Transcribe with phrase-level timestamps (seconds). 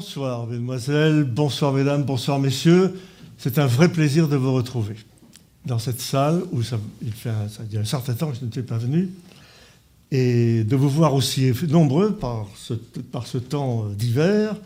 [0.00, 2.98] Bonsoir, mesdemoiselles, bonsoir, mesdames, bonsoir, messieurs.
[3.36, 4.96] C'est un vrai plaisir de vous retrouver
[5.66, 8.62] dans cette salle où ça, il, fait un, a un certain temps que je n'étais
[8.62, 9.10] pas venu
[10.10, 12.72] et de vous voir aussi nombreux par ce,
[13.12, 14.56] par ce temps d'hiver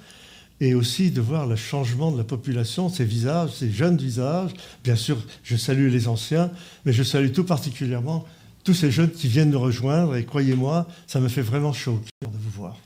[0.61, 4.53] et aussi de voir le changement de la population, ces visages, ces jeunes visages.
[4.85, 6.53] Bien sûr, je salue les anciens,
[6.85, 8.25] mais je salue tout particulièrement
[8.63, 12.29] tous ces jeunes qui viennent nous rejoindre et croyez-moi, ça me fait vraiment chaud de
[12.29, 12.77] vous voir.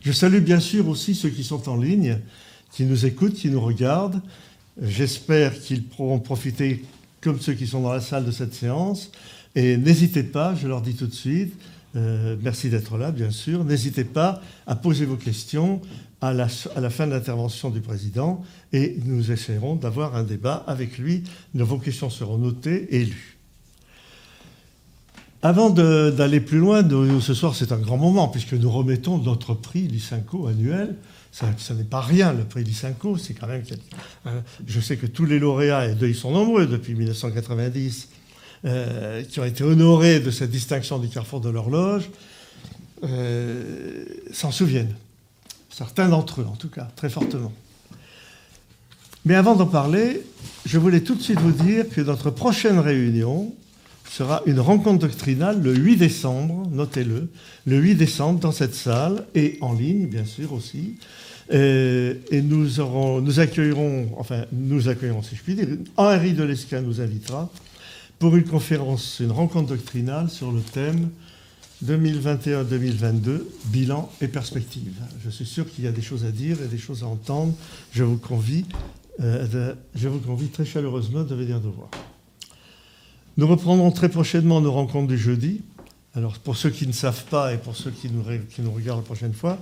[0.00, 2.18] Je salue bien sûr aussi ceux qui sont en ligne,
[2.72, 4.20] qui nous écoutent, qui nous regardent.
[4.80, 6.84] J'espère qu'ils pourront profiter
[7.20, 9.10] comme ceux qui sont dans la salle de cette séance.
[9.54, 11.54] Et n'hésitez pas, je leur dis tout de suite,
[11.96, 13.64] euh, merci d'être là, bien sûr.
[13.64, 15.80] N'hésitez pas à poser vos questions
[16.20, 20.64] à la, à la fin de l'intervention du président et nous essaierons d'avoir un débat
[20.66, 21.24] avec lui.
[21.54, 23.37] Vos questions seront notées et lues.
[25.42, 26.82] Avant d'aller plus loin,
[27.20, 30.96] ce soir c'est un grand moment puisque nous remettons notre prix Lysenko annuel.
[31.30, 33.62] Ça, n'est pas rien le prix Lysenko, c'est quand même.
[34.66, 38.08] Je sais que tous les lauréats, et ils sont nombreux depuis 1990,
[38.64, 42.10] euh, qui ont été honorés de cette distinction du carrefour de l'horloge,
[43.04, 44.96] euh, s'en souviennent.
[45.70, 47.52] Certains d'entre eux, en tout cas, très fortement.
[49.24, 50.22] Mais avant d'en parler,
[50.66, 53.54] je voulais tout de suite vous dire que notre prochaine réunion
[54.10, 57.28] sera une rencontre doctrinale le 8 décembre, notez-le,
[57.66, 60.96] le 8 décembre dans cette salle et en ligne, bien sûr aussi.
[61.50, 66.82] Et nous, aurons, nous accueillerons, enfin, nous accueillerons, si je puis dire, Henri de Lesquin
[66.82, 67.50] nous invitera
[68.18, 71.10] pour une conférence, une rencontre doctrinale sur le thème
[71.84, 74.94] 2021-2022, bilan et perspective.
[75.24, 77.54] Je suis sûr qu'il y a des choses à dire et des choses à entendre.
[77.92, 78.64] Je vous convie,
[79.20, 81.90] euh, je vous convie très chaleureusement de venir nous voir.
[83.38, 85.60] Nous reprendrons très prochainement nos rencontres du jeudi.
[86.16, 88.98] Alors, pour ceux qui ne savent pas et pour ceux qui nous, qui nous regardent
[88.98, 89.58] la prochaine fois,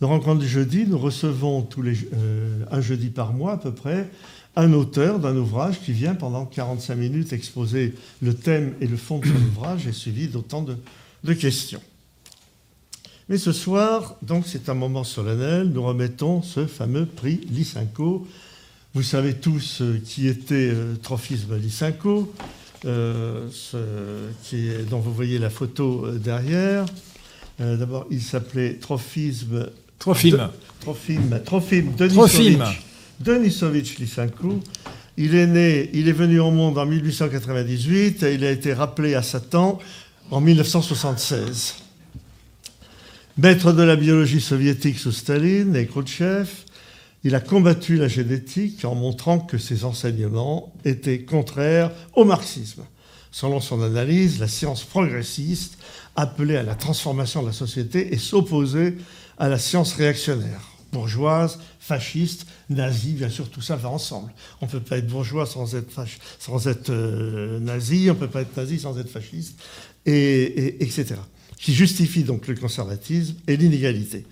[0.00, 3.72] nos rencontres du jeudi, nous recevons tous les, euh, un jeudi par mois à peu
[3.72, 4.08] près
[4.54, 9.18] un auteur d'un ouvrage qui vient pendant 45 minutes exposer le thème et le fond
[9.18, 10.76] de son ouvrage et suivi d'autant de,
[11.24, 11.82] de questions.
[13.28, 18.28] Mais ce soir, donc c'est un moment solennel, nous remettons ce fameux prix Lysenko.
[18.94, 22.32] Vous savez tous qui était euh, Trophisme Lysenko
[22.84, 23.76] euh, ce,
[24.44, 26.86] qui est, dont vous voyez la photo euh, derrière.
[27.60, 29.68] Euh, D'abord, il s'appelait Trophisme.
[29.98, 30.48] Trophime.
[30.80, 31.40] Trophime.
[31.44, 32.82] Trophime Denisovitch.
[33.20, 34.60] Denisovitch Lysenko.
[35.16, 39.14] Il est né, il est venu au monde en 1898 et il a été rappelé
[39.16, 39.80] à Satan
[40.30, 41.74] en 1976.
[43.36, 46.48] Maître de la biologie soviétique sous Staline et Khrouchtchev,
[47.24, 52.84] il a combattu la génétique en montrant que ses enseignements étaient contraires au marxisme.
[53.30, 55.78] Selon son analyse, la science progressiste
[56.16, 58.96] appelait à la transformation de la société et s'opposait
[59.36, 60.60] à la science réactionnaire.
[60.92, 64.32] Bourgeoise, fasciste, nazie, bien sûr, tout ça va ensemble.
[64.60, 66.04] On ne peut pas être bourgeois sans être,
[66.38, 69.60] sans être euh, nazi, on ne peut pas être nazi sans être fasciste,
[70.06, 71.16] et, etc.
[71.58, 74.24] Qui justifie donc le conservatisme et l'inégalité.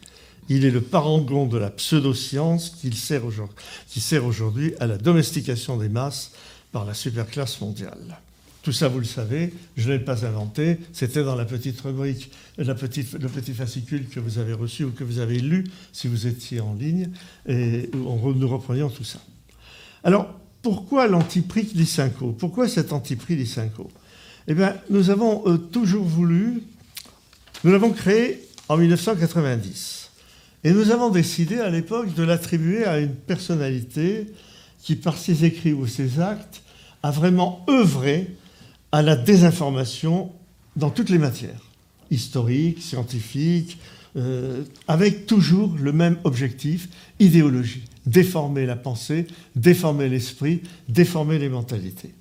[0.49, 6.33] Il est le parangon de la pseudoscience qui sert aujourd'hui à la domestication des masses
[6.73, 8.19] par la superclasse mondiale.
[8.63, 12.33] Tout ça, vous le savez, je ne l'ai pas inventé, c'était dans la petite rubrique,
[12.59, 16.61] le petit fascicule que vous avez reçu ou que vous avez lu si vous étiez
[16.61, 17.11] en ligne,
[17.47, 19.21] et nous reprenions tout ça.
[20.03, 22.33] Alors, pourquoi l'antiprix Lysenko?
[22.33, 23.89] Pourquoi cet antiprix Lysenko?
[24.49, 26.63] Eh bien, nous avons euh, toujours voulu,
[27.63, 30.06] nous l'avons créé en 1990.
[30.67, 34.27] Et nous avons décidé à l'époque de l'attribuer à une personnalité
[34.83, 36.61] qui, par ses écrits ou ses actes,
[37.05, 38.35] a vraiment œuvré
[38.91, 40.33] à la désinformation
[40.75, 41.71] dans toutes les matières,
[42.11, 43.79] historiques, scientifiques,
[44.17, 46.89] euh, avec toujours le même objectif,
[47.21, 52.12] idéologie, déformer la pensée, déformer l'esprit, déformer les mentalités.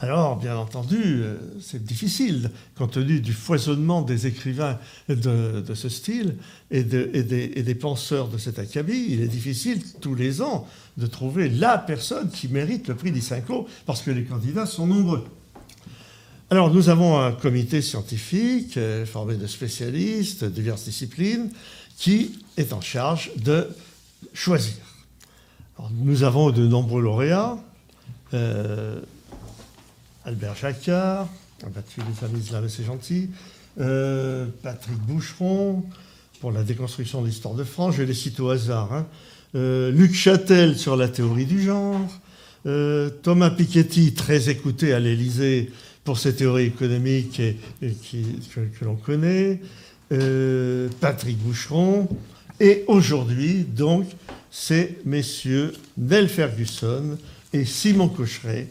[0.00, 4.78] Alors, bien entendu, euh, c'est difficile, compte tenu du foisonnement des écrivains
[5.08, 6.36] de, ce style
[6.70, 10.68] et, de, et, des, penseurs de cet acabit, il est difficile tous les ans
[10.98, 15.24] de trouver la personne qui mérite le prix d'Isinco, parce que les candidats sont nombreux.
[16.50, 21.50] Alors, nous avons un comité scientifique euh, formé de spécialistes de diverses disciplines
[21.96, 23.68] qui est en charge de
[24.32, 24.76] choisir.
[25.90, 27.58] Nous avons de nombreux lauréats.
[28.32, 29.00] Euh,
[30.24, 31.28] Albert Jacquard,
[31.74, 33.30] battu les amis c'est gentil,
[34.62, 35.84] Patrick Boucheron,
[36.40, 39.06] pour la déconstruction de l'histoire de France, je les cite au hasard, hein.
[39.54, 42.00] euh, Luc Châtel sur la théorie du genre,
[42.66, 45.70] euh, Thomas Piketty, très écouté à l'Élysée
[46.04, 49.60] pour ses théories économiques et, que, l'on connaît,
[50.12, 52.08] euh, Patrick Boucheron,
[52.60, 54.06] Et aujourd'hui, donc,
[54.50, 57.18] c'est messieurs Nell Ferguson
[57.52, 58.68] et Simon Cocheret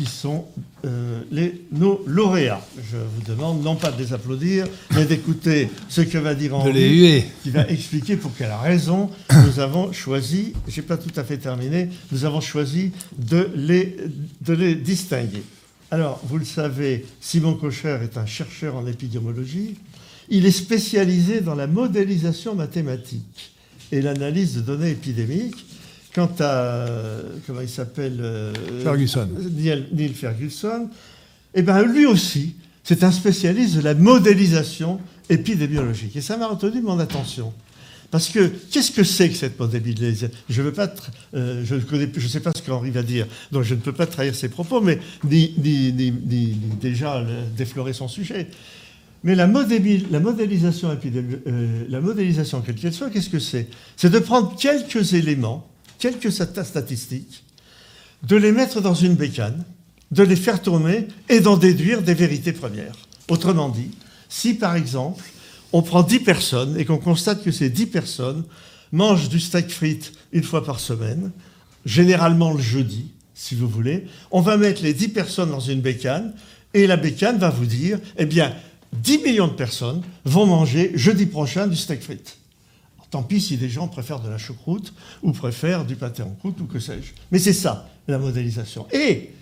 [0.00, 0.46] qui sont
[0.86, 2.66] euh, les, nos lauréats.
[2.90, 7.24] Je vous demande non pas de les applaudir, mais d'écouter ce que va dire Henri,
[7.42, 11.36] qui va expliquer pour quelle raison nous avons choisi, je n'ai pas tout à fait
[11.36, 13.94] terminé, nous avons choisi de les,
[14.40, 15.42] de les distinguer.
[15.90, 19.76] Alors, vous le savez, Simon Cocher est un chercheur en épidémiologie.
[20.30, 23.52] Il est spécialisé dans la modélisation mathématique
[23.92, 25.66] et l'analyse de données épidémiques.
[26.14, 26.86] Quant à,
[27.46, 28.52] comment il s'appelle euh,
[28.82, 29.28] Ferguson.
[29.92, 30.88] Neil, Ferguson,
[31.54, 36.16] eh ben, lui aussi, c'est un spécialiste de la modélisation épidémiologique.
[36.16, 37.52] Et ça m'a retenu mon attention.
[38.10, 40.30] Parce que qu'est-ce que c'est que cette modélisation?
[40.48, 40.92] Je veux pas,
[41.34, 44.34] euh, je ne sais pas ce qu'Henri va dire, donc je ne peux pas trahir
[44.34, 45.54] ses propos, mais ni,
[46.80, 47.24] déjà
[47.56, 48.48] déflorer son sujet.
[49.22, 53.68] Mais la, la modélisation, euh, la modélisation, quelle qu'elle soit, qu'est-ce que c'est?
[53.96, 55.69] C'est de prendre quelques éléments
[56.00, 57.44] quelques statistiques,
[58.24, 59.64] de les mettre dans une bécane,
[60.10, 62.96] de les faire tourner et d'en déduire des vérités premières.
[63.28, 63.90] Autrement dit,
[64.28, 65.24] si par exemple,
[65.72, 68.44] on prend 10 personnes et qu'on constate que ces 10 personnes
[68.90, 71.30] mangent du steak frites une fois par semaine,
[71.86, 76.34] généralement le jeudi, si vous voulez, on va mettre les 10 personnes dans une bécane
[76.74, 78.54] et la bécane va vous dire, eh bien,
[78.92, 82.39] 10 millions de personnes vont manger jeudi prochain du steak frites.
[83.10, 86.60] Tant pis si des gens préfèrent de la choucroute ou préfèrent du pâté en croûte
[86.60, 87.12] ou que sais-je.
[87.32, 88.86] Mais c'est ça, la modélisation.
[88.92, 89.32] Et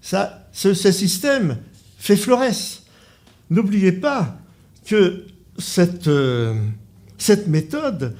[0.00, 1.58] ça, ce, système
[1.98, 2.82] fait florès.
[3.50, 4.36] N'oubliez pas
[4.86, 5.26] que
[5.58, 6.54] cette, euh,
[7.46, 8.16] méthode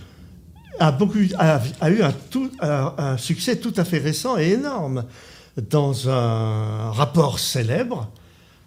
[0.79, 0.99] a,
[1.89, 2.03] eu
[2.61, 5.05] un, succès tout à fait récent et énorme
[5.71, 8.11] dans un rapport célèbre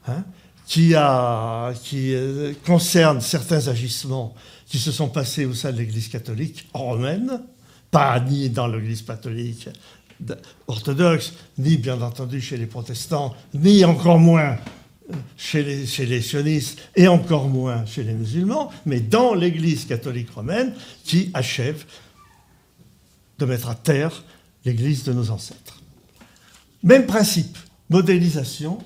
[0.07, 0.23] hein,
[0.67, 4.33] qui, a, qui euh, concerne certains agissements
[4.75, 7.39] qui se sont passés au sein de l'Église catholique romaine,
[7.91, 9.69] pas ni dans l'Église catholique
[10.67, 14.57] orthodoxe, ni bien entendu chez les protestants, ni encore moins
[15.13, 19.85] euh, chez les, chez les sionistes et encore moins chez les musulmans, mais dans l'Église
[19.85, 20.73] catholique romaine
[21.05, 21.85] qui achève
[23.39, 24.25] de mettre à terre
[24.65, 25.81] l'Église de nos ancêtres.
[26.83, 27.57] Même principe,
[27.89, 28.79] modélisation,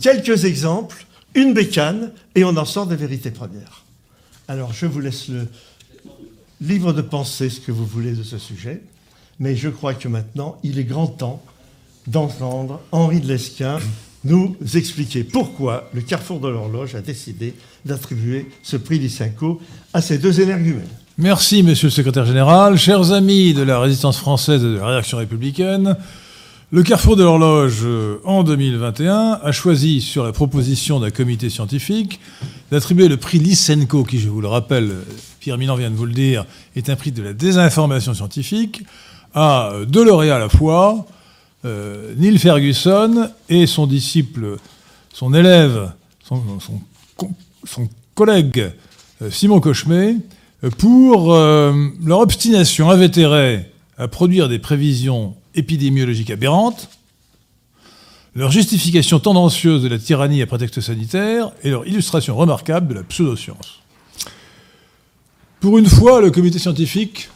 [0.00, 3.84] quelques exemples, une bécane, et on en sort des vérités premières.
[4.50, 5.46] Alors, je vous laisse le
[6.60, 8.82] livre de penser ce que vous voulez de ce sujet,
[9.38, 11.40] mais je crois que maintenant, il est grand temps
[12.08, 13.78] d'entendre Henri de Lesquin
[14.24, 17.54] nous expliquer pourquoi le Carrefour de l'Horloge a décidé
[17.84, 19.60] d'attribuer ce prix Lysenko
[19.94, 20.82] à ces deux énergumènes.
[21.16, 22.76] Merci, monsieur le secrétaire général.
[22.76, 25.96] Chers amis de la résistance française et de la réaction républicaine,
[26.72, 32.20] le Carrefour de l'horloge, euh, en 2021, a choisi, sur la proposition d'un comité scientifique,
[32.70, 34.92] d'attribuer le prix Lysenko, qui, je vous le rappelle,
[35.40, 36.46] Pierre Milan vient de vous le dire,
[36.76, 38.84] est un prix de la désinformation scientifique,
[39.34, 41.06] à deux lauréats à la fois,
[41.64, 44.56] euh, Neil Ferguson et son disciple,
[45.12, 45.90] son élève,
[46.22, 46.40] son,
[48.14, 48.70] collègue
[49.22, 50.16] euh, Simon Cochemet,
[50.78, 53.64] pour leur obstination invétérée
[53.96, 56.88] à produire des prévisions épidémiologiques aberrantes,
[58.34, 63.02] leur justification tendancieuse de la tyrannie à prétexte sanitaire et leur illustration remarquable de la
[63.02, 63.80] pseudoscience.
[65.60, 67.28] Pour une fois, le comité scientifique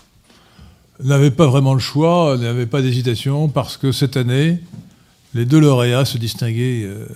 [1.03, 4.61] n'avait pas vraiment le choix, n'avait pas d'hésitation, parce que cette année,
[5.35, 7.07] les deux lauréats se distinguaient euh,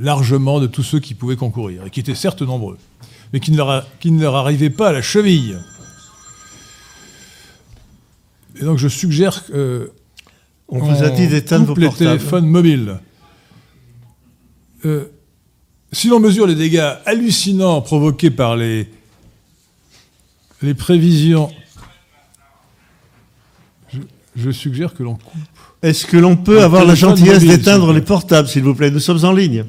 [0.00, 2.78] largement de tous ceux qui pouvaient concourir, et qui étaient certes nombreux,
[3.32, 5.58] mais qui ne leur, qui ne leur arrivaient pas à la cheville.
[8.56, 9.90] Et donc je suggère que
[10.68, 12.98] on, vous a dit d'éteindre vos les téléphones mobiles.
[14.84, 15.04] Euh,
[15.92, 18.88] si l'on mesure les dégâts hallucinants provoqués par les,
[20.62, 21.50] les prévisions,
[24.36, 25.40] je, suggère que l'on coupe.
[25.82, 28.90] Est-ce que l'on peut avoir la gentillesse d'éteindre les portables, s'il vous plaît?
[28.90, 29.64] Nous sommes en ligne.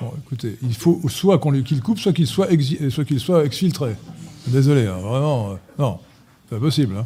[0.00, 2.48] Bon, écoutez, il faut soit qu'on qu'il coupe, soit qu'il soit,
[2.90, 3.96] soit, soit exfiltré.
[4.46, 5.98] Désolé, hein, vraiment, euh, non,
[6.44, 6.96] c'est pas possible.
[6.98, 7.04] Hein.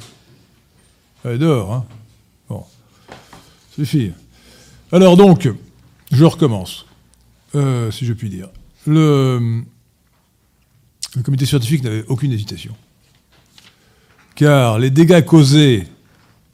[1.25, 1.85] Elle est dehors, hein
[2.49, 2.65] Bon.
[3.75, 4.13] Suffit.
[4.93, 5.49] Alors donc,
[6.11, 6.87] je recommence,
[7.55, 8.49] euh, si je puis dire.
[8.87, 9.63] Le,
[11.15, 12.75] le comité scientifique n'avait aucune hésitation.
[14.35, 15.87] Car les dégâts causés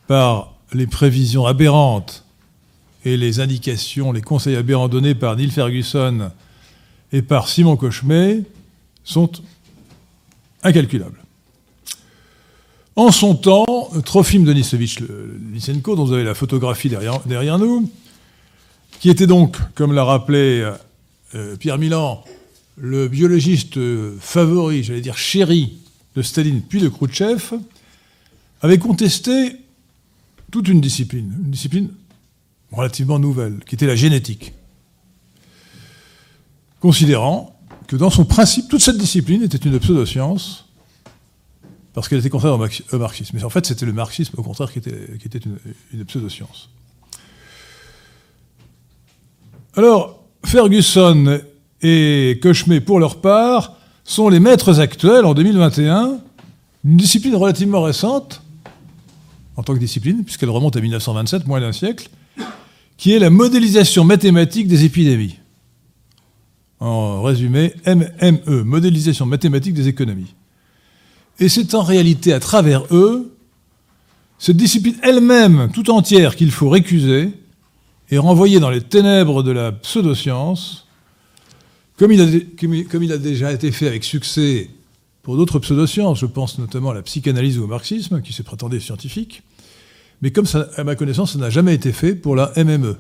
[0.06, 2.24] par les prévisions aberrantes
[3.04, 6.30] et les indications, les conseils aberrants donnés par Neil Ferguson
[7.12, 8.42] et par Simon Cochemet
[9.04, 9.30] sont
[10.62, 11.25] incalculables.
[12.96, 15.00] En son temps, Trofim Denisovitch
[15.52, 17.90] Lysenko, dont vous avez la photographie derrière, nous,
[19.00, 20.66] qui était donc, comme l'a rappelé
[21.34, 22.24] euh, Pierre Milan,
[22.78, 23.78] le biologiste
[24.18, 25.76] favori, j'allais dire chéri,
[26.14, 27.58] de Staline puis de Khrouchtchev,
[28.62, 29.56] avait contesté
[30.50, 31.90] toute une discipline, une discipline
[32.72, 34.54] relativement nouvelle, qui était la génétique,
[36.80, 40.65] considérant que dans son principe, toute cette discipline était une pseudo-science,
[41.96, 43.38] parce qu'elle était contraire au marxisme.
[43.38, 45.56] Mais en fait, c'était le marxisme, au contraire, qui était, une,
[45.94, 46.68] une pseudo-science.
[49.74, 51.40] Alors, Ferguson
[51.80, 56.18] et Cauchemet, pour leur part, sont les maîtres actuels, en 2021,
[56.84, 58.42] d'une discipline relativement récente,
[59.56, 62.10] en tant que discipline, puisqu'elle remonte à 1927, moins d'un siècle,
[62.98, 65.38] qui est la modélisation mathématique des épidémies.
[66.78, 70.34] En résumé, MME, modélisation mathématique des économies.
[71.38, 73.32] Et c'est en réalité à travers eux,
[74.38, 77.30] cette discipline elle-même tout entière qu'il faut récuser
[78.10, 80.86] et renvoyer dans les ténèbres de la pseudoscience,
[81.96, 84.70] comme il, a, comme il a déjà été fait avec succès
[85.22, 88.80] pour d'autres pseudosciences, je pense notamment à la psychanalyse ou au marxisme, qui se prétendait
[88.80, 89.42] scientifique,
[90.22, 92.96] mais comme ça, à ma connaissance, ça n'a jamais été fait pour la MME,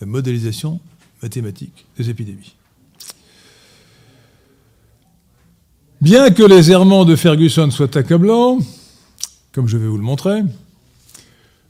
[0.00, 0.80] la modélisation
[1.22, 2.54] mathématique des épidémies.
[6.02, 8.58] Bien que les errements de Ferguson soient accablants,
[9.52, 10.42] comme je vais vous le montrer,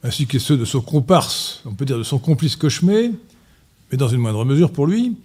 [0.02, 3.10] ainsi que ceux de son comparse, on peut dire de son complice Cauchemet,
[3.90, 5.18] mais dans une moindre mesure pour lui,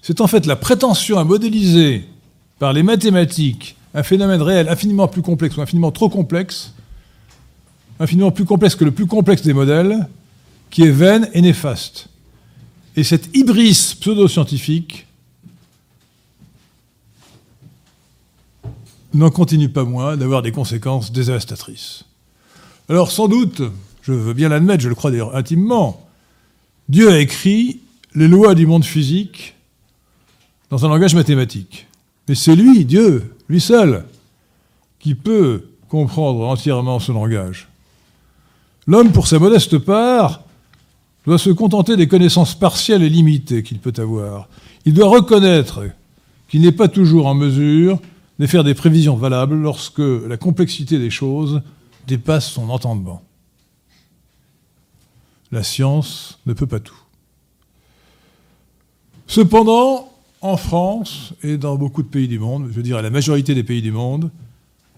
[0.00, 2.06] c'est en fait la prétention à modéliser
[2.58, 6.72] par les mathématiques un phénomène réel infiniment plus complexe ou infiniment trop complexe,
[7.98, 10.08] infiniment plus complexe que le plus complexe des modèles,
[10.70, 12.08] qui est vaine et néfaste.
[12.96, 15.06] Et cette hybris pseudo-scientifique
[19.14, 22.04] n'en continue pas moins d'avoir des conséquences dévastatrices.
[22.88, 23.62] Alors sans doute,
[24.02, 26.08] je veux bien l'admettre, je le crois d'ailleurs intimement,
[26.88, 27.80] Dieu a écrit
[28.14, 29.54] les lois du monde physique
[30.70, 31.86] dans un langage mathématique.
[32.28, 34.04] Mais c'est lui, Dieu, lui seul,
[34.98, 37.68] qui peut comprendre entièrement ce langage.
[38.86, 40.42] L'homme, pour sa modeste part,
[41.26, 44.48] doit se contenter des connaissances partielles et limitées qu'il peut avoir.
[44.84, 45.84] Il doit reconnaître
[46.48, 48.00] qu'il n'est pas toujours en mesure
[48.40, 51.60] de faire des prévisions valables lorsque la complexité des choses
[52.06, 53.22] dépasse son entendement.
[55.52, 56.96] La science ne peut pas tout.
[59.26, 63.10] Cependant, en France et dans beaucoup de pays du monde, je veux dire à la
[63.10, 64.30] majorité des pays du monde,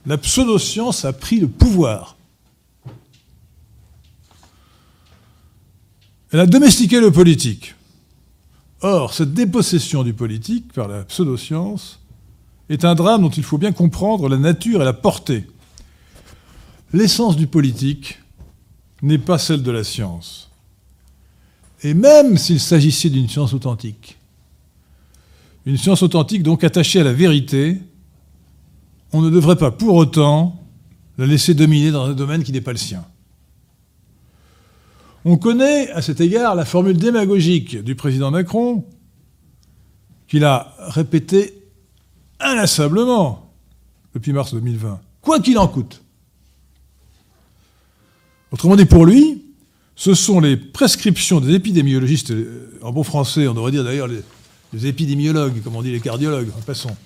[0.07, 2.17] la pseudoscience a pris le pouvoir.
[6.31, 7.75] Elle a domestiqué le politique.
[8.83, 11.99] Or, cette dépossession du politique par la pseudoscience
[12.73, 15.47] est un drame dont il faut bien comprendre la nature et la portée.
[16.95, 18.19] L'essence du politique
[19.02, 20.50] n'est pas celle de la science.
[21.83, 24.19] Et même s'il s'agissait d'une science authentique,
[25.67, 27.81] une science authentique donc attachée à la vérité,
[29.12, 30.59] on ne devrait pas pour autant
[31.19, 33.05] la laisser dominer dans un domaine qui n'est pas le sien.
[35.25, 38.87] On connaît à cet égard la formule démagogique du président Macron,
[40.26, 41.62] qu'il a répétée
[42.43, 43.53] inlassablement
[44.15, 46.03] depuis mars 2020, quoi qu'il en coûte.
[48.51, 49.43] Autrement dit, pour lui,
[49.97, 52.33] ce sont les prescriptions des épidémiologistes,
[52.83, 56.61] en bon français, on devrait dire d'ailleurs les, épidémiologues, comme on dit les cardiologues, en
[56.63, 56.97] passant,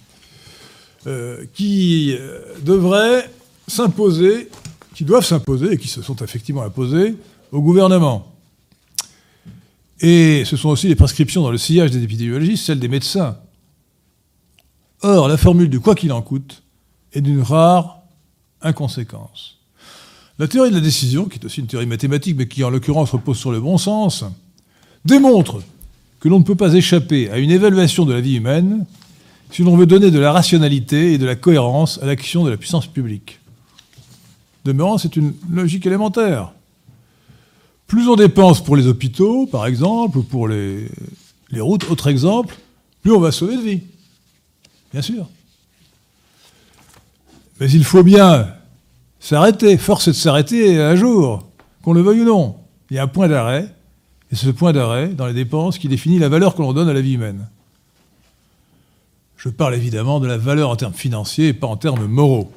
[1.07, 3.31] euh, qui euh, devraient
[3.69, 4.49] s'imposer,
[4.95, 7.15] qui doivent s'imposer, et qui se sont effectivement imposés,
[7.53, 8.33] au gouvernement.
[10.01, 13.37] Et ce sont aussi les prescriptions dans le sillage des épidémiologistes, celles des médecins.
[15.03, 16.63] Or, la formule du quoi qu'il en coûte
[17.13, 18.01] est d'une rare
[18.63, 19.59] inconséquence.
[20.39, 23.11] La théorie de la décision, qui est aussi une théorie mathématique, mais qui en l'occurrence
[23.11, 24.25] repose sur le bon sens,
[25.05, 25.63] démontre
[26.21, 28.85] que l'on ne peut pas échapper à une évaluation de la vie humaine
[29.51, 32.57] si l'on veut donner de la rationalité et de la cohérence à l'action de la
[32.57, 33.41] puissance publique.
[34.65, 36.53] Demeurant, c'est une logique élémentaire.
[37.87, 40.89] Plus on dépense pour les hôpitaux, par exemple, ou pour les,
[41.51, 42.57] les routes, autre exemple,
[43.03, 43.81] plus on va sauver de vie.
[44.93, 45.29] Bien sûr.
[47.61, 48.55] Mais il faut bien
[49.21, 49.77] s'arrêter.
[49.79, 51.47] Force est de s'arrêter un jour,
[51.83, 52.57] qu'on le veuille ou non.
[52.91, 53.75] Il y a un point d'arrêt,
[54.31, 56.93] et ce point d'arrêt dans les dépenses qui définit la valeur que l'on donne à
[56.93, 57.49] la vie humaine.
[59.37, 62.53] Je parle évidemment de la valeur en termes financiers et pas en termes moraux.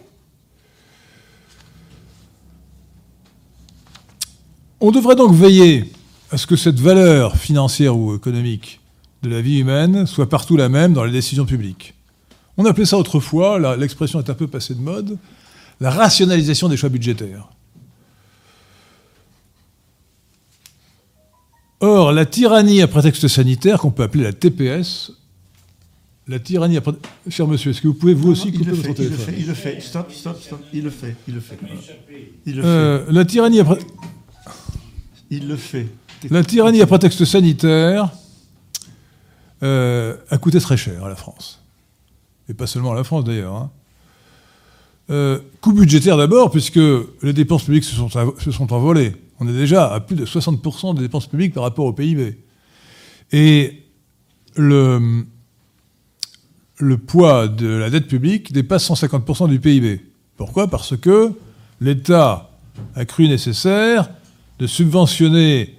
[4.82, 5.92] On devrait donc veiller
[6.32, 8.80] à ce que cette valeur financière ou économique
[9.24, 11.94] de la vie humaine soit partout la même dans les décisions publiques.
[12.60, 15.18] On appelait ça autrefois, l'expression est un peu passée de mode,
[15.80, 17.48] la rationalisation des choix budgétaires.
[21.80, 25.14] Or, la tyrannie à prétexte sanitaire, qu'on peut appeler la TPS,
[26.28, 26.92] la tyrannie après...
[27.30, 29.76] Cher monsieur, est-ce que vous pouvez vous aussi couper votre téléphone il le, fait, il
[29.76, 31.58] le fait, stop, stop, stop, il le fait, il le fait.
[32.46, 33.14] Il le euh, fait.
[33.14, 33.80] la tyrannie après...
[35.30, 35.88] Il le fait.
[36.30, 38.12] La tyrannie à prétexte sanitaire
[39.64, 41.59] euh, a coûté très cher à la France.
[42.50, 43.56] Et pas seulement à la France d'ailleurs.
[43.56, 43.72] Hein.
[45.12, 46.80] Euh, coût budgétaire d'abord, puisque
[47.24, 49.16] les dépenses publiques se sont, envolées.
[49.40, 52.38] On est déjà à plus de 60% des dépenses publiques par rapport au PIB.
[53.32, 53.84] Et
[54.56, 55.24] le,
[56.78, 60.06] le poids de la dette publique dépasse 150% du PIB.
[60.38, 60.68] Pourquoi?
[60.68, 61.32] Parce que
[61.82, 62.52] l'État
[62.96, 64.10] a cru nécessaire
[64.60, 65.76] de subventionner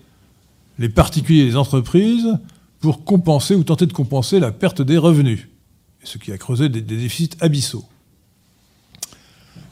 [0.78, 2.36] les particuliers et les entreprises
[2.80, 5.48] pour compenser ou tenter de compenser la perte des revenus,
[6.02, 7.84] ce qui a creusé des, déficits abyssaux.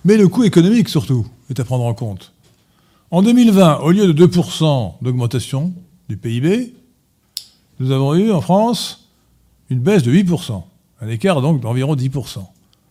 [0.05, 2.33] Mais le coût économique, surtout, est à prendre en compte.
[3.11, 5.73] En 2020, au lieu de 2% d'augmentation
[6.09, 6.75] du PIB,
[7.81, 9.09] nous avons eu en France
[9.71, 10.62] une baisse de 8%.
[11.01, 12.45] Un écart donc d'environ 10%.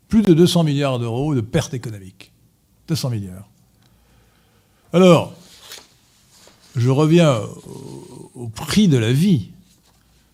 [0.08, 2.32] Plus de 200 milliards d'euros de pertes économiques.
[2.88, 3.48] 200 milliards.
[4.94, 5.34] Alors,
[6.76, 7.40] je reviens
[8.36, 9.50] au, prix de la vie.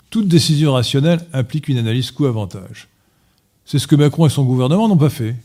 [0.10, 2.89] Toute décision rationnelle implique une analyse coût-avantage.
[3.65, 5.36] C'est ce que Macron et son gouvernement n'ont pas fait.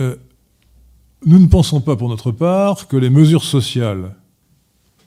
[0.00, 0.16] Euh,
[1.26, 4.14] nous ne pensons pas, pour notre part, que les mesures sociales,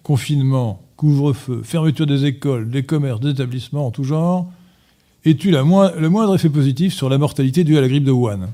[0.04, 4.48] confinement, couvre-feu, fermeture des écoles, des commerces, des établissements en tout genre,
[5.26, 8.48] ait eu le moindre effet positif sur la mortalité due à la grippe de Wuhan.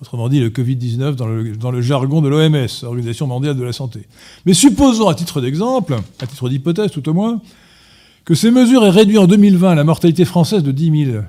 [0.00, 4.06] Autrement dit, le Covid-19 dans dans le, jargon de l'OMS, Organisation mondiale de la santé.
[4.44, 7.40] Mais supposons, à titre d'exemple, à titre d'hypothèse tout au moins,
[8.24, 11.22] que ces mesures aient réduit en 2020 la mortalité française de 10 000,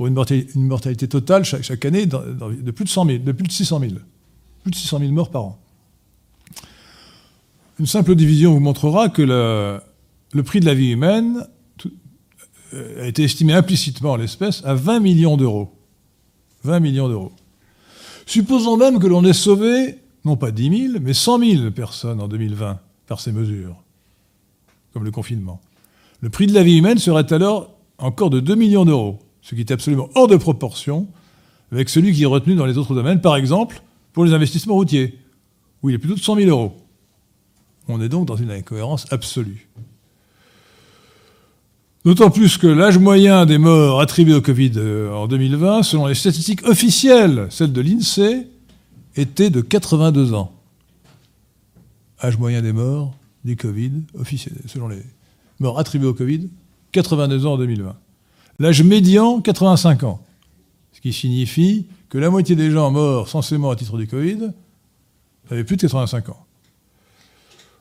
[0.00, 3.80] pour une mortalité, totale chaque, année de plus de, 100 000, de plus de 600
[3.80, 3.92] 000.
[4.62, 5.58] Plus de 600 000 morts par an.
[7.78, 11.46] Une simple division vous montrera que le, prix de la vie humaine
[12.72, 15.70] euh, a été estimé implicitement en l'espèce à 20 millions d'euros.
[16.64, 17.32] 20 millions d'euros.
[18.24, 22.28] Supposons même que l'on ait sauvé, non pas 10 000, mais 100 000 personnes en
[22.28, 23.76] 2020 par ces mesures,
[24.94, 25.60] comme le confinement.
[26.22, 29.60] Le prix de la vie humaine serait alors encore de 2 millions d'euros, ce qui
[29.60, 31.08] est absolument hors de proportion
[31.72, 35.18] avec celui qui est retenu dans les autres domaines, par exemple pour les investissements routiers,
[35.82, 36.76] où il est plutôt de 100 000 euros.
[37.88, 39.68] On est donc dans une incohérence absolue.
[42.04, 46.14] D'autant plus que l'âge moyen des morts attribués au Covid euh, en 2020, selon les
[46.14, 48.48] statistiques officielles, celles de l'INSEE,
[49.16, 50.52] était de 82 ans.
[52.22, 55.02] Âge moyen des morts du Covid, officiel, selon les
[55.58, 56.48] morts attribués au Covid,
[56.92, 57.96] 82 ans en 2020.
[58.60, 60.20] L'âge médian, 85 ans.
[60.92, 64.50] Ce qui signifie que la moitié des gens morts censément à titre du Covid
[65.50, 66.44] avaient plus de 85 ans.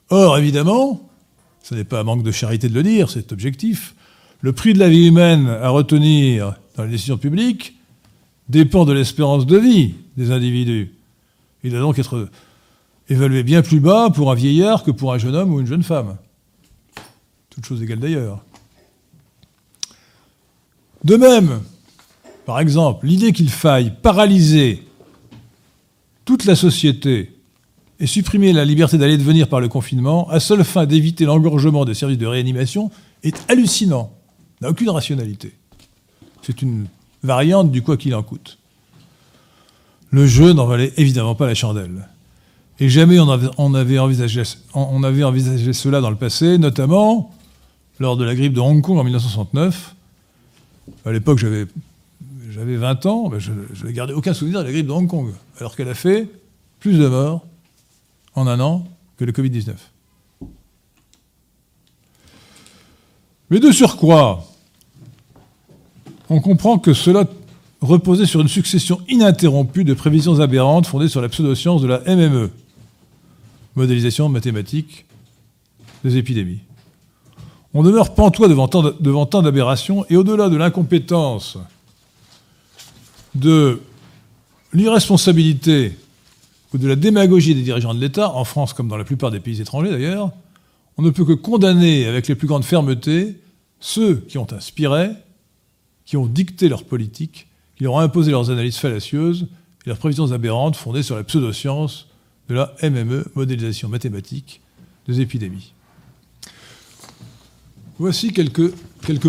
[0.09, 1.01] Or, évidemment,
[1.63, 3.93] ce n'est pas un manque de charité de le dire, c'est objectif,
[4.39, 7.75] le prix de la vie humaine à retenir dans les décisions publiques
[8.47, 10.93] dépend de l'espérance de vie des individus.
[11.65, 12.29] Il doit donc être
[13.09, 15.83] évalué bien plus bas pour un vieillard que pour un jeune homme ou une jeune
[15.83, 16.15] femme.
[17.49, 18.45] Toute chose égale d'ailleurs.
[21.03, 21.61] De même,
[22.45, 24.85] par exemple, l'idée qu'il faille paralyser
[26.25, 27.35] toute la société
[27.99, 31.25] et supprimer la liberté d'aller et de venir par le confinement, à seule fin d'éviter
[31.25, 32.91] l'engorgement des services de réanimation,
[33.23, 34.11] est hallucinant
[34.61, 35.53] n'a aucune rationalité.
[36.41, 36.87] C'est une
[37.23, 38.57] variante du quoi qu'il en coûte.
[40.11, 42.07] Le jeu n'en valait évidemment pas la chandelle.
[42.79, 44.43] Et jamais on avait, envisagé,
[45.73, 47.33] cela dans le passé, notamment
[47.99, 49.95] lors de la grippe de Hong Kong en 1969.
[51.05, 51.65] À l'époque, j'avais,
[52.49, 53.51] j'avais 20 ans, mais je
[53.85, 56.27] n'ai gardé aucun souvenir de la grippe de Hong Kong, alors qu'elle a fait
[56.79, 57.45] plus de morts
[58.35, 59.73] en un an que le Covid-19.
[63.49, 64.45] Mais de surcroît,
[66.29, 67.25] on comprend que cela
[67.81, 72.51] reposait sur une succession ininterrompue de prévisions aberrantes fondées sur la pseudoscience de la MME,
[73.75, 75.05] modélisation mathématique
[76.03, 76.59] des épidémies.
[77.73, 81.57] On demeure pantois devant tant d'aberrations, et au-delà de l'incompétence,
[83.35, 83.79] de
[84.73, 85.97] l'irresponsabilité
[86.73, 89.39] ou de la démagogie des dirigeants de l'État, en France comme dans la plupart des
[89.39, 90.31] pays étrangers d'ailleurs,
[90.97, 93.39] on ne peut que condamner avec les plus grandes fermetés
[93.79, 95.09] ceux qui ont inspiré,
[96.05, 99.47] qui ont dicté leur politique, qui leur ont imposé leurs analyses fallacieuses
[99.85, 102.07] et leurs prévisions aberrantes fondées sur la pseudoscience
[102.49, 104.61] de la MME, modélisation mathématique
[105.07, 105.71] des épidémies.
[107.99, 108.71] Voici quelques,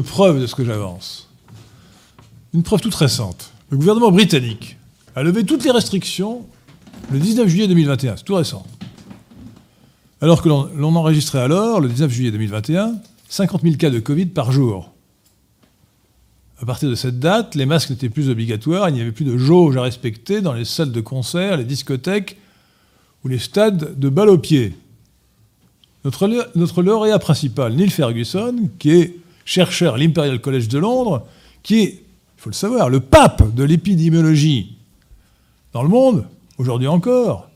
[0.00, 1.28] preuves de ce que j'avance.
[2.54, 3.50] Une preuve toute récente.
[3.68, 4.76] Le gouvernement britannique
[5.16, 6.46] a levé toutes les restrictions
[7.10, 8.64] le 19 juillet 2021, c'est tout récent.
[10.20, 12.94] Alors que l'on enregistrait alors, le 19 juillet 2021,
[13.28, 14.92] 50 000 cas de Covid par jour.
[16.62, 19.36] À partir de cette date, les masques n'étaient plus obligatoires, il n'y avait plus de
[19.36, 22.36] jauge à respecter dans les salles de concert, les discothèques
[23.24, 24.76] ou les stades de balle au pied.
[26.04, 31.26] Notre, lauréat principal, Neil Ferguson, qui est chercheur à l'Imperial College de Londres,
[31.62, 34.76] qui est, il faut le savoir, le pape de l'épidémiologie
[35.72, 37.50] dans le monde, aujourd'hui encore,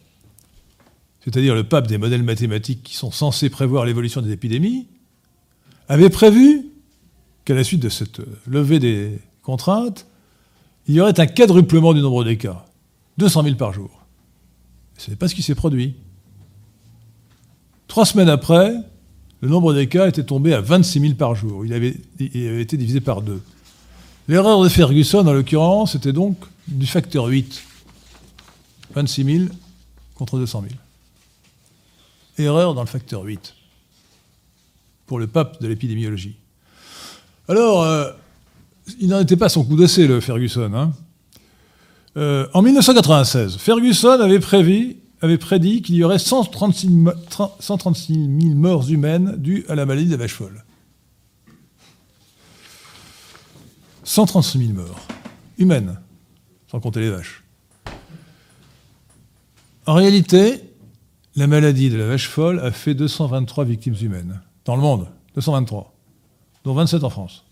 [1.25, 4.87] c'est-à-dire le pape des modèles mathématiques qui sont censés prévoir l'évolution des épidémies,
[5.89, 6.67] avait prévu
[7.45, 10.07] qu'à la suite de cette levée des contraintes,
[10.87, 12.67] il y aurait un quadruplement du nombre des cas,
[13.17, 14.05] 200 000 par jour.
[14.99, 15.97] Ce n'est pas ce qui s'est produit.
[17.95, 18.75] Trois semaines après,
[19.41, 21.65] le nombre des cas était tombé à 26 000 par jour.
[21.65, 23.41] Il avait, été divisé par deux.
[24.27, 27.63] L'erreur de Ferguson, en l'occurrence, était donc du facteur 8.
[28.97, 29.45] 26 000
[30.17, 30.65] contre 200
[32.37, 32.49] 000.
[32.49, 33.55] Erreur dans le facteur 8
[35.07, 36.35] pour le pape de l'épidémiologie.
[37.47, 38.11] Alors, euh,
[38.99, 40.73] il n'en était pas son coup d'essai, le Ferguson.
[40.75, 40.93] Hein.
[42.17, 46.91] Euh, en 1996, Ferguson avait, prévu, avait prédit qu'il y aurait 136,
[47.59, 50.63] 136 000 morts humaines dues à la maladie des vaches folles.
[54.05, 55.01] 136 000 morts
[55.57, 55.99] humaines,
[56.71, 57.43] sans compter les vaches.
[59.87, 60.61] En réalité,
[61.37, 65.95] la maladie de la vache folle a fait 223 victimes humaines dans le monde, 223,
[66.65, 67.45] dont 27 en France.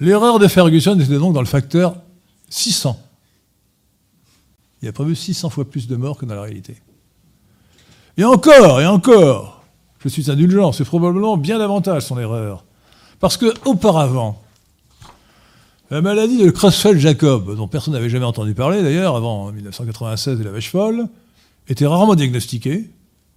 [0.00, 1.96] L'erreur de Ferguson était donc dans le facteur
[2.48, 2.98] 600.
[4.82, 6.76] Il a prévu 600 fois plus de morts que dans la réalité.
[8.16, 9.64] Et encore, et encore,
[9.98, 12.64] je suis indulgent, c'est probablement bien davantage son erreur.
[13.18, 14.42] Parce que auparavant,
[15.90, 20.52] la maladie de Creutzfeldt-Jacob, dont personne n'avait jamais entendu parler d'ailleurs avant 1996 et la
[20.52, 21.08] vache folle,
[21.68, 22.90] était rarement diagnostiquée.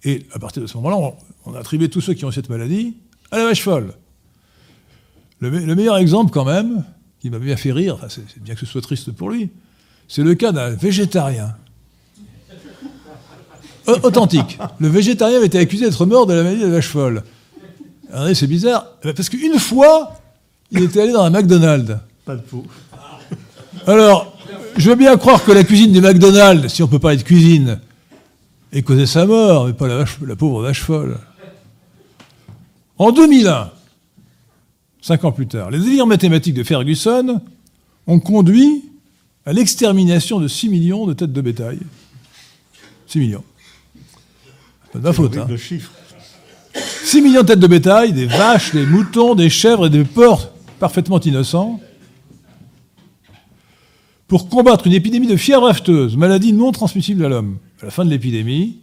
[0.04, 1.14] Et à partir de ce moment-là,
[1.46, 2.96] on, a attribué tous ceux qui ont cette maladie
[3.30, 3.94] à la vache folle.
[5.40, 6.84] Le, meilleur exemple, quand même,
[7.20, 9.50] qui m'a bien fait rire, c'est bien que ce soit triste pour lui,
[10.08, 11.54] c'est le cas d'un végétarien.
[14.02, 14.58] Authentique.
[14.78, 17.22] Le végétarien avait été accusé d'être mort de la maladie de la vache folle.
[18.34, 20.20] C'est bizarre, parce qu'une fois,
[20.70, 21.96] il était allé dans un McDonald's.
[22.24, 22.64] Pas de peau.
[23.86, 24.38] Alors,
[24.76, 27.80] je veux bien croire que la cuisine du McDonald's, si on peut parler de cuisine,
[28.72, 31.18] ait causé sa mort, mais pas la, la pauvre vache folle.
[32.98, 33.70] En 2001,
[35.00, 37.40] cinq ans plus tard, les délires mathématiques de Ferguson
[38.06, 38.84] ont conduit
[39.46, 41.78] à l'extermination de 6 millions de têtes de bétail.
[43.06, 43.44] 6 millions.
[44.92, 45.36] Pas de ma faute.
[45.36, 45.46] Hein.
[47.04, 50.50] 6 millions de têtes de bétail, des vaches, des moutons, des chèvres et des porcs
[50.78, 51.80] parfaitement innocents
[54.26, 57.58] pour combattre une épidémie de fièvre afteuse, maladie non transmissible à l'homme.
[57.80, 58.78] À la fin de l'épidémie,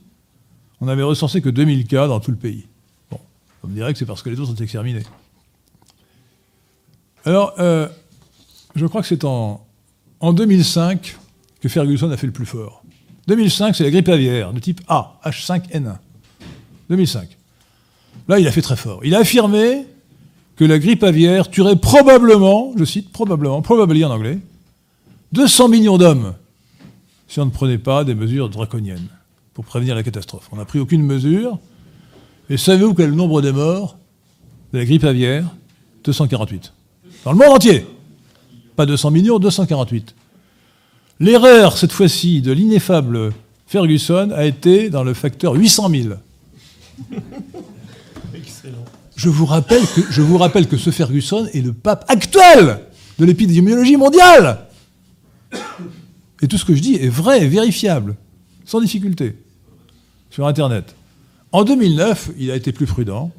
[0.79, 2.67] on n'avait recensé que 2000 cas dans tout le pays.
[3.09, 3.19] Bon,
[3.63, 5.03] on me dirait que c'est parce que les autres sont exterminés.
[7.25, 7.87] Alors, euh,
[8.75, 9.65] je crois que c'est en,
[10.21, 11.17] en 2005
[11.59, 12.83] que Ferguson a fait le plus fort.
[13.27, 15.97] 2005, c'est la grippe aviaire de type A, H5N1.
[16.89, 17.37] 2005.
[18.27, 19.01] Là, il a fait très fort.
[19.03, 19.85] Il a affirmé
[20.55, 24.39] que la grippe aviaire tuerait probablement, je cite probablement, probably en anglais,
[25.33, 26.33] 200 millions d'hommes
[27.27, 29.07] si on ne prenait pas des mesures draconiennes
[29.53, 30.49] pour prévenir la catastrophe.
[30.51, 31.59] On n'a pris aucune mesure.
[32.49, 33.97] Et savez-vous quel est le nombre des morts
[34.73, 35.45] de la grippe aviaire?
[36.03, 36.73] 248.
[37.23, 37.85] Dans le monde entier.
[38.81, 40.15] Pas 200 millions, 248.
[41.19, 43.31] L'erreur, cette fois-ci, de l'ineffable
[43.67, 46.15] Ferguson a été dans le facteur 800 000.
[48.33, 48.83] Excellent.
[49.15, 52.79] Je vous, rappelle que, je vous rappelle que ce Ferguson est le pape actuel
[53.19, 54.65] de l'épidémiologie mondiale.
[56.41, 58.15] Et tout ce que je dis est vrai et vérifiable,
[58.65, 59.35] sans difficulté,
[60.31, 60.95] sur Internet.
[61.51, 63.29] En 2009, il a été plus prudent.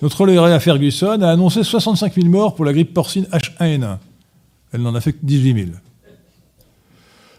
[0.00, 3.98] Notre lauréat Ferguson a annoncé 65 000 morts pour la grippe porcine H1N1.
[4.72, 5.66] Elle n'en a fait que 18 000.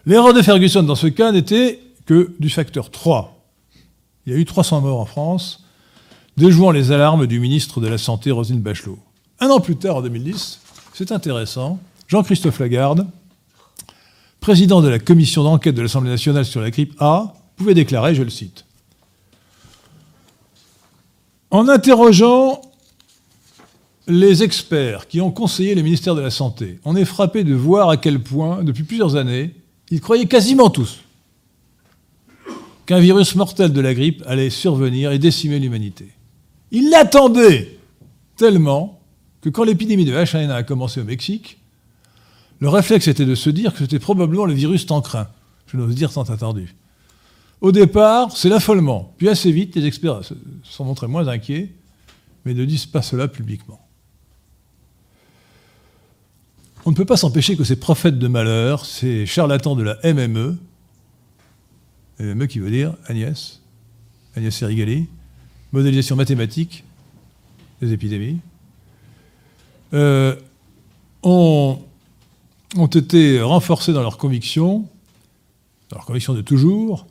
[0.05, 3.33] L'erreur de Ferguson dans ce cas n'était que du facteur 3.
[4.25, 5.63] Il y a eu 300 morts en France,
[6.37, 8.99] déjouant les alarmes du ministre de la Santé, Rosine Bachelot.
[9.39, 10.59] Un an plus tard, en 2010,
[10.93, 13.07] c'est intéressant, Jean-Christophe Lagarde,
[14.39, 18.23] président de la commission d'enquête de l'Assemblée nationale sur la grippe A, pouvait déclarer, je
[18.23, 18.65] le cite,
[21.49, 22.61] En interrogeant
[24.07, 27.89] les experts qui ont conseillé le ministère de la Santé, on est frappé de voir
[27.89, 29.55] à quel point, depuis plusieurs années,
[29.91, 30.99] ils croyaient quasiment tous
[32.85, 36.09] qu'un virus mortel de la grippe allait survenir et décimer l'humanité.
[36.71, 37.77] Ils l'attendaient
[38.35, 38.99] tellement
[39.41, 41.59] que quand l'épidémie de H1N1 a commencé au Mexique,
[42.59, 45.27] le réflexe était de se dire que c'était probablement le virus tant craint.
[45.67, 46.75] Je n'ose dire tant attendu.
[47.61, 49.13] Au départ, c'est l'affolement.
[49.17, 51.73] Puis assez vite, les experts se sont montrés moins inquiets,
[52.45, 53.82] mais ne disent pas cela publiquement.
[56.85, 60.57] On ne peut pas s'empêcher que ces prophètes de malheur, ces charlatans de la MME,
[62.19, 63.61] MME qui veut dire Agnès,
[64.35, 65.07] Agnès Serigali,
[65.71, 66.83] modélisation mathématique
[67.81, 68.39] des épidémies,
[69.93, 70.35] euh,
[71.23, 71.79] ont,
[72.93, 74.85] été renforcés dans leurs convictions,
[75.89, 77.07] dans leurs convictions de toujours,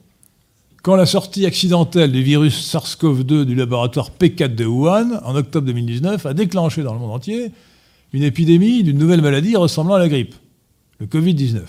[0.83, 6.27] quand la sortie accidentelle du virus SARS-CoV-2 du laboratoire P4 de Wuhan, en octobre 2019,
[6.27, 7.53] a déclenché dans le monde entier
[8.13, 10.35] une épidémie d'une nouvelle maladie ressemblant à la grippe,
[10.99, 11.63] le Covid-19.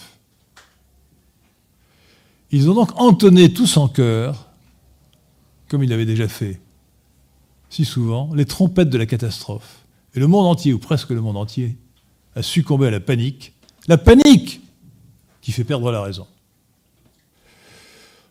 [2.51, 4.49] Ils ont donc entonné tous en chœur,
[5.69, 6.59] comme ils l'avaient déjà fait
[7.73, 9.79] si souvent, les trompettes de la catastrophe.
[10.13, 11.75] Et le monde entier, ou presque le monde entier,
[12.35, 13.53] a succombé à la panique.
[13.87, 14.61] La panique
[15.41, 16.27] qui fait perdre la raison.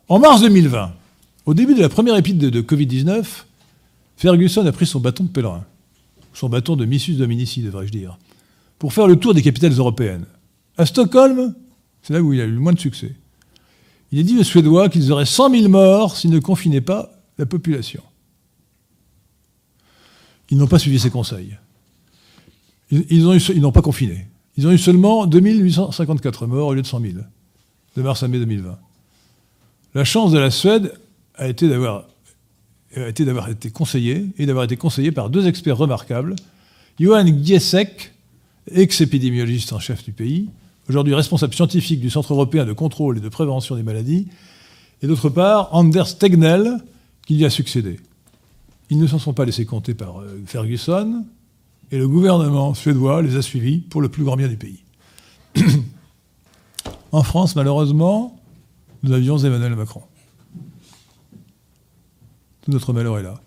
[0.08, 0.92] En mars 2020,
[1.44, 3.24] au début de la première épidémie de, Covid-19,
[4.16, 5.64] Ferguson a pris son bâton de pèlerin,
[6.32, 8.18] son bâton de missus dominici, devrais-je dire,
[8.78, 10.26] pour faire le tour des capitales européennes.
[10.76, 11.54] À Stockholm,
[12.02, 13.14] c'est là où il a eu le moins de succès.
[14.10, 17.46] Il a dit aux Suédois qu'ils auraient 100 000 morts s'ils ne confinaient pas la
[17.46, 18.02] population.
[20.50, 21.56] Ils n'ont pas suivi ses conseils.
[22.90, 24.26] Ils, n'ont pas confiné.
[24.58, 27.14] Ils ont eu seulement 2854 morts au lieu de 100 000,
[27.96, 28.78] de mars à mai 2020.
[29.94, 30.92] La chance de la Suède
[31.36, 32.04] a été d'avoir
[32.96, 36.36] été, été conseillée et d'avoir été conseillée par deux experts remarquables,
[36.98, 38.12] Johan Giesek,
[38.70, 40.50] ex-épidémiologiste en chef du pays,
[40.88, 44.28] aujourd'hui responsable scientifique du Centre européen de contrôle et de prévention des maladies,
[45.02, 46.78] et d'autre part Anders Tegnell,
[47.26, 47.98] qui lui a succédé.
[48.90, 51.24] Ils ne s'en sont pas laissés compter par euh, Ferguson,
[51.90, 54.82] et le gouvernement suédois les a suivis pour le plus grand bien du pays.
[57.12, 58.38] en France, malheureusement,
[59.02, 60.02] nous avions Emmanuel Macron.
[62.62, 63.40] Tout notre malheur est là.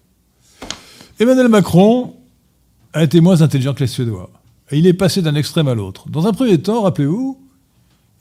[1.20, 2.16] Emmanuel Macron
[2.94, 4.30] a été moins intelligent que les Suédois.
[4.72, 6.10] Et il est passé d'un extrême à l'autre.
[6.10, 7.42] Dans un premier temps, rappelez-vous,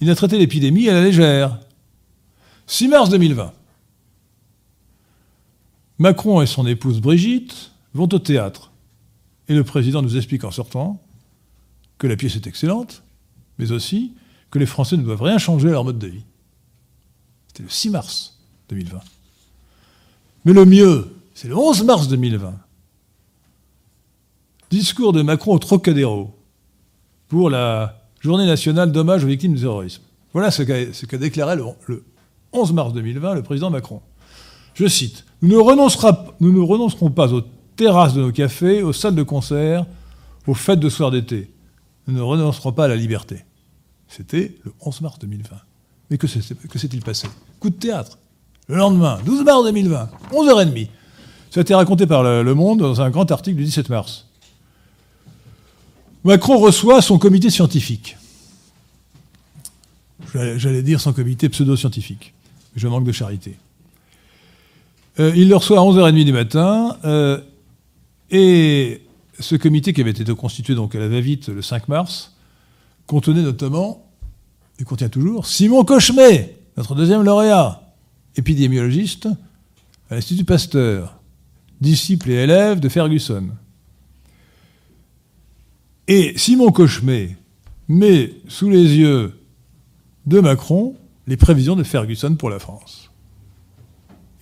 [0.00, 1.58] il a traité l'épidémie à la légère.
[2.66, 3.52] 6 mars 2020.
[5.98, 8.72] Macron et son épouse Brigitte vont au théâtre.
[9.48, 11.00] Et le président nous explique en sortant
[11.98, 13.02] que la pièce est excellente,
[13.58, 14.12] mais aussi
[14.50, 16.24] que les Français ne doivent rien changer à leur mode de vie.
[17.48, 19.00] C'était le 6 mars 2020.
[20.44, 22.54] Mais le mieux, c'est le 11 mars 2020.
[24.70, 26.34] Discours de Macron au Trocadéro
[27.28, 30.02] pour la journée nationale d'hommage aux victimes du terrorisme.
[30.32, 32.04] Voilà ce qu'a déclaré le
[32.52, 34.00] 11 mars 2020 le président Macron.
[34.74, 37.42] Je cite nous ne, nous ne renoncerons pas aux
[37.76, 39.86] terrasses de nos cafés, aux salles de concert,
[40.46, 41.50] aux fêtes de soir d'été.
[42.06, 43.44] Nous ne renoncerons pas à la liberté.
[44.08, 45.56] C'était le 11 mars 2020.
[46.10, 47.28] Mais que s'est-il passé?
[47.60, 48.18] Coup de théâtre.
[48.68, 50.88] Le lendemain, 12 mars 2020, 11h30.
[51.50, 54.26] Ça a été raconté par Le Monde dans un grand article du 17 mars.
[56.24, 58.16] Macron reçoit son comité scientifique.
[60.34, 62.32] J'allais dire son comité pseudo-scientifique.
[62.74, 63.56] Je manque de charité.
[65.20, 67.40] Euh, il le reçoit à 11h30 du matin, euh,
[68.30, 69.02] et
[69.38, 72.34] ce comité qui avait été constitué donc à la va-vite le 5 mars,
[73.06, 74.04] contenait notamment,
[74.80, 77.83] et contient toujours, Simon Cochemet, notre deuxième lauréat,
[78.36, 79.28] épidémiologiste
[80.10, 81.20] à l'Institut Pasteur,
[81.80, 83.48] disciple et élève de Ferguson.
[86.08, 87.36] Et Simon Cochemet
[87.88, 89.38] met sous les yeux
[90.26, 93.10] de Macron les prévisions de Ferguson pour la France.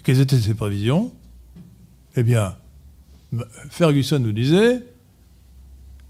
[0.03, 1.13] Quelles étaient ses prévisions?
[2.17, 2.57] Eh bien,
[3.71, 4.85] Ferguson nous disait,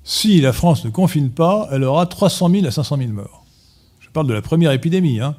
[0.04, 3.44] si la France ne confine pas, elle aura 300 000 à 500 000 morts.
[4.00, 5.36] Je parle de la première épidémie, hein,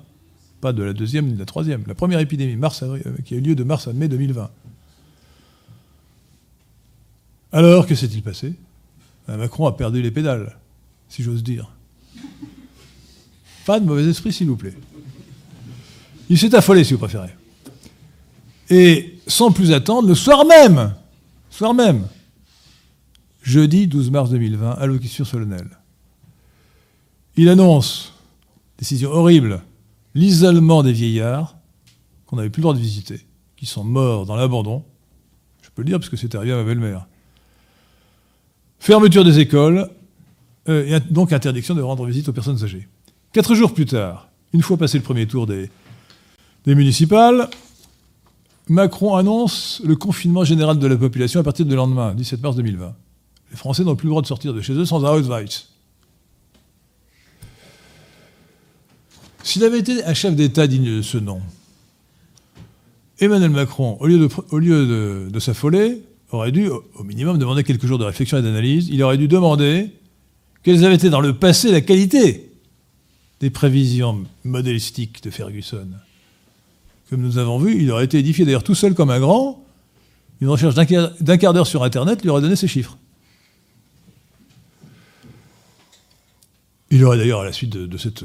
[0.63, 1.83] pas de la deuxième ni de la troisième.
[1.87, 4.49] La première épidémie, mars, euh, qui a eu lieu de mars à mai 2020.
[7.51, 8.53] Alors, que s'est-il passé?
[9.27, 10.57] Ben, Macron a perdu les pédales,
[11.09, 11.69] si j'ose dire.
[13.65, 14.73] Pas de mauvais esprit, s'il vous plaît.
[16.29, 17.35] Il s'est affolé, si vous préférez.
[18.69, 20.95] Et sans plus attendre, le soir même,
[21.49, 22.07] soir même,
[23.41, 25.77] jeudi 12 mars 2020, allocution solennelle,
[27.35, 28.13] il annonce,
[28.77, 29.61] décision horrible,
[30.15, 31.57] l'isolement des vieillards
[32.25, 33.21] qu'on n'avait plus le droit de visiter,
[33.55, 34.83] qui sont morts dans l'abandon.
[35.61, 37.07] Je peux le dire parce que c'est arrivé à ma belle-mère.
[38.79, 39.89] Fermeture des écoles,
[40.69, 42.87] euh, et donc interdiction de rendre visite aux personnes âgées.
[43.31, 45.69] Quatre jours plus tard, une fois passé le premier tour des,
[46.65, 47.49] municipales,
[48.69, 52.95] Macron annonce le confinement général de la population à partir du lendemain, 17 mars 2020.
[53.51, 55.21] Les Français n'ont plus le droit de sortir de chez eux sans un.
[59.43, 61.41] S'il avait été un chef d'État digne de ce nom,
[63.19, 64.17] Emmanuel Macron, au lieu
[65.29, 66.01] de, s'affoler,
[66.31, 68.87] aurait dû, au minimum, demander quelques jours de réflexion et d'analyse.
[68.89, 69.91] Il aurait dû demander
[70.63, 72.49] quelles avaient été dans le passé la qualité
[73.41, 75.87] des prévisions modélistiques de Ferguson.
[77.09, 79.63] Comme nous avons vu, il aurait été édifié d'ailleurs tout seul comme un grand.
[80.41, 82.97] Une recherche d'un quart d'heure sur Internet lui aurait donné ces chiffres.
[86.89, 88.23] Il aurait d'ailleurs, à la suite de, cette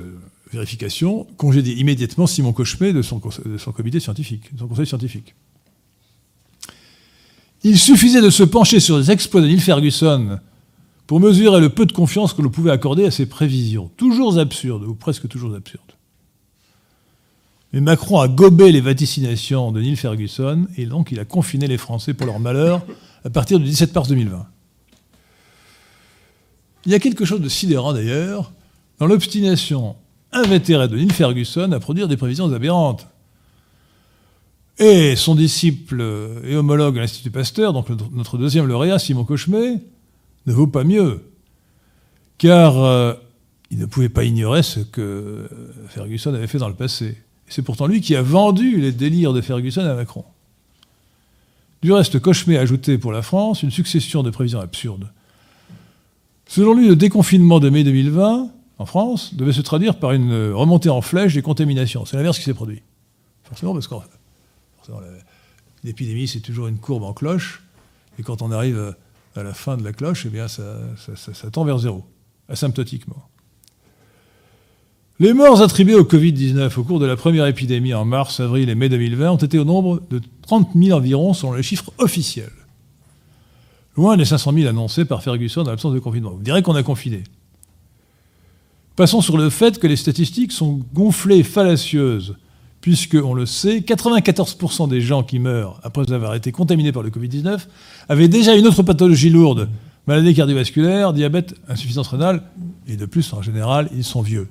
[0.52, 5.34] vérification, congédié immédiatement Simon Cochemet de son, de son comité scientifique, de son conseil scientifique.
[7.64, 10.38] Il suffisait de se pencher sur les exploits de Neil Ferguson
[11.06, 14.84] pour mesurer le peu de confiance que l'on pouvait accorder à ses prévisions, toujours absurdes,
[14.84, 15.82] ou presque toujours absurdes.
[17.72, 21.78] Mais Macron a gobé les vaticinations de Neil Ferguson, et donc il a confiné les
[21.78, 22.86] Français pour leur malheur
[23.24, 24.46] à partir du 17 mars 2020.
[26.86, 28.52] Il y a quelque chose de sidérant d'ailleurs
[28.98, 29.96] dans l'obstination
[30.38, 33.06] invétérée de Neil Ferguson à produire des prévisions aberrantes.
[34.78, 36.02] Et son disciple
[36.44, 39.82] et homologue à l'Institut Pasteur, donc notre deuxième lauréat, Simon Cochemet,
[40.46, 41.24] ne vaut pas mieux.
[42.38, 43.14] Car euh,
[43.70, 45.48] il ne pouvait pas ignorer ce que
[45.88, 47.16] Ferguson avait fait dans le passé.
[47.48, 50.24] c'est pourtant lui qui a vendu les délires de Ferguson à Macron.
[51.82, 55.10] Du reste, Cochemet a ajouté pour la France une succession de prévisions absurdes.
[56.46, 60.88] Selon lui, le déconfinement de mai 2020 en France devait se traduire par une remontée
[60.88, 62.04] en flèche des contaminations.
[62.04, 62.82] C'est l'inverse qui s'est produit.
[63.42, 63.94] Forcément, parce que
[65.84, 67.62] l'épidémie, c'est toujours une courbe en cloche.
[68.18, 68.94] Et quand on arrive
[69.36, 70.64] à la fin de la cloche, eh bien, ça,
[71.52, 72.04] tend vers zéro,
[72.48, 73.28] asymptotiquement.
[75.20, 78.76] Les morts attribuées au Covid-19 au cours de la première épidémie en mars, avril et
[78.76, 82.52] mai 2020 ont été au nombre de 30 000 environ selon les chiffres officiels.
[83.96, 86.30] Loin des 500 000 annoncés par Ferguson dans l'absence de confinement.
[86.30, 87.24] Vous direz qu'on a confiné.
[88.98, 92.34] Passons sur le fait que les statistiques sont gonflées, fallacieuses,
[92.80, 97.10] puisque, on le sait, 94% des gens qui meurent après avoir été contaminés par le
[97.10, 97.60] Covid-19
[98.08, 99.68] avaient déjà une autre pathologie lourde,
[100.08, 102.42] maladie cardiovasculaire, diabète, insuffisance rénale,
[102.88, 104.48] et de plus, en général, ils sont vieux.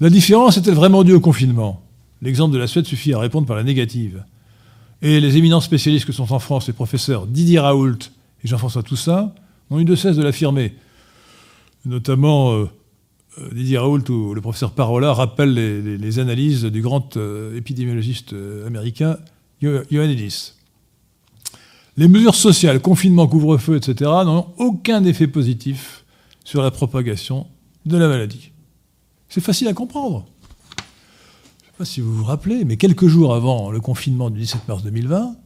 [0.00, 1.80] La différence est-elle vraiment due au confinement?
[2.20, 4.22] L'exemple de la Suède suffit à répondre par la négative.
[5.00, 8.10] Et les éminents spécialistes que sont en France les professeurs Didier Raoult
[8.44, 9.32] et Jean-François Toussaint
[9.70, 10.74] n'ont eu de cesse de l'affirmer
[11.84, 12.70] notamment euh,
[13.38, 18.34] euh, Didier Raoult ou le professeur Parola rappellent les, analyses du grand euh, épidémiologiste
[18.66, 19.18] américain
[19.62, 20.54] Ioannidis.
[21.96, 26.04] Les mesures sociales, confinement, couvre-feu, etc., n'ont aucun effet positif
[26.44, 27.46] sur la propagation
[27.84, 28.52] de la maladie.
[29.28, 30.26] C'est facile à comprendre.
[30.76, 34.40] Je ne sais pas si vous vous rappelez, mais quelques jours avant le confinement du
[34.40, 35.36] 17 mars 2020,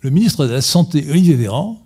[0.00, 1.80] le ministre de la Santé, Olivier Véran,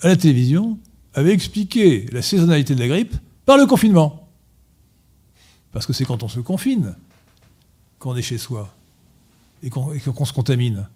[0.00, 0.78] à la télévision,
[1.14, 3.14] avait expliqué la saisonnalité de la grippe
[3.46, 4.28] par le confinement.
[5.72, 6.94] Parce que c'est quand on se confine
[7.98, 8.74] qu'on est chez soi
[9.62, 10.88] et qu'on se contamine.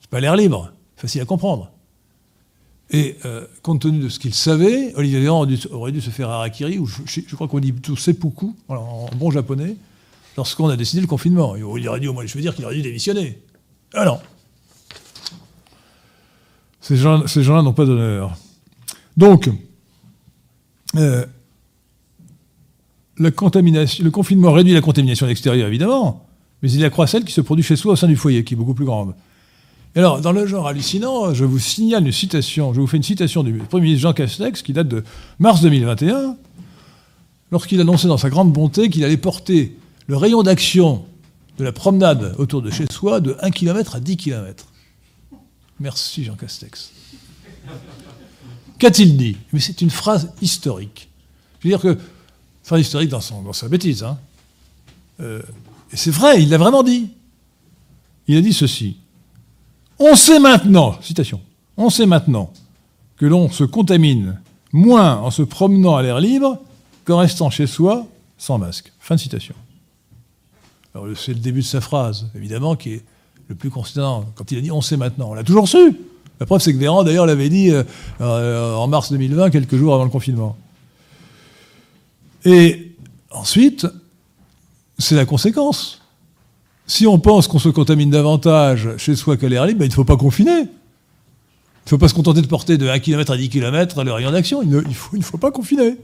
[0.00, 1.70] C'est pas l'air libre, facile à comprendre.
[2.90, 6.78] Et euh, compte tenu de ce qu'il savait, Olivier Véran aurait dû se faire harakiri,
[6.78, 9.76] ou je, crois qu'on dit tout seppuku, en bon japonais,
[10.36, 11.54] lorsqu'on a décidé le confinement.
[11.56, 13.38] Il aurait dit, au moins, je veux dire qu'il aurait dû démissionner.
[13.92, 14.20] Ah non
[16.80, 18.38] Ces gens-là n'ont pas d'honneur.
[19.18, 19.50] Donc,
[20.94, 21.26] euh,
[23.16, 23.30] le
[24.10, 26.24] confinement réduit la contamination extérieure, évidemment,
[26.62, 28.56] mais il accroît celle qui se produit chez soi au sein du foyer, qui est
[28.56, 29.14] beaucoup plus grande.
[29.96, 33.02] Et alors, dans le genre hallucinant, je vous signale une citation, je vous fais une
[33.02, 35.02] citation du Premier ministre Jean Castex, qui date de
[35.40, 36.36] mars 2021,
[37.50, 41.04] lorsqu'il annonçait dans sa grande bonté qu'il allait porter le rayon d'action
[41.58, 44.66] de la promenade autour de chez soi de 1 km à 10 km.
[45.80, 46.92] Merci Jean Castex.
[48.78, 51.08] Qu'a-t-il dit Mais c'est une phrase historique.
[51.60, 51.98] Je veux dire que,
[52.62, 54.04] phrase historique dans, sa bêtise.
[54.04, 54.18] Hein.
[55.20, 55.42] Euh,
[55.92, 57.10] et c'est vrai, il l'a vraiment dit.
[58.28, 58.96] Il a dit ceci.
[59.98, 61.40] On sait maintenant, citation,
[61.76, 62.52] on sait maintenant
[63.16, 64.40] que l'on se contamine
[64.72, 66.58] moins en se promenant à l'air libre
[67.04, 68.06] qu'en restant chez soi
[68.36, 68.92] sans masque.
[69.00, 69.54] Fin de citation.
[70.94, 73.04] Alors c'est le début de sa phrase, évidemment, qui est
[73.48, 74.26] le plus considérant.
[74.36, 75.96] Quand il a dit on sait maintenant, on l'a toujours su.
[76.40, 77.82] La preuve, c'est que Véran, d'ailleurs, l'avait dit euh,
[78.20, 80.56] euh, en mars 2020, quelques jours avant le confinement.
[82.44, 82.92] Et
[83.30, 83.86] ensuite,
[84.98, 86.02] c'est la conséquence.
[86.86, 89.94] Si on pense qu'on se contamine davantage chez soi qu'à l'air libre, ben, il ne
[89.94, 90.60] faut pas confiner.
[90.60, 94.12] Il ne faut pas se contenter de porter de 1 km à 10 km le
[94.12, 94.62] rayon d'action.
[94.62, 94.82] Il,
[95.14, 95.96] il, faut, pas confiner.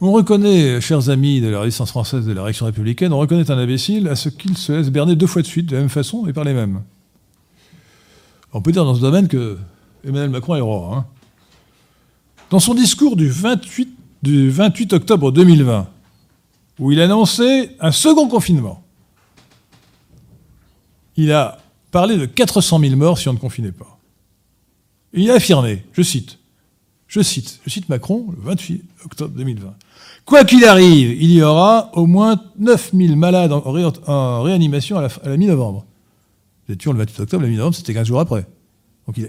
[0.00, 3.50] On reconnaît, chers amis de la résistance française et de la réaction républicaine, on reconnaît
[3.50, 5.90] un imbécile à ce qu'il se laisse berner deux fois de suite, de la même
[5.90, 6.80] façon et par les mêmes.
[8.52, 9.58] On peut dire dans ce domaine que
[10.04, 10.96] Emmanuel Macron est roi.
[10.96, 11.06] Hein.
[12.50, 15.88] Dans son discours du 28, du 28 octobre 2020,
[16.78, 18.82] où il annonçait un second confinement,
[21.16, 21.58] il a
[21.90, 23.98] parlé de 400 000 morts si on ne confinait pas.
[25.12, 26.38] Il a affirmé, je cite,
[27.08, 29.74] je cite, je cite Macron, le 28 octobre 2020.
[30.24, 35.84] Quoi qu'il arrive, il y aura au moins 9000 malades en, réanimation à la, mi-novembre.
[36.70, 38.46] Nous étions le 28 octobre, la mi-novembre, c'était 15 jours après.
[39.08, 39.28] Donc il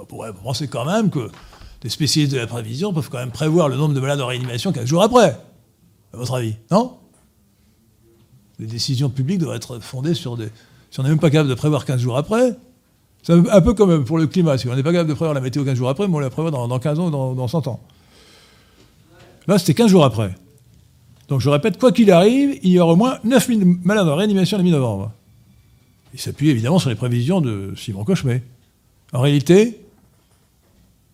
[0.00, 1.30] on pourrait penser quand même que
[1.82, 4.72] des spécialistes de la prévision peuvent quand même prévoir le nombre de malades en réanimation
[4.72, 5.38] 15 jours après.
[6.12, 6.96] À votre avis, non?
[8.58, 10.48] Les décisions publiques doivent être fondées sur des.
[10.90, 12.56] Si on n'est même pas capable de prévoir 15 jours après,
[13.22, 14.58] c'est un peu comme pour le climat.
[14.58, 16.30] Si on n'est pas capable de prévoir la météo 15 jours après, mais on la
[16.30, 17.80] prévoit dans, 15 ans ou dans, dans 100 ans.
[19.46, 20.34] Là, c'était 15 jours après.
[21.28, 24.56] Donc je répète, quoi qu'il arrive, il y aura au moins 9000 malades en réanimation
[24.56, 25.12] la mi-novembre.
[26.14, 28.40] Il s'appuie évidemment sur les prévisions de Simon Cochemet.
[29.12, 29.80] En réalité,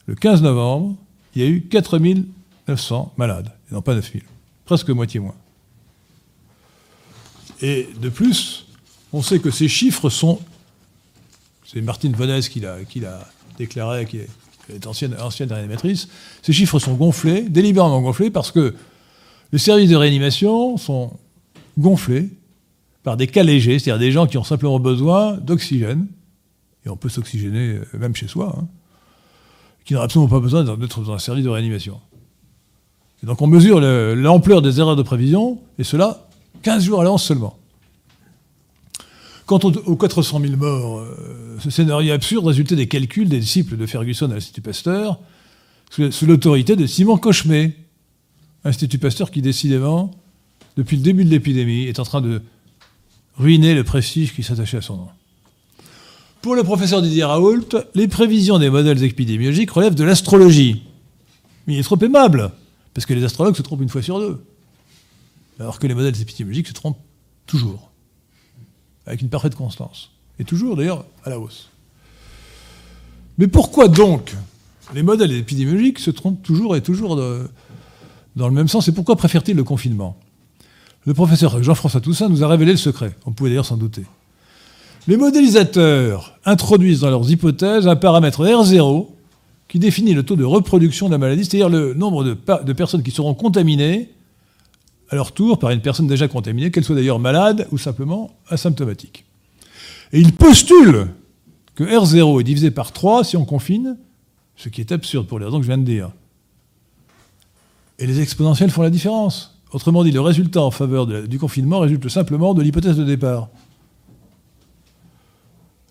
[0.05, 0.95] le 15 novembre,
[1.35, 4.23] il y a eu 4900 malades, et non pas 9000.
[4.67, 5.35] Presque moitié moins.
[7.63, 8.67] Et de plus,
[9.15, 10.39] on sait que ces chiffres sont.
[11.65, 12.77] C'est Martine Vonès qui l'a
[13.57, 16.09] déclaré, qui est, ancienne, ancienne réanimatrice.
[16.43, 18.75] Ces chiffres sont gonflés, délibérément gonflés, parce que
[19.51, 21.17] les services de réanimation sont
[21.79, 22.29] gonflés
[23.03, 26.07] par des cas légers, c'est-à-dire des gens qui ont simplement besoin d'oxygène,
[26.85, 28.69] et on peut s'oxygéner euh, même chez soi, hein,
[29.85, 32.01] qui n'ont absolument pas besoin d'être dans un service de réanimation.
[33.23, 36.29] Et donc on mesure l'ampleur des erreurs de prévision, et cela
[36.63, 37.59] 15 jours à l'avance seulement.
[39.47, 43.85] Quant aux 400 000 morts, euh, ce scénario absurde résultait des calculs des disciples de
[43.85, 45.19] Ferguson à l'Institut Pasteur,
[45.91, 47.77] sous l'autorité de Simon Cochemet,
[48.65, 50.13] Institut Pasteur qui, décidément,
[50.77, 52.43] depuis le début de l'épidémie, est en train de
[53.41, 55.09] ruiner le prestige qui s'attachait à son nom.
[56.43, 60.83] Pour le professeur Didier Raoult, les prévisions des modèles épidémiologiques relèvent de l'astrologie.
[61.67, 62.53] Mais il est trop aimable,
[62.95, 64.45] parce que les astrologues se trompent une fois sur deux.
[65.59, 67.01] Alors que les modèles épidémiologiques se trompent
[67.47, 67.91] toujours,
[69.07, 70.11] avec une parfaite constance.
[70.39, 71.69] Et toujours, d'ailleurs, à la hausse.
[73.39, 74.35] Mais pourquoi donc
[74.95, 78.89] les modèles épidémiologiques se trompent toujours et toujours dans le même sens.
[78.89, 80.19] Et pourquoi préfère-t-il le confinement?
[81.07, 83.17] Le professeur Jean-François Toussaint nous a révélé le secret.
[83.25, 84.05] On pouvait d'ailleurs s'en douter.
[85.09, 89.07] Les modélisateurs introduisent dans leurs hypothèses un paramètre R0
[89.67, 93.13] qui définit le taux de reproduction de la maladie, c'est-à-dire le nombre de, personnes qui
[93.13, 94.11] seront contaminées
[95.09, 99.25] à leur tour par une personne déjà contaminée, qu'elle soit d'ailleurs malade ou simplement asymptomatique.
[100.13, 101.09] Et il postule
[101.77, 103.97] que R0 est divisé par 3 si on confine,
[104.57, 106.11] ce qui est absurde pour les raisons que je viens de dire.
[107.99, 109.50] Et les exponentielles font la différence.
[109.73, 113.49] Autrement dit, le résultat en faveur du confinement résulte simplement de l'hypothèse de départ.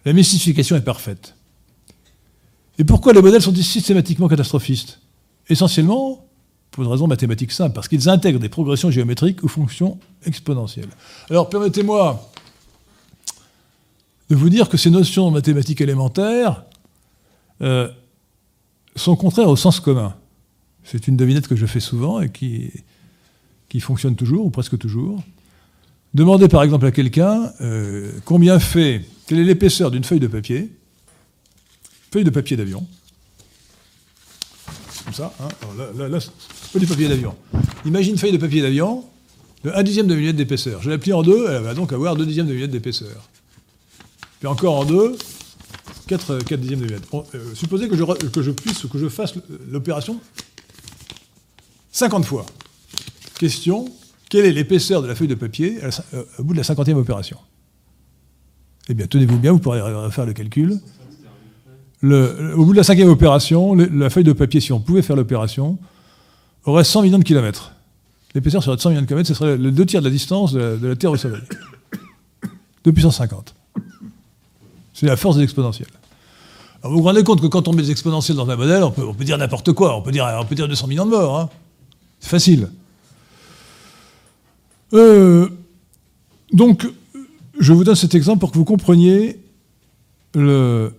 [0.05, 1.36] La mystification est parfaite.
[2.77, 4.99] Et pourquoi les modèles sont-ils systématiquement catastrophistes?
[5.49, 6.25] Essentiellement
[6.71, 10.89] pour une raison mathématique simple, parce qu'ils intègrent des progressions géométriques ou fonctions exponentielles.
[11.30, 12.32] Alors permettez-moi
[14.30, 16.63] de vous dire que ces notions mathématiques élémentaires
[17.61, 17.89] euh,
[18.95, 20.15] sont contraires au sens commun.
[20.84, 22.71] C'est une devinette que je fais souvent et qui,
[23.70, 25.24] qui fonctionne toujours, ou presque toujours.
[26.13, 30.72] Demandez par exemple à quelqu'un euh, combien fait, quelle est l'épaisseur d'une feuille de papier,
[32.11, 32.86] feuille de papier d'avion,
[35.05, 35.47] comme ça, hein.
[35.97, 36.20] là, là,
[36.74, 37.36] pas du papier d'avion.
[37.86, 39.05] Imagine une feuille de papier d'avion
[39.63, 40.82] de 1 dixième de millimètre d'épaisseur.
[40.82, 43.28] Je la plie en deux, elle va donc avoir 2 dixièmes de millimètre d'épaisseur.
[44.39, 45.17] Puis encore en deux,
[46.07, 47.07] 4, 4 dixièmes de millimètre.
[47.36, 49.34] Euh, supposez que je, que je puisse, que je fasse
[49.70, 50.20] l'opération
[51.91, 52.45] 50 fois.
[53.39, 53.85] Question,
[54.29, 57.37] quelle est l'épaisseur de la feuille de papier euh, au bout de la cinquantième opération?
[58.89, 59.79] Eh bien, tenez-vous bien, vous pourrez
[60.11, 60.73] faire le calcul.
[62.03, 65.77] au bout de la cinquième opération, la feuille de papier, si on pouvait faire l'opération,
[66.65, 67.71] aurait 100 millions de kilomètres.
[68.35, 70.51] L'épaisseur serait de 100 millions de kilomètres, ce serait le deux tiers de la distance
[70.51, 71.41] de la, Terre au Soleil.
[72.83, 73.55] De puissance 50.
[74.93, 75.87] C'est la force des exponentielles.
[76.83, 79.05] vous vous rendez compte que quand on met des exponentielles dans un modèle, on peut,
[79.05, 79.95] on peut dire n'importe quoi.
[79.95, 81.39] On peut dire, on peut dire 200 millions de morts.
[81.39, 81.49] Hein.
[82.19, 82.67] C'est facile.
[84.93, 85.49] Euh,
[86.53, 86.87] donc,
[87.59, 89.39] je vous donne cet exemple pour que vous compreniez
[90.33, 90.93] le,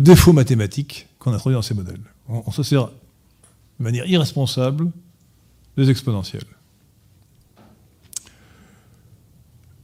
[0.00, 2.00] défaut mathématique qu'on trouvé dans ces modèles.
[2.28, 4.90] On, se sert de manière irresponsable
[5.76, 6.44] des exponentielles.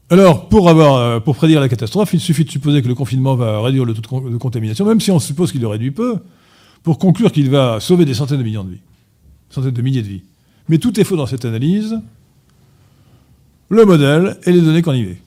[0.08, 3.60] Alors, pour, avoir, pour prédire la catastrophe, il suffit de supposer que le confinement va
[3.60, 6.18] réduire le taux de contamination, même si on suppose qu'il le réduit peu,
[6.84, 8.82] pour conclure qu'il va sauver des centaines de millions de vies
[9.50, 10.22] centaines de milliers de vies.
[10.68, 12.00] Mais tout est faux dans cette analyse.
[13.68, 15.20] Le modèle et les données qu'on y met.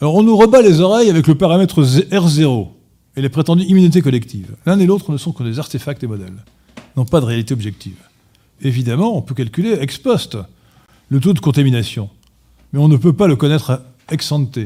[0.00, 2.68] Alors on nous rebat les oreilles avec le paramètre R0
[3.16, 4.56] et les prétendues immunités collectives.
[4.66, 6.44] L'un et l'autre ne sont que des artefacts et modèles,
[6.96, 7.96] n'ont pas de réalité objective.
[8.60, 10.36] Évidemment, on peut calculer ex post
[11.08, 12.10] le taux de contamination,
[12.72, 14.58] mais on ne peut pas le connaître ex ante,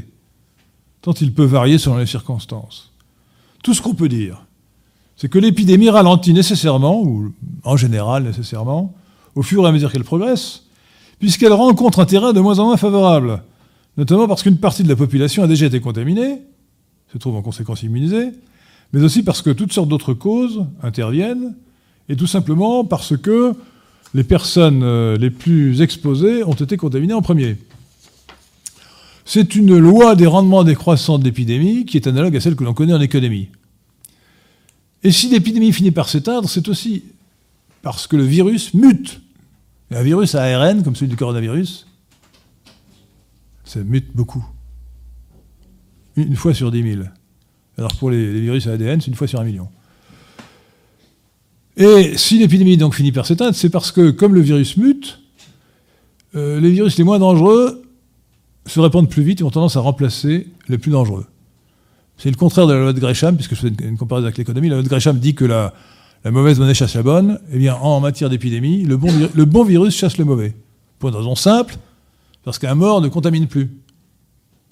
[1.02, 2.90] tant il peut varier selon les circonstances.
[3.62, 4.44] Tout ce qu'on peut dire,
[5.16, 7.32] c'est que l'épidémie ralentit nécessairement, ou
[7.64, 8.94] en général nécessairement,
[9.34, 10.61] au fur et à mesure qu'elle progresse,
[11.22, 13.44] puisqu'elle rencontre un terrain de moins en moins favorable,
[13.96, 16.42] notamment parce qu'une partie de la population a déjà été contaminée,
[17.12, 18.32] se trouve en conséquence immunisée,
[18.92, 21.54] mais aussi parce que toutes sortes d'autres causes interviennent,
[22.08, 23.54] et tout simplement parce que
[24.14, 27.56] les personnes euh, les plus exposées ont été contaminées en premier.
[29.24, 32.74] C'est une loi des rendements décroissants de l'épidémie qui est analogue à celle que l'on
[32.74, 33.46] connaît en économie.
[35.04, 37.04] Et si l'épidémie finit par s'éteindre, c'est aussi
[37.80, 39.21] parce que le virus mute.
[39.94, 41.86] Un virus à ARN, comme celui du coronavirus,
[43.64, 44.44] ça mute beaucoup.
[46.16, 47.02] Une fois sur 10 000.
[47.78, 49.68] Alors pour les, virus à ADN, c'est une fois sur un million.
[51.76, 55.20] Et si l'épidémie donc finit par s'éteindre, c'est parce que comme le virus mute,
[56.34, 57.82] euh, les virus les moins dangereux
[58.66, 61.26] se répandent plus vite et ont tendance à remplacer les plus dangereux.
[62.18, 64.68] C'est le contraire de la loi de Gresham, puisque je fais une comparaison avec l'économie.
[64.68, 65.72] La loi de Gresham dit que la,
[66.30, 67.40] mauvaise monnaie chasse la bonne.
[67.52, 70.54] Eh bien, en matière d'épidémie, le bon, virus chasse le mauvais.
[70.98, 71.76] Pour une raison simple,
[72.44, 73.70] parce qu'un mort ne contamine plus.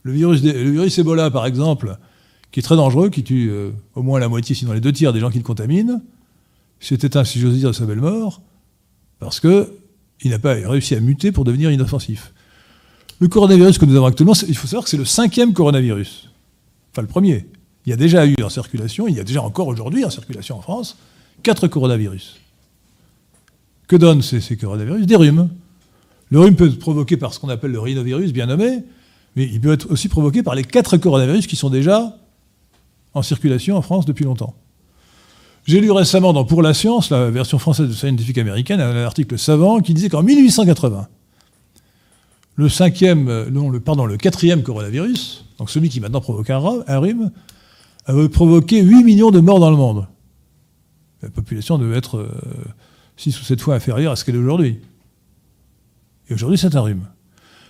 [0.03, 1.96] Le virus, Ebola, par exemple,
[2.53, 5.12] qui est très dangereux, qui tue euh, au moins la moitié, sinon les deux tiers
[5.12, 6.01] des gens qui le contaminent,
[6.78, 8.40] c'est éteint, si j'ose dire, de sa belle mort,
[9.18, 9.66] parce qu'il
[10.24, 12.32] n'a pas réussi à muter pour devenir inoffensif.
[13.18, 16.30] Le coronavirus que nous avons actuellement, il faut savoir que c'est le cinquième coronavirus.
[16.92, 17.46] Enfin, le premier.
[17.86, 20.57] Il y a déjà eu en circulation, il y a déjà encore aujourd'hui en circulation
[20.57, 20.96] en France,
[21.43, 22.36] quatre coronavirus.
[23.88, 25.07] Que donnent ces, coronavirus?
[25.07, 25.49] Des rhumes.
[26.30, 28.84] Le rhume peut être provoqué par ce qu'on appelle le rhinovirus, bien nommé,
[29.34, 32.16] mais il peut être aussi provoqué par les quatre coronavirus qui sont déjà
[33.14, 34.55] en circulation en France depuis longtemps.
[35.66, 39.38] J'ai lu récemment dans Pour la science, la version française de Scientific American, un article
[39.38, 41.09] savant qui disait qu'en 1880,
[42.57, 43.70] le cinquième, euh, non,
[44.18, 46.59] quatrième coronavirus, donc celui qui maintenant provoque un,
[46.99, 47.30] rhume,
[48.07, 50.07] avait provoqué 8 millions de morts dans le monde.
[51.22, 52.28] La population devait être
[53.16, 54.78] 6 euh, ou 7 fois inférieure à ce qu'elle est aujourd'hui.
[56.28, 57.06] Et aujourd'hui, c'est un rhume.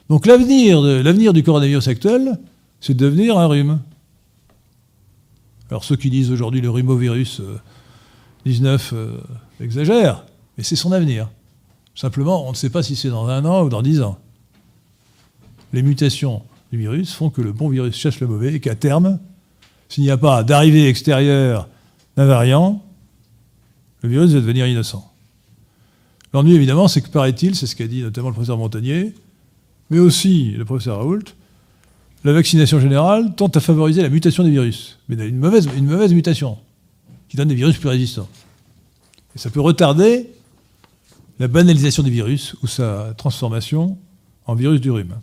[0.09, 2.39] Donc l'avenir du coronavirus actuel,
[2.81, 3.81] c'est de devenir un rhume.
[5.71, 7.41] Alors ceux qui disent aujourd'hui le rhumovirus
[8.45, 9.19] 19 euh,
[9.61, 10.25] exagèrent,
[10.59, 11.29] mais c'est son avenir.
[11.95, 14.19] Simplement, on ne sait pas si c'est dans un an ou dans dix ans
[15.73, 16.43] les mutations
[16.73, 19.19] du virus font que le bon virus chasse le mauvais et qu'à terme,
[19.89, 21.69] s'il n'y a pas d'arrivée extérieure
[22.17, 22.83] d'un variant,
[24.03, 25.11] le virus va devenir innocent.
[26.33, 29.15] L'ennui, évidemment, c'est que, paraît-il, c'est ce qu'a dit notamment le professeur Montagnier,
[29.91, 31.25] mais aussi le professeur Raoult,
[32.25, 36.13] la vaccination générale tente à favoriser la mutation des virus, mais une mauvaise, une mauvaise
[36.13, 36.59] mutation,
[37.29, 38.29] qui donne des virus plus résistants.
[39.35, 40.29] Et ça peut retarder
[41.39, 43.97] la banalisation des virus ou sa transformation
[44.47, 45.15] en virus du rhume.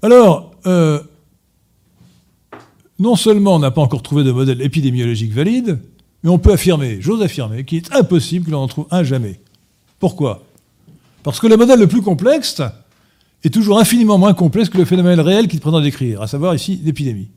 [0.00, 1.02] Alors, euh,
[2.98, 5.80] non seulement on n'a pas encore trouvé de modèle épidémiologique valide,
[6.22, 9.40] mais on peut affirmer, j'ose affirmer, qu'il est impossible que l'on en trouve un jamais.
[9.98, 10.44] Pourquoi?
[11.22, 12.62] Parce que le modèle le plus complexe
[13.44, 16.80] est toujours infiniment moins complexe que le phénomène réel qu'il prétend décrire, à savoir ici
[16.82, 17.28] l'épidémie.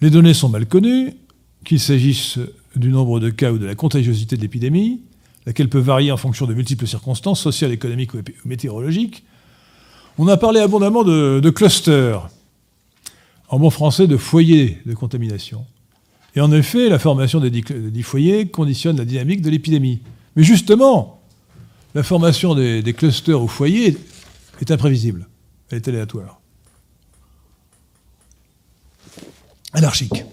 [0.00, 1.14] Les données sont mal connues,
[1.64, 2.38] qu'il s'agisse
[2.76, 5.02] du nombre de cas ou de la contagiosité de l'épidémie,
[5.46, 9.24] laquelle peut varier en fonction de multiples circonstances sociales, économiques ou météorologiques,
[10.18, 12.28] on a parlé abondamment de, clusters,
[13.48, 15.64] en bon français de foyers de contamination.
[16.40, 20.00] Et en effet, la formation des dix, foyers conditionne la dynamique de l'épidémie.
[20.36, 21.20] Mais justement,
[21.94, 23.98] la formation des, des clusters ou foyers
[24.58, 25.28] est imprévisible.
[25.68, 26.40] Elle est aléatoire.
[29.74, 30.24] Anarchique.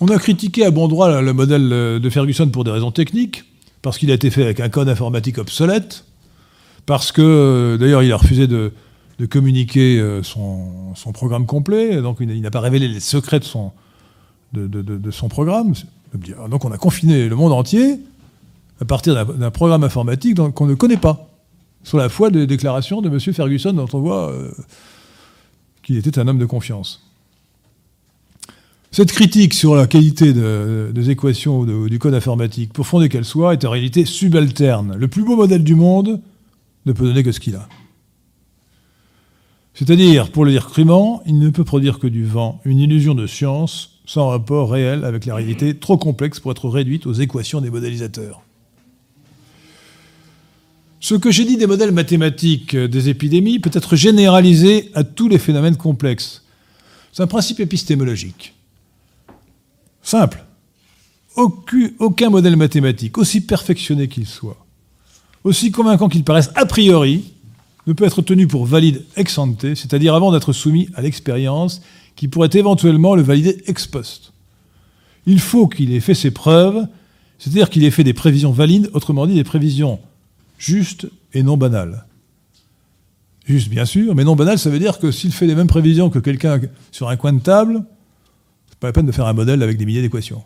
[0.00, 3.44] On a critiqué à bon droit le modèle de Ferguson pour des raisons techniques,
[3.80, 6.04] parce qu'il a été fait avec un code informatique obsolète,
[6.84, 8.74] parce que, d'ailleurs, il a refusé de,
[9.26, 13.72] communiquer euh, son, programme complet, donc il n'a pas révélé les secrets de son,
[14.52, 15.74] de, programme.
[16.48, 18.00] Donc on a confiné le monde entier
[18.80, 21.28] à partir d'un programme informatique qu'on ne connaît pas,
[21.84, 23.20] sur la foi des déclarations de M.
[23.20, 24.50] Ferguson, dont on voit euh,
[25.82, 27.06] qu'il était un homme de confiance.
[28.92, 33.64] Cette critique sur la qualité des équations du code informatique, pour fonder qu'elle soit, est
[33.64, 34.96] en réalité subalterne.
[34.96, 36.20] Le plus beau modèle du monde
[36.86, 37.68] ne peut donner que ce qu'il a.
[39.74, 43.26] C'est-à-dire, pour le dire crûment, il ne peut produire que du vent, une illusion de
[43.26, 47.70] science sans rapport réel avec la réalité, trop complexe pour être réduite aux équations des
[47.70, 48.42] modélisateurs.
[50.98, 55.38] Ce que j'ai dit des modèles mathématiques des épidémies peut être généralisé à tous les
[55.38, 56.44] phénomènes complexes.
[57.12, 58.54] C'est un principe épistémologique.
[60.02, 60.44] Simple.
[61.36, 64.66] Aucun modèle mathématique, aussi perfectionné qu'il soit,
[65.44, 67.32] aussi convaincant qu'il paraisse a priori,
[67.90, 71.82] ne peut être tenu pour valide ex ante, c'est-à-dire avant d'être soumis à l'expérience
[72.14, 74.32] qui pourrait éventuellement le valider ex post.
[75.26, 76.86] Il faut qu'il ait fait ses preuves,
[77.38, 79.98] c'est-à-dire qu'il ait fait des prévisions valides, autrement dit des prévisions
[80.56, 82.06] justes et non banales.
[83.44, 86.10] Juste, bien sûr, mais non banales, ça veut dire que s'il fait les mêmes prévisions
[86.10, 86.60] que quelqu'un
[86.92, 87.82] sur un coin de table,
[88.68, 90.44] c'est pas la peine de faire un modèle avec des milliers d'équations.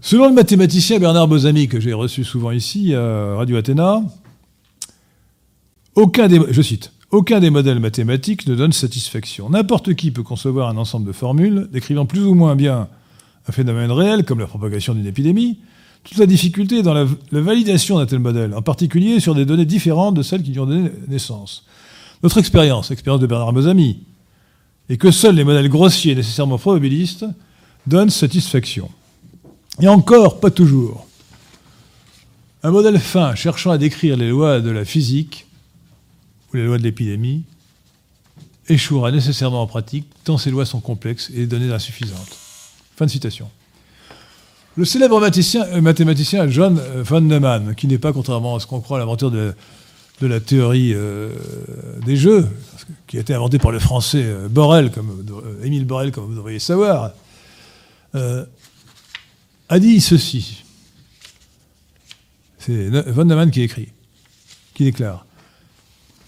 [0.00, 4.02] Selon le mathématicien Bernard Bozami, que j'ai reçu souvent ici à Radio Athéna,
[5.94, 9.50] aucun des, je cite, aucun des modèles mathématiques ne donne satisfaction.
[9.50, 12.88] N'importe qui peut concevoir un ensemble de formules décrivant plus ou moins bien
[13.46, 15.58] un phénomène réel, comme la propagation d'une épidémie.
[16.04, 19.66] Toute la difficulté est dans la, validation d'un tel modèle, en particulier sur des données
[19.66, 21.64] différentes de celles qui lui ont donné naissance.
[22.22, 24.00] Notre expérience, l'expérience de Bernard Bozami,
[24.88, 27.26] est que seuls les modèles grossiers nécessairement probabilistes
[27.86, 28.88] donnent satisfaction.
[29.80, 31.06] Et encore, pas toujours.
[32.62, 35.46] Un modèle fin cherchant à décrire les lois de la physique
[36.52, 37.44] ou les lois de l'épidémie
[38.68, 42.38] échouera nécessairement en pratique, tant ces lois sont complexes et les données insuffisantes.
[42.96, 43.50] Fin de citation.
[44.76, 48.80] Le célèbre euh, mathématicien John euh, von Neumann, qui n'est pas, contrairement à ce qu'on
[48.80, 49.54] croit, l'inventeur de,
[50.22, 51.30] la théorie euh,
[52.06, 52.48] des jeux,
[53.08, 55.26] qui a été inventé par le français Borel, comme,
[55.64, 57.10] Émile Borel, comme vous devriez savoir,
[58.14, 60.62] a dit ceci.
[62.58, 63.88] C'est von Neumann qui écrit,
[64.74, 65.26] qui déclare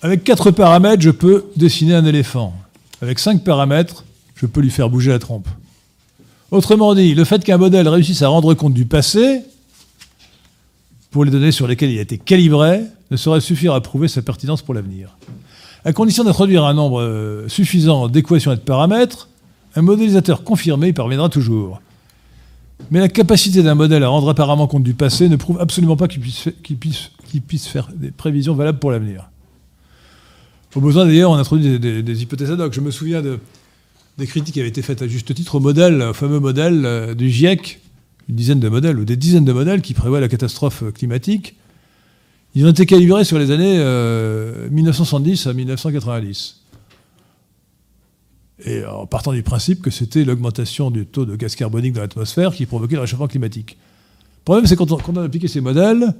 [0.05, 2.53] avec quatre paramètres, je peux dessiner un éléphant.
[3.01, 5.49] Avec cinq paramètres, je peux lui faire bouger la trompe.
[6.51, 9.41] Autrement dit, le fait qu'un modèle réussisse à rendre compte du passé,
[11.11, 14.21] pour les données sur lesquelles il a été calibré, ne saurait suffire à prouver sa
[14.21, 15.17] pertinence pour l'avenir.
[15.87, 19.31] À condition d'introduire un nombre euh, suffisant d'équations et de paramètres,
[19.75, 21.81] un modélisateur confirmé y parviendra toujours.
[22.91, 26.09] Mais la capacité d'un modèle à rendre apparemment compte du passé ne prouve absolument pas
[26.09, 27.11] qu'il puisse, puisse,
[27.47, 29.31] puisse, faire des prévisions valables pour l'avenir.
[30.75, 32.73] Au besoin, d'ailleurs, on introduit des, hypothèses ad hoc.
[32.73, 33.39] Je me souviens de,
[34.19, 37.15] des critiques qui avaient été faites à juste titre au modèle, au fameux modèle euh,
[37.15, 37.81] du GIEC,
[38.29, 41.57] une dizaine de modèles, ou des dizaines de modèles qui prévoient la catastrophe climatique.
[42.57, 43.79] Ils ont été calibrés sur les années
[44.71, 46.61] 1970 euh, à 1990.
[48.67, 52.55] Et en partant du principe que c'était l'augmentation du taux de gaz carbonique dans l'atmosphère
[52.55, 53.77] qui provoquait le réchauffement climatique.
[54.41, 56.15] Le problème, c'est quand on, a appliqué ces modèles,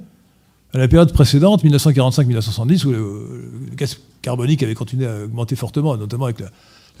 [0.73, 6.25] à la période précédente, 1945-1970, où le, gaz carbonique avait continué à augmenter fortement, notamment
[6.25, 6.49] avec la,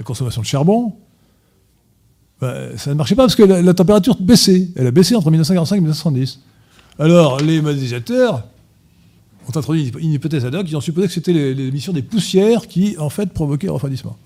[0.03, 0.93] consommation de charbon,
[2.41, 4.69] bah, ça ne marchait pas parce que la, température baissait.
[4.75, 6.39] Elle a baissé entre 1945 et 1970.
[6.99, 8.43] Alors, les modélisateurs
[9.47, 12.97] ont introduit une hypothèse ad hoc, ils ont supposé que c'était l'émission des poussières qui,
[12.97, 14.17] en fait, provoquaient le refroidissement.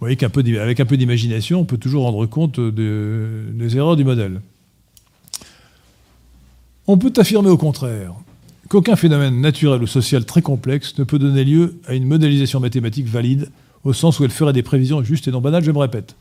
[0.00, 4.40] Vous voyez qu'avec un peu d'imagination, on peut toujours rendre compte des erreurs du modèle.
[6.90, 8.14] On peut affirmer au contraire
[8.70, 13.06] qu'aucun phénomène naturel ou social très complexe ne peut donner lieu à une modélisation mathématique
[13.06, 13.50] valide,
[13.84, 16.16] au sens où elle ferait des prévisions justes et non banales, je me répète.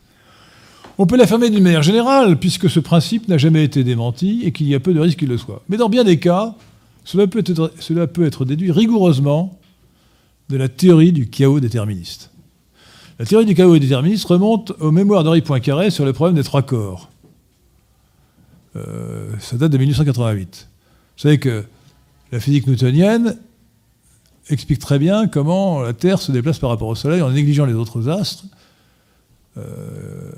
[0.98, 4.68] On peut l'affirmer d'une manière générale, puisque ce principe n'a jamais été démenti et qu'il
[4.68, 5.64] y a peu de risques qu'il le soit.
[5.70, 6.54] Mais dans bien des cas,
[7.06, 7.40] cela peut,
[8.26, 9.58] être, déduit rigoureusement
[10.50, 12.30] de la théorie du chaos déterministe.
[13.20, 16.62] La théorie du chaos déterministe remonte aux mémoires d'Henri Poincaré sur le problème des trois
[16.62, 17.10] corps.
[18.78, 20.68] Euh, ça date de 1888.
[21.16, 21.64] Vous savez que
[22.32, 23.38] la physique newtonienne
[24.50, 27.74] explique très bien comment la Terre se déplace par rapport au Soleil en négligeant les
[27.74, 28.46] autres astres.
[29.58, 30.32] Euh,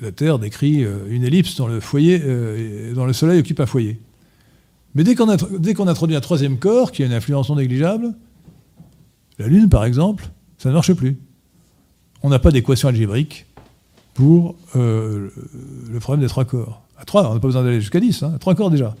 [0.00, 1.80] la Terre décrit euh, une ellipse dont le,
[3.12, 4.00] Soleil occupe un foyer.
[4.94, 8.14] Mais dès qu'on, introduit un troisième corps qui a une influence non négligeable,
[9.38, 11.18] la Lune par exemple, ça ne marche plus.
[12.22, 13.46] On n'a pas d'équation algébrique
[14.14, 15.30] pour le
[16.00, 16.87] problème des trois corps.
[16.98, 18.94] À trois, on n'a pas besoin d'aller jusqu'à 10, hein, à trois corps déjà.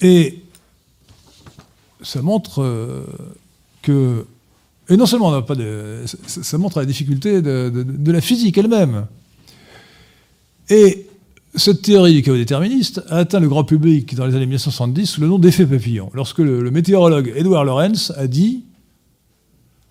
[0.00, 0.42] Et
[2.02, 3.04] ça montre euh,
[3.82, 4.26] que.
[4.88, 6.04] Et non seulement on n'a pas de.
[6.26, 9.06] Ça montre la difficulté de, la physique elle-même.
[10.68, 11.06] Et
[11.54, 15.20] cette théorie du chaos déterministe a atteint le grand public dans les années 1970 sous
[15.20, 18.64] le nom d'effet papillon, lorsque le, météorologue Edward Lorenz a dit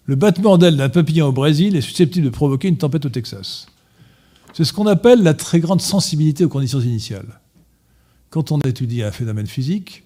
[0.06, 3.66] Le battement d'aile d'un papillon au Brésil est susceptible de provoquer une tempête au Texas.
[4.54, 7.40] C'est ce qu'on appelle la très grande sensibilité aux conditions initiales.
[8.30, 10.04] Quand on étudie un phénomène physique,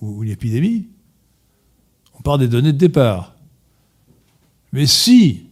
[0.00, 0.86] ou une épidémie,
[2.18, 3.34] on part des données de départ.
[4.72, 5.42] Mais si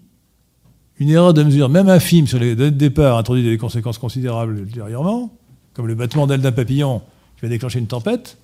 [0.98, 4.58] une erreur de mesure, même infime, sur les données de départ introduit des conséquences considérables
[4.58, 5.32] ultérieurement,
[5.74, 7.02] comme le battement d'aile d'un papillon
[7.36, 8.36] qui va déclencher une tempête,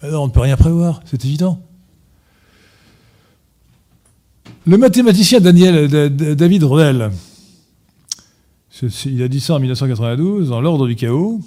[0.00, 1.60] alors on ne peut rien prévoir, c'est évident.
[4.66, 5.88] Le mathématicien Daniel,
[6.36, 7.10] David Rodel,
[9.06, 11.40] il a dit ça en 1992, dans l'ordre du chaos,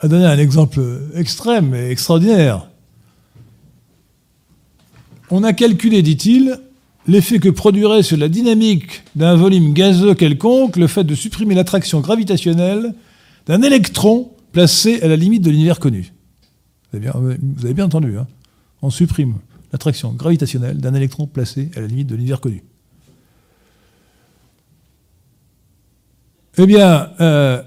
[0.00, 0.80] a donné un exemple
[1.14, 2.68] extrême et extraordinaire.
[5.30, 6.60] On a calculé, dit-il,
[7.06, 12.00] l'effet que produirait sur la dynamique d'un volume gazeux quelconque le fait de supprimer l'attraction
[12.00, 12.94] gravitationnelle
[13.46, 16.12] d'un électron placé à la limite de l'univers connu.
[16.92, 16.98] Vous
[17.64, 18.26] avez bien, entendu, hein
[18.82, 19.34] on supprime
[19.72, 22.62] l'attraction gravitationnelle d'un électron placé à la limite de l'univers connu.
[26.56, 27.62] Eh bien, euh,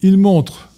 [0.00, 0.70] il montre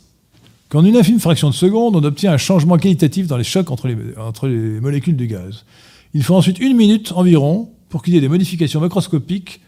[0.69, 3.87] qu'en une infime fraction de seconde, on obtient un changement qualitatif dans les chocs entre
[3.87, 5.65] les, molécules du gaz.
[6.13, 9.61] Il faut ensuite une minute environ pour qu'il y ait des modifications macroscopiques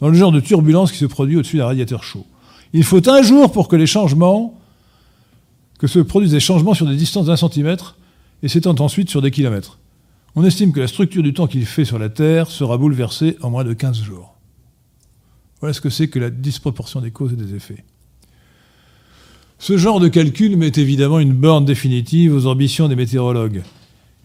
[0.00, 2.24] dans le genre de turbulence qui se produit au-dessus d'un radiateur chaud.
[2.72, 4.56] Il faut un jour pour que les changements,
[5.80, 7.96] que se produisent des changements sur des distances d'un centimètre
[8.44, 9.78] et s'étendent ensuite sur des kilomètres.
[10.36, 13.50] On estime que la structure du temps qu'il fait sur la Terre sera bouleversée en
[13.50, 14.37] moins de 15 jours.
[15.60, 17.84] Voilà ce que c'est que la disproportion des causes et des effets.
[19.58, 23.62] Ce genre de calcul met évidemment une borne définitive aux ambitions des météorologues,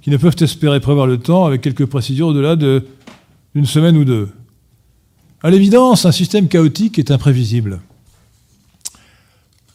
[0.01, 4.29] qui ne peuvent espérer prévoir le temps avec quelques précisions au-delà d'une semaine ou deux.
[5.41, 7.81] À l'évidence, un système chaotique est imprévisible,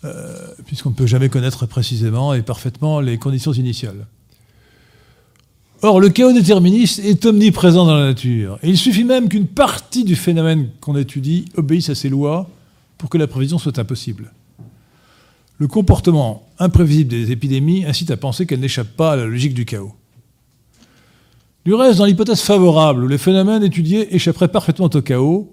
[0.04, 4.06] euh, puisqu'on ne peut jamais connaître précisément et parfaitement les conditions initiales.
[5.80, 10.02] Or, le chaos déterministe est omniprésent dans la nature, et il suffit même qu'une partie
[10.02, 12.50] du phénomène qu'on étudie obéisse à ces lois
[12.96, 14.32] pour que la prévision soit impossible.
[15.58, 19.64] Le comportement imprévisible des épidémies incite à penser qu'elles n'échappent pas à la logique du
[19.64, 19.92] chaos.
[21.64, 25.52] Du reste, dans l'hypothèse favorable où les phénomènes étudiés échapperaient parfaitement au chaos,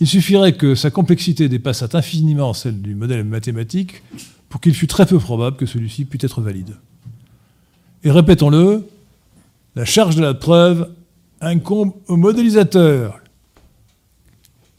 [0.00, 4.02] il suffirait que sa complexité dépasse infiniment celle du modèle mathématique
[4.48, 6.76] pour qu'il fût très peu probable que celui-ci pût être valide.
[8.04, 8.86] Et répétons-le,
[9.76, 10.90] la charge de la preuve
[11.40, 13.20] incombe au modélisateur,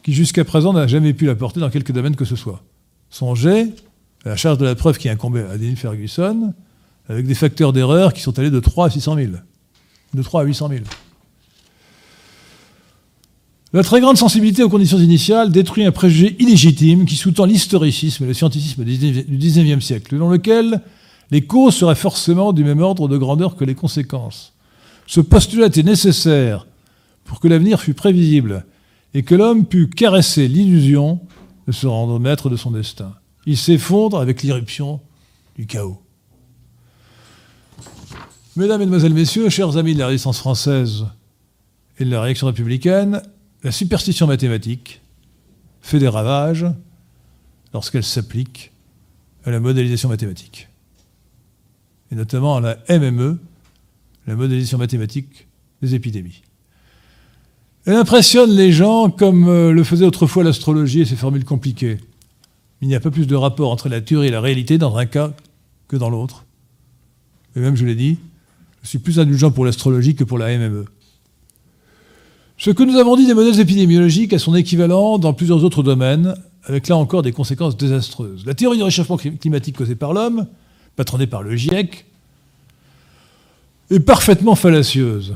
[0.04, 2.64] qui jusqu'à présent n'a jamais pu la porter dans quelque domaine que ce soit.
[3.10, 3.74] Songez
[4.26, 6.54] la charge de la preuve qui incombait à Denis Ferguson,
[7.08, 9.32] avec des facteurs d'erreur qui sont allés de 3 à 600 000,
[10.14, 10.82] de 3 à 800 000.
[13.72, 18.28] La très grande sensibilité aux conditions initiales détruit un préjugé illégitime qui sous-tend l'historicisme et
[18.28, 20.82] le scientifique du XIXe siècle, selon lequel
[21.30, 24.54] les causes seraient forcément du même ordre de grandeur que les conséquences.
[25.10, 26.68] Ce postulat était nécessaire
[27.24, 28.68] pour que l'avenir fût prévisible
[29.16, 31.20] et que l'homme pût caresser l'illusion
[31.66, 33.16] de se rendre maître de son destin.
[33.48, 35.02] Il s'effondre avec l'irruption
[35.58, 36.00] du chaos.
[38.56, 41.08] Mesdames, Mesdemoiselles, Messieurs, chers amis de la résistance française
[41.98, 43.24] et de la réaction républicaine,
[43.64, 45.02] la superstition mathématique
[45.82, 46.68] fait des ravages
[47.74, 48.74] lorsqu'elle s'applique
[49.44, 50.68] à la modélisation mathématique,
[52.12, 53.40] et notamment à la MME,
[54.30, 55.48] la modélisation mathématique
[55.82, 56.44] des épidémies.
[57.86, 61.98] Elle impressionne les gens comme euh, le faisait autrefois l'astrologie et ses formules compliquées.
[62.82, 65.08] Il n'y a pas plus de rapport entre la théorie et la réalité dans un
[65.08, 65.32] cas
[65.88, 66.46] que dans l'autre.
[67.56, 68.18] Et même, je l'ai dit,
[68.84, 70.86] je suis plus indulgent pour l'astrologie que pour la MME.
[72.60, 76.36] Ce que nous avons dit des modèles épidémiologiques a son équivalent dans plusieurs autres domaines,
[76.66, 78.46] avec là encore des conséquences désastreuses.
[78.46, 80.46] La théorie du réchauffement climatique causée par l'homme,
[80.96, 82.06] patronnée par le GIEC,
[83.90, 85.36] est parfaitement fallacieuse,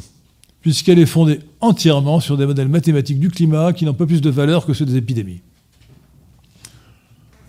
[0.62, 4.30] puisqu'elle est fondée entièrement sur des modèles mathématiques du climat qui n'ont pas plus de
[4.30, 5.42] valeur que ceux des épidémies.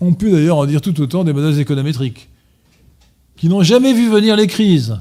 [0.01, 2.29] On peut d'ailleurs en dire tout autant des modèles économétriques,
[3.37, 4.97] qui n'ont jamais vu venir les crises,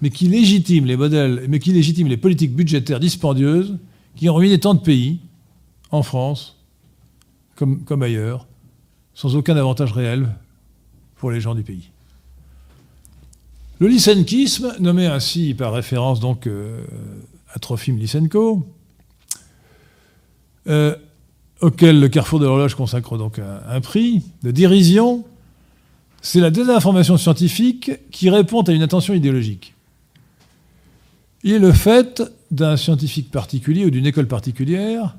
[0.00, 3.76] mais qui légitiment les modèles, mais qui légitiment les politiques budgétaires dispendieuses
[4.16, 5.18] qui ont ruiné tant de pays,
[5.90, 6.56] en France
[7.56, 8.46] comme, comme ailleurs,
[9.14, 10.28] sans aucun avantage réel
[11.16, 11.90] pour les gens du pays.
[13.80, 16.84] Le lysenkisme, nommé ainsi par référence donc euh,
[17.54, 18.66] à Trofim Lysenko,
[20.66, 20.96] euh,
[21.60, 25.24] auquel le Carrefour de l'horloge consacre donc un, prix de dérision,
[26.22, 29.74] c'est la désinformation scientifique qui répond à une attention idéologique.
[31.44, 35.16] Il est le fait d'un scientifique particulier ou d'une école particulière,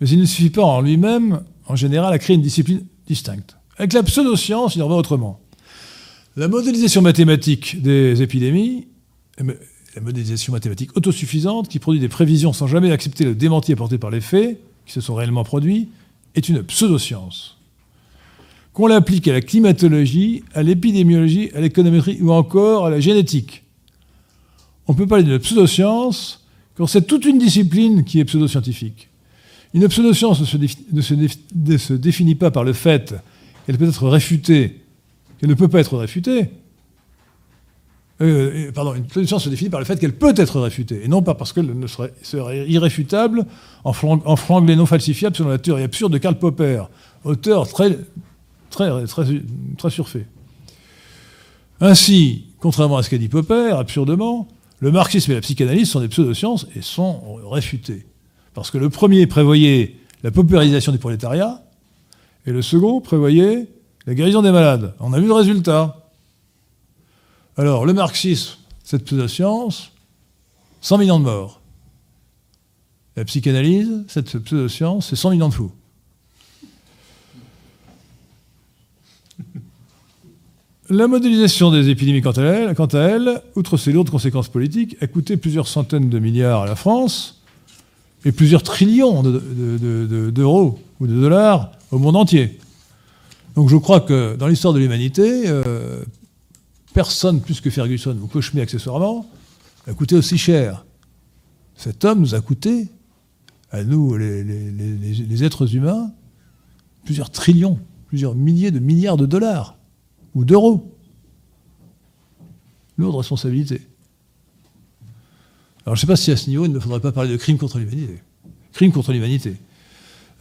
[0.00, 3.56] mais il ne suffit pas en lui-même, en général, à créer une discipline distincte.
[3.76, 5.40] Avec la pseudoscience, il en va autrement.
[6.38, 8.86] La modélisation mathématique des épidémies,
[9.38, 14.10] la modélisation mathématique autosuffisante, qui produit des prévisions sans jamais accepter le démenti apporté par
[14.10, 15.88] les faits, qui se sont réellement produits,
[16.36, 17.58] est une pseudoscience.
[18.72, 23.64] Qu'on l'applique à la climatologie, à l'épidémiologie, à l'économétrie ou encore à la génétique.
[24.86, 29.08] On peut parler d'une pseudoscience quand c'est toute une discipline qui est pseudoscientifique.
[29.74, 33.12] Une pseudoscience ne se, ne se définit pas par le fait
[33.66, 34.82] qu'elle peut être réfutée,
[35.38, 36.50] qu'elle ne peut pas être réfutée,
[38.20, 41.22] euh, pardon, une science se définit par le fait qu'elle peut être réfutée, et non
[41.22, 42.12] pas parce qu'elle ne serait,
[42.68, 43.46] irréfutable
[43.84, 46.82] en, franc non falsifiable selon la théorie absurde de Karl Popper,
[47.24, 47.96] auteur très,
[48.70, 49.24] très, très,
[49.76, 50.26] très surfait.
[51.80, 54.48] Ainsi, contrairement à ce qu'a dit Popper, absurdement,
[54.80, 58.04] le marxisme et la psychanalyse sont des pseudosciences et sont réfutés.
[58.52, 61.62] Parce que le premier prévoyait la popularisation du prolétariat,
[62.46, 63.68] et le second prévoyait
[64.08, 64.94] la guérison des malades.
[65.00, 66.08] On a vu le résultat.
[67.58, 69.92] Alors, le marxisme, cette pseudoscience,
[70.80, 71.60] 100 millions de morts.
[73.16, 75.72] La psychanalyse, cette pseudoscience, c'est 100 millions de fous.
[80.88, 84.96] La modélisation des épidémies, quant à, elle, quant à elle, outre ses lourdes conséquences politiques,
[85.02, 87.42] a coûté plusieurs centaines de milliards à la France
[88.24, 92.58] et plusieurs trillions d'euros ou de dollars au monde entier.
[93.58, 96.04] Donc je crois que dans l'histoire de l'humanité, euh,
[96.94, 99.28] personne plus que Ferguson ou Cauchemé accessoirement
[99.88, 100.86] a coûté aussi cher.
[101.74, 102.86] Cet homme nous a coûté,
[103.72, 106.12] à nous les êtres humains,
[107.04, 109.76] plusieurs trillions, plusieurs milliers de milliards de dollars
[110.36, 110.94] ou d'euros.
[112.96, 113.82] Lourde responsabilité.
[115.84, 117.36] Alors je ne sais pas si à ce niveau, il ne faudrait pas parler de
[117.36, 118.22] crime contre l'humanité.
[118.72, 119.56] Crime contre l'humanité.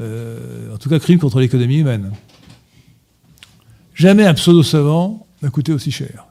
[0.02, 2.12] Euh, en tout cas, crime contre l'économie humaine.
[3.98, 6.28] Jamais un pseudo-savant n'a coûté aussi cher.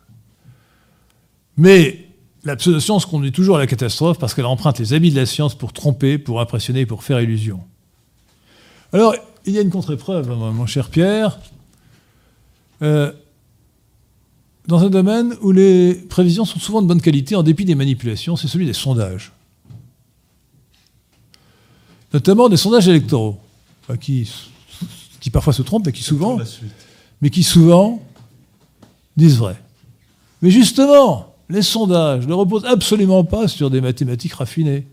[1.57, 2.07] Mais
[2.45, 5.57] la pseudo-science conduit toujours à la catastrophe parce qu'elle emprunte les habits de la science
[5.57, 7.61] pour tromper, pour impressionner, pour faire illusion.
[8.93, 11.41] Alors, il y a une contre-épreuve, mon cher Pierre.
[12.83, 13.13] Euh,
[14.69, 18.37] dans un domaine où les prévisions sont souvent de bonne qualité en dépit des manipulations,
[18.37, 19.33] c'est celui des sondages.
[22.13, 23.41] Notamment des sondages électoraux,
[24.01, 24.31] qui,
[25.19, 26.39] qui parfois se trompent, mais qui souvent,
[27.21, 28.03] mais qui souvent
[29.17, 29.57] disent vrai.
[30.43, 34.87] Mais justement, les sondages ne reposent absolument pas sur des mathématiques raffinées.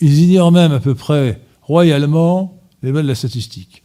[0.00, 3.82] Ils ignorent même à peu près royalement les lois de la statistique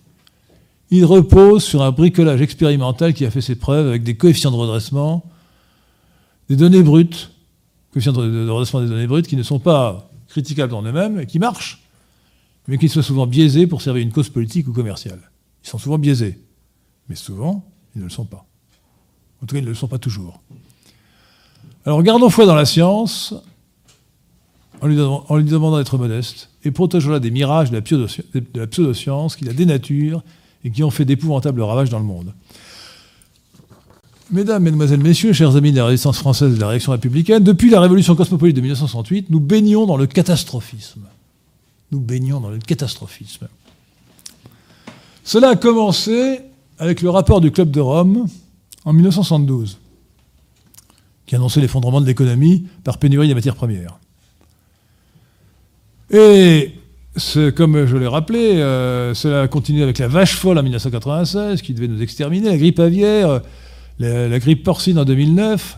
[0.91, 4.55] il repose sur un bricolage expérimental qui a fait ses preuves avec des coefficients de
[4.55, 5.30] redressement,
[6.49, 7.32] des données brutes,
[7.91, 11.39] coefficients de redressement des données brutes qui ne sont pas critiquables en eux-mêmes et qui
[11.39, 11.84] marchent,
[12.68, 15.20] mais qui sont souvent biaisés pour servir une cause politique ou commerciale.
[15.63, 16.39] Ils sont souvent biaisés,
[17.10, 18.45] mais souvent, ils ne le sont pas.
[19.41, 20.41] En tout cas, ils ne le sont pas toujours.
[21.86, 23.34] Alors, gardons foi dans la science,
[24.82, 30.24] en lui, demandant d'être modeste, et protégeons-la des mirages de la pseudo-science qui la dénature
[30.64, 32.34] et qui ont fait d'épouvantables ravages dans le monde.
[34.32, 37.70] Mesdames, Mesdemoiselles, Messieurs, chers amis de la résistance française et de la réaction républicaine, depuis
[37.70, 41.03] la révolution cosmopolite de 1968, nous baignons dans le catastrophisme.
[41.91, 43.47] Nous baignons dans le catastrophisme.
[45.24, 46.41] Cela a commencé
[46.80, 48.28] avec le rapport du Club de Rome
[48.84, 49.80] en 1972,
[51.26, 53.99] qui annonçait l'effondrement de l'économie par pénurie des matières premières.
[56.11, 56.73] Et
[57.55, 61.73] comme je l'ai rappelé, euh, cela a continué avec la vache folle en 1996, qui
[61.73, 63.41] devait nous exterminer, la grippe aviaire,
[63.99, 65.78] la, grippe porcine en 2009,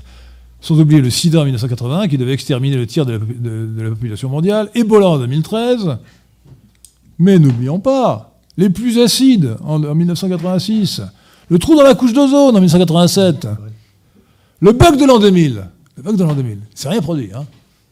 [0.59, 4.69] sans oublier le sida en 1981, qui devait exterminer le tiers de la, population mondiale,
[4.73, 5.97] Ebola en 2013,
[7.19, 8.26] mais n'oublions pas,
[8.57, 11.01] les plus acides en, 1986,
[11.49, 13.47] le trou dans la couche d'ozone en 1987,
[14.59, 15.63] le bug de l'an 2000,
[15.97, 17.45] le bug de l'an 2000, c'est rien produit, hein.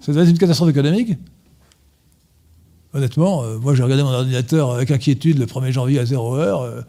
[0.07, 1.17] Être une catastrophe économique
[2.95, 6.61] honnêtement, euh, moi j'ai regardé mon ordinateur avec inquiétude le 1er janvier à 0 heure,
[6.61, 6.81] euh,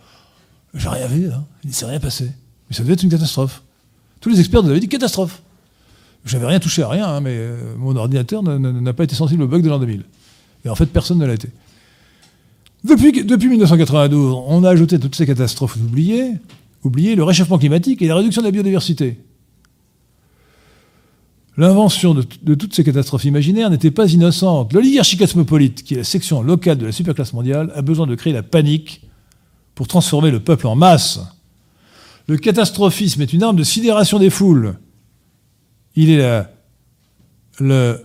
[0.74, 1.45] j'ai rien vu, hein.
[1.64, 2.31] il ne s'est rien passé.
[2.68, 3.62] Mais ça devait être une catastrophe.
[4.20, 5.43] Tous les experts nous avaient dit catastrophe.
[6.24, 9.49] J'avais rien touché à rien, hein, mais euh, mon ordinateur n'a pas été sensible au
[9.49, 10.03] bug de l'an 2000.
[10.64, 11.49] Et en fait, personne ne l'a été.
[12.87, 16.34] Depuis, depuis 1992, on a ajouté toutes ces catastrophes oubliées,
[16.84, 19.18] oubliées le réchauffement climatique et la réduction de la biodiversité.
[21.57, 24.72] L'invention de, toutes ces catastrophes imaginaires n'était pas innocente.
[24.72, 28.32] L'oligarchie cosmopolite, qui est la section locale de la superclasse mondiale, a besoin de créer
[28.32, 29.03] la panique
[29.74, 31.18] pour transformer le peuple en masse.
[32.28, 34.76] Le catastrophisme est une arme de sidération des foules.
[35.97, 36.51] Il est la,
[37.59, 38.01] le,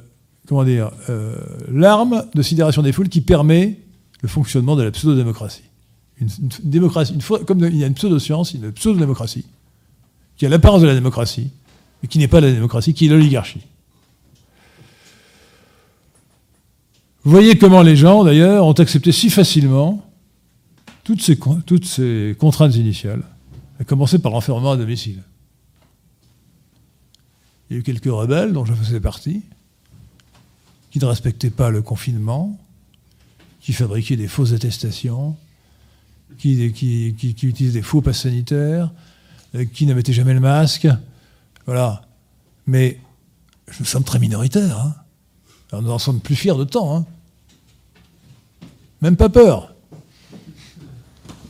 [0.48, 1.36] comment dire, euh,
[1.72, 3.81] l'arme de sidération des foules qui permet
[4.22, 5.64] le fonctionnement de la pseudo-démocratie.
[6.20, 6.30] Une,
[6.64, 7.18] démocratie,
[7.48, 9.46] comme il y a une pseudo-science, il y a une pseudo-démocratie,
[10.38, 11.50] qui a l'apparence de la démocratie,
[12.02, 13.62] mais qui n'est pas la démocratie, qui est l'oligarchie.
[17.24, 20.04] Vous voyez comment les gens, d'ailleurs, ont accepté si facilement
[21.04, 23.24] toutes ces, toutes ces contraintes initiales,
[23.80, 25.24] à commencer par l'enfermement à domicile.
[27.70, 29.42] Il y a eu quelques rebelles, dont je faisais partie,
[30.92, 32.60] qui ne respectaient pas le confinement,
[33.62, 35.38] qui fabriquaient des fausses attestations,
[36.38, 38.92] qui, qui, utilisaient des faux passes sanitaires,
[39.56, 40.88] euh, qui ne mettaient jamais le masque,
[41.66, 42.02] voilà.
[42.66, 43.00] Mais
[43.80, 44.80] nous sommes très minoritaires.
[44.80, 44.96] Hein.
[45.72, 46.98] Alors nous en sommes plus fiers de temps.
[46.98, 47.06] Hein.
[49.02, 49.74] Même pas peur.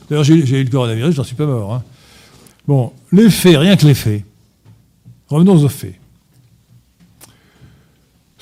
[0.08, 1.74] D'ailleurs, j'ai eu le coronavirus, j'en suis pas mort.
[1.74, 1.84] Hein.
[2.66, 4.24] Bon, les faits, rien que les faits.
[5.28, 5.98] Revenons aux faits.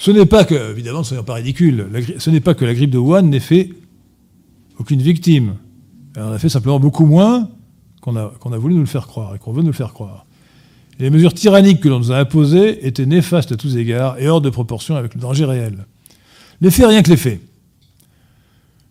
[0.01, 1.86] Ce n'est pas que, évidemment, n'est pas ridicule,
[2.16, 3.68] ce n'est pas que la grippe de Wuhan n'ait fait
[4.78, 5.57] aucune victime.
[6.16, 7.51] Elle en a fait simplement beaucoup moins
[8.01, 10.24] qu'on a, voulu nous le faire croire et qu'on veut nous le faire croire.
[10.98, 14.40] Les mesures tyranniques que l'on nous a imposées étaient néfastes à tous égards et hors
[14.40, 15.84] de proportion avec le danger réel.
[16.62, 17.42] Les faits, rien que les faits.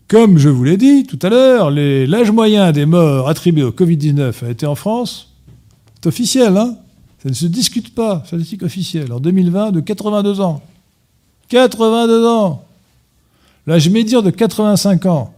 [0.08, 4.46] Comme je vous l'ai dit tout à l'heure, l'âge moyen des morts attribués au Covid-19
[4.46, 5.34] a été en France,
[5.96, 6.78] c'est officiel, hein
[7.24, 10.62] ça ne se discute pas, statistique officielle, en 2020 de 82 ans.
[11.50, 12.66] 82 ans
[13.68, 15.34] L'âge médian de 85 ans.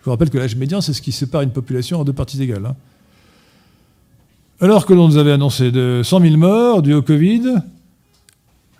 [0.00, 2.42] Je vous rappelle que l'âge médian, c'est ce qui sépare une population en deux parties
[2.42, 2.66] égales.
[2.66, 2.74] Hein.
[4.60, 7.54] Alors que l'on nous avait annoncé de 100 000 morts dus au Covid,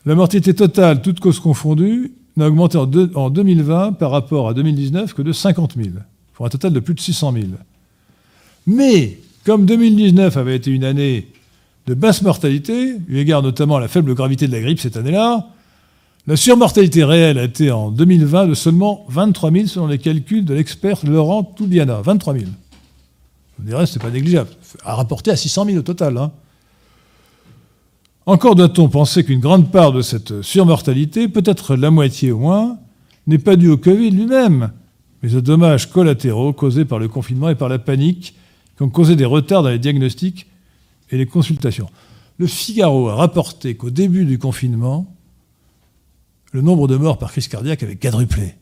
[0.05, 5.15] la mortalité totale, toutes causes confondues, n'a augmenté en, en, 2020 par rapport à 2019
[5.15, 5.91] que de 50 000,
[6.33, 7.45] pour un total de plus de 600 000.
[8.67, 11.29] Mais, comme 2019 avait été une année
[11.87, 15.49] de basse mortalité, eu égard notamment à la faible gravité de la grippe cette année-là,
[16.27, 20.55] la surmortalité réelle a été en 2020 de seulement 23 000 selon les calculs de
[20.55, 22.01] l'expert Laurent Toubiana.
[22.01, 22.47] 23 000.
[23.59, 24.49] Vous direz, c'est pas négligeable.
[24.85, 26.17] À rapporter à 600 000 au total.
[26.17, 26.33] Hein.
[28.25, 32.79] Encore doit-on penser qu'une grande part de cette surmortalité, peut-être la moitié au moins,
[33.27, 34.73] n'est pas due au Covid lui-même,
[35.23, 38.35] mais aux dommages collatéraux causés par le confinement et par la panique
[38.77, 40.47] qui ont causé des retards dans les diagnostics
[41.11, 41.91] et les consultations.
[42.39, 45.14] Le Figaro a rapporté qu'au début du confinement,
[46.55, 48.55] le nombre de morts par crise cardiaque avait quadruplé.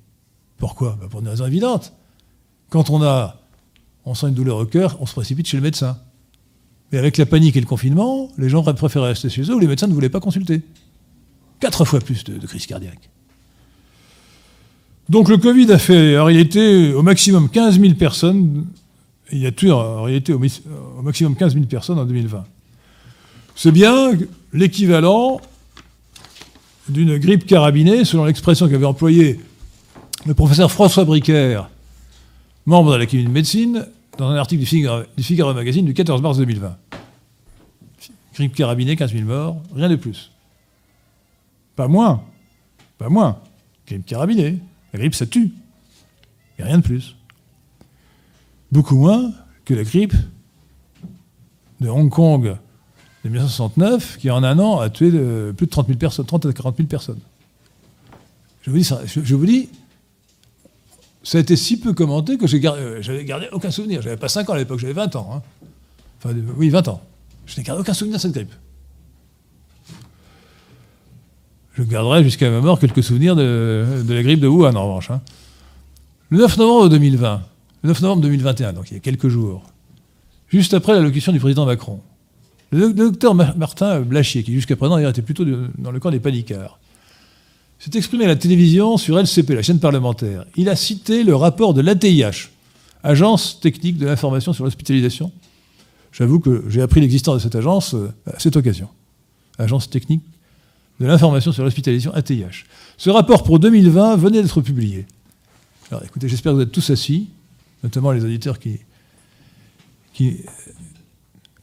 [0.56, 0.96] Pourquoi?
[0.98, 1.92] Bah, Pour une raison évidente.
[2.70, 3.36] Quand on, a,
[4.14, 5.98] sent une douleur au cœur, on se précipite chez le médecin.
[6.90, 9.66] Mais avec la panique et le confinement, les gens préféraient rester chez eux ou les
[9.66, 10.62] médecins ne voulaient pas consulter.
[11.60, 13.10] Quatre fois plus de, crise cardiaque.
[15.10, 18.68] Donc le Covid a fait en réalité au maximum 15 000 personnes.
[19.30, 20.38] Il a tué en réalité au
[21.02, 22.42] maximum 15 000 personnes en 2020.
[23.54, 24.12] C'est bien
[24.54, 25.42] l'équivalent
[26.88, 29.40] d'une grippe carabinée, selon l'expression qu'avait employée
[30.26, 31.68] le professeur François Bricaire,
[32.66, 33.86] membre de l'Académie de médecine,
[34.18, 34.66] dans un article du
[35.22, 36.76] Figaro, Magazine du 14 mars 2020.
[38.34, 40.30] Grippe carabinée, 15 000 morts, rien de plus.
[41.76, 42.22] Pas moins.
[42.98, 43.38] Pas moins.
[43.86, 44.58] Grippe carabinée.
[44.92, 45.52] La grippe, ça tue.
[46.58, 47.16] Et rien de plus.
[48.70, 49.32] Beaucoup moins
[49.64, 50.14] que la grippe
[51.80, 52.56] de Hong Kong
[53.24, 56.52] de 1969, qui en un an a tué plus de 30 000 personnes, 30 à
[56.52, 57.20] 40 000 personnes.
[58.62, 58.76] Je vous
[59.46, 59.68] dis,
[61.22, 64.02] ça, a été si peu commenté que euh, j'avais gardé, aucun souvenir.
[64.02, 65.30] J'avais pas 5 ans à l'époque, j'avais 20 ans.
[65.34, 65.42] Hein.
[66.18, 67.02] Enfin, oui, 20 ans.
[67.46, 68.52] Je n'ai gardé aucun souvenir de cette grippe.
[71.74, 75.10] Je garderai jusqu'à ma mort quelques souvenirs de, la grippe de Wuhan, en revanche.
[75.10, 75.22] Hein.
[76.28, 77.42] Le 9 novembre 2020,
[77.82, 79.64] le 9 novembre 2021, donc il y a quelques jours,
[80.48, 82.00] juste après l'allocution du président Macron,
[82.72, 85.44] le docteur Martin Blachier, qui jusqu'à présent était plutôt
[85.78, 86.78] dans le camp des panicards,
[87.78, 90.44] s'est exprimé à la télévision sur LCP, la chaîne parlementaire.
[90.56, 92.48] Il a cité le rapport de l'ATIH,
[93.04, 95.32] Agence technique de l'information sur l'hospitalisation.
[96.12, 98.88] J'avoue que j'ai appris l'existence de cette agence euh, à cette occasion.
[99.58, 100.22] Agence technique
[101.00, 102.64] de l'information sur l'hospitalisation, ATIH.
[102.96, 105.06] Ce rapport pour 2020 venait d'être publié.
[105.90, 107.28] Alors écoutez, j'espère que vous êtes tous assis,
[107.82, 108.78] notamment les auditeurs qui,
[110.14, 110.36] qui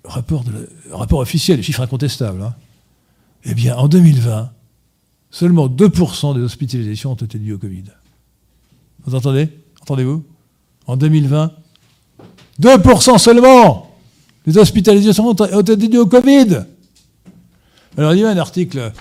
[0.09, 2.55] rapport, officiel, les chiffres incontestables, hein.
[3.43, 4.51] eh bien, en 2020,
[5.31, 7.85] seulement 2% des hospitalisations ont été dues au Covid.
[9.05, 9.49] Vous entendez?
[9.81, 10.23] Entendez-vous?
[10.87, 11.51] En 2020,
[12.61, 13.95] 2% seulement
[14.45, 16.65] des hospitalisations ont été dues au Covid.
[17.97, 18.91] Alors, il y a un article,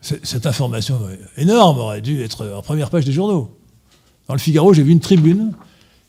[0.00, 1.00] cette information
[1.36, 3.56] énorme aurait dû être en première page des journaux.
[4.28, 5.52] Dans le Figaro, j'ai vu une tribune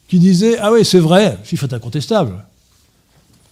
[0.07, 2.43] qui disait Ah oui, c'est vrai, chiffre est incontestable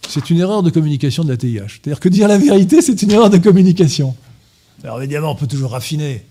[0.08, 1.60] c'est une erreur de communication de la TIH.
[1.68, 4.16] C'est-à-dire que dire la vérité, c'est une erreur de communication.
[4.84, 6.26] Alors évidemment, on peut toujours raffiner.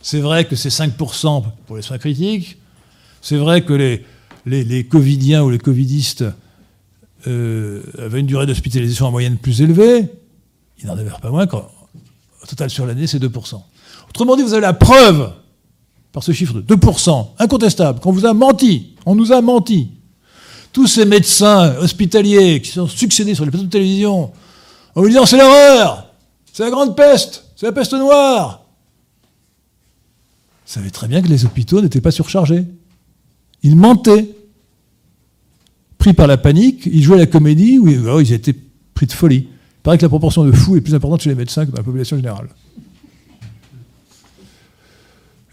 [0.00, 2.58] C'est vrai que c'est 5% pour les soins critiques.
[3.20, 4.04] C'est vrai que les,
[4.46, 6.24] les, Covidiens ou les Covidistes
[7.28, 10.08] euh, avaient une durée d'hospitalisation en moyenne plus élevée.
[10.80, 11.46] Ils n'en avaient pas moins.
[11.46, 11.70] Quand,
[12.42, 13.60] au total, sur l'année, c'est 2%.
[14.08, 15.32] Autrement dit, vous avez la preuve,
[16.12, 18.94] par ce chiffre de 2%, incontestable, qu'on vous a menti.
[19.06, 19.90] On nous a menti
[20.72, 24.32] tous ces médecins hospitaliers qui sont succédés sur les plateaux de télévision
[24.94, 26.06] en vous disant c'est l'horreur,
[26.52, 28.64] c'est la grande peste, c'est la peste noire.
[30.66, 32.64] Vous savez très bien que les hôpitaux n'étaient pas surchargés.
[33.62, 34.34] Ils mentaient.
[35.98, 38.56] Pris par la panique, ils jouaient la comédie où ils étaient
[38.94, 39.48] pris de folie.
[39.48, 41.76] Il paraît que la proportion de fous est plus importante chez les médecins que dans
[41.76, 42.48] la population générale.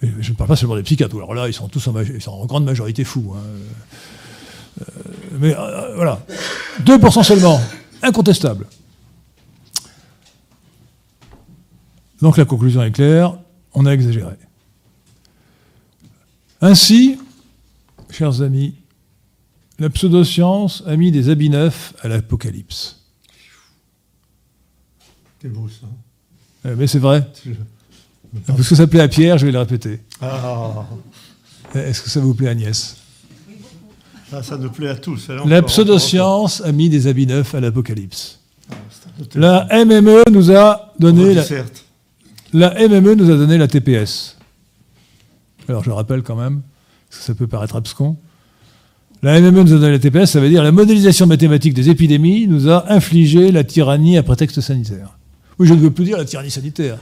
[0.02, 1.16] je ne parle pas seulement des psychiatres.
[1.16, 3.34] Alors là, ils sont tous en, grande majorité fous.
[3.36, 3.42] Hein.
[4.82, 4.86] Euh,
[5.40, 6.20] mais euh, voilà,
[6.84, 7.60] 2% seulement,
[8.02, 8.68] incontestable.
[12.22, 13.38] Donc la conclusion est claire,
[13.74, 14.34] on a exagéré.
[16.62, 17.18] Ainsi,
[18.10, 18.76] chers amis,
[19.80, 23.00] la pseudoscience a mis des habits neufs à l'apocalypse.
[25.42, 25.88] C'est beau ça.
[26.76, 27.26] Mais c'est vrai.
[28.46, 30.02] Parce que ça plaît à Pierre, je vais le répéter.
[30.22, 30.86] Ah,
[31.74, 32.99] Est-ce que ça vous plaît Agnès?
[34.32, 35.30] Ah, ça nous plaît à tous.
[35.30, 38.40] Alors, La pseudoscience a mis des habits neufs à l'apocalypse.
[39.36, 41.86] un La MME nous a donné autre- la, certes.
[42.54, 44.38] la MME nous a donné la TPS.
[45.68, 46.62] Alors je rappelle quand même,
[47.10, 48.18] parce que ça peut paraître abscon.
[49.22, 52.48] La MME nous a donné la TPS, ça veut dire la modélisation mathématique des épidémies
[52.48, 55.18] nous a infligé la tyrannie à prétexte sanitaire.
[55.60, 56.98] Oui, je ne veux plus dire la tyrannie sanitaire.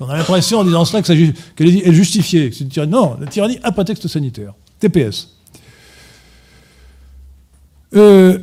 [0.00, 2.50] On a l'impression en disant cela qu'elle est, justifiée.
[2.88, 4.54] Non, la tyrannie à prétexte sanitaire.
[4.80, 5.33] TPS.
[7.94, 8.38] Euh,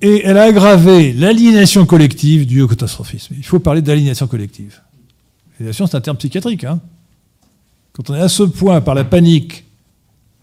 [0.00, 3.34] et elle a aggravé l'aliénation collective due au catastrophisme.
[3.36, 4.80] Il faut parler d'aliénation collective.
[5.58, 6.64] L'aliénation, c'est un terme psychiatrique.
[6.64, 6.80] hein.
[7.92, 9.64] Quand on est à ce point par la panique,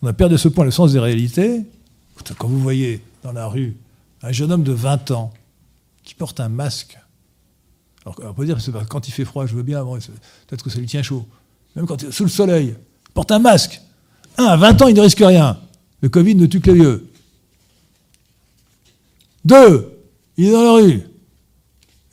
[0.02, 1.64] on a perdu à ce point le sens des réalités.
[2.38, 3.76] Quand vous voyez dans la rue
[4.23, 5.34] un jeune homme de 20 ans
[6.03, 6.98] qui porte un masque,
[8.06, 10.80] alors on peut dire que quand il fait froid, je veux bien, peut-être que ça
[10.80, 11.26] lui tient chaud.
[11.76, 12.76] Même quand il est sous le soleil,
[13.14, 13.81] porte un masque.
[14.38, 15.60] Un, à 20 ans, il ne risque rien.
[16.02, 17.11] Le Covid ne tue que les vieux.
[19.45, 19.99] Deux,
[20.38, 21.01] il est dans la rue.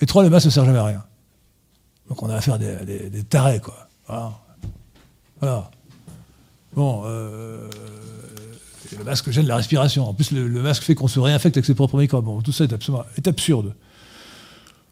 [0.01, 1.05] Et trois, le masque ne sert jamais à rien.
[2.09, 3.89] Donc on a affaire à des, tarés, quoi.
[4.07, 4.33] Voilà.
[5.41, 5.71] Voilà.
[6.75, 7.69] Bon, euh,
[8.97, 10.09] le masque gêne la respiration.
[10.09, 12.25] En plus, le, le masque fait qu'on se réinfecte avec ses propres microbes.
[12.25, 13.75] Bon, tout ça est, absolument, est absurde.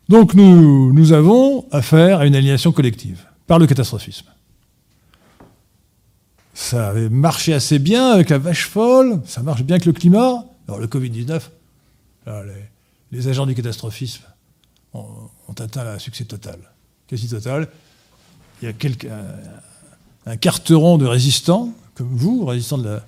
[0.08, 4.26] Donc nous, nous avons affaire à une aliénation collective par le catastrophisme.
[6.54, 10.44] Ça avait marché assez bien avec la vache folle, ça marche bien avec le climat.
[10.68, 11.40] Alors le Covid-19,
[12.26, 12.42] là,
[13.12, 14.24] les, agents du catastrophisme
[14.92, 16.58] ont, atteint un succès total,
[17.06, 17.68] quasi total.
[18.60, 23.04] Il y a quelques, un, un carteron de résistants, comme vous, résistants de la...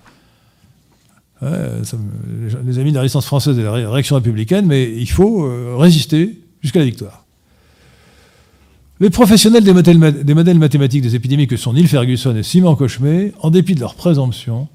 [1.40, 5.44] Les amis de la résistance française et de la ré- réaction républicaine, mais il faut
[5.44, 7.24] euh, résister jusqu'à la victoire.
[8.98, 12.74] Les professionnels des modèles, des modèles mathématiques des épidémies que sont Neil Ferguson et Simon
[12.74, 14.66] Cauchemet, en dépit de leur présomption,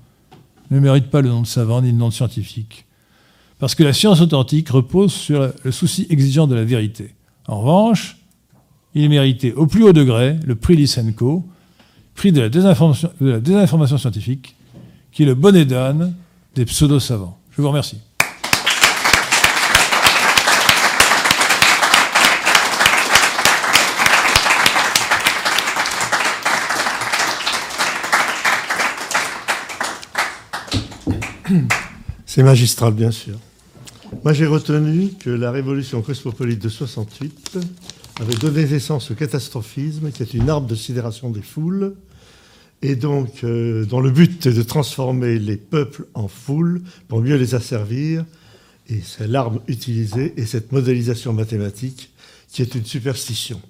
[0.72, 2.86] ne méritent pas le nom de savant ni le nom de scientifique.
[3.60, 7.14] Parce que la science authentique repose sur le souci exigeant de la vérité.
[7.48, 8.18] En revanche,
[8.96, 11.46] il méritait au plus haut degré le prix Lysenko,
[12.16, 14.56] prix de la désinformation, scientifique,
[15.12, 16.14] qui est le bonnet d'âne
[16.56, 17.38] des pseudo-savants.
[17.52, 17.98] Je vous remercie.
[32.34, 33.38] C'est magistral, bien sûr.
[34.24, 37.60] Moi, j'ai retenu que la révolution cosmopolite de 68
[38.20, 41.94] avait donné naissance au catastrophisme, qui est une arme de sidération des foules,
[42.82, 47.54] et donc euh, dont le but de transformer les peuples en foules pour mieux les
[47.54, 48.26] asservir.
[48.90, 52.10] Et c'est l'arme utilisée et cette modélisation mathématique
[52.52, 53.62] qui est une superstition.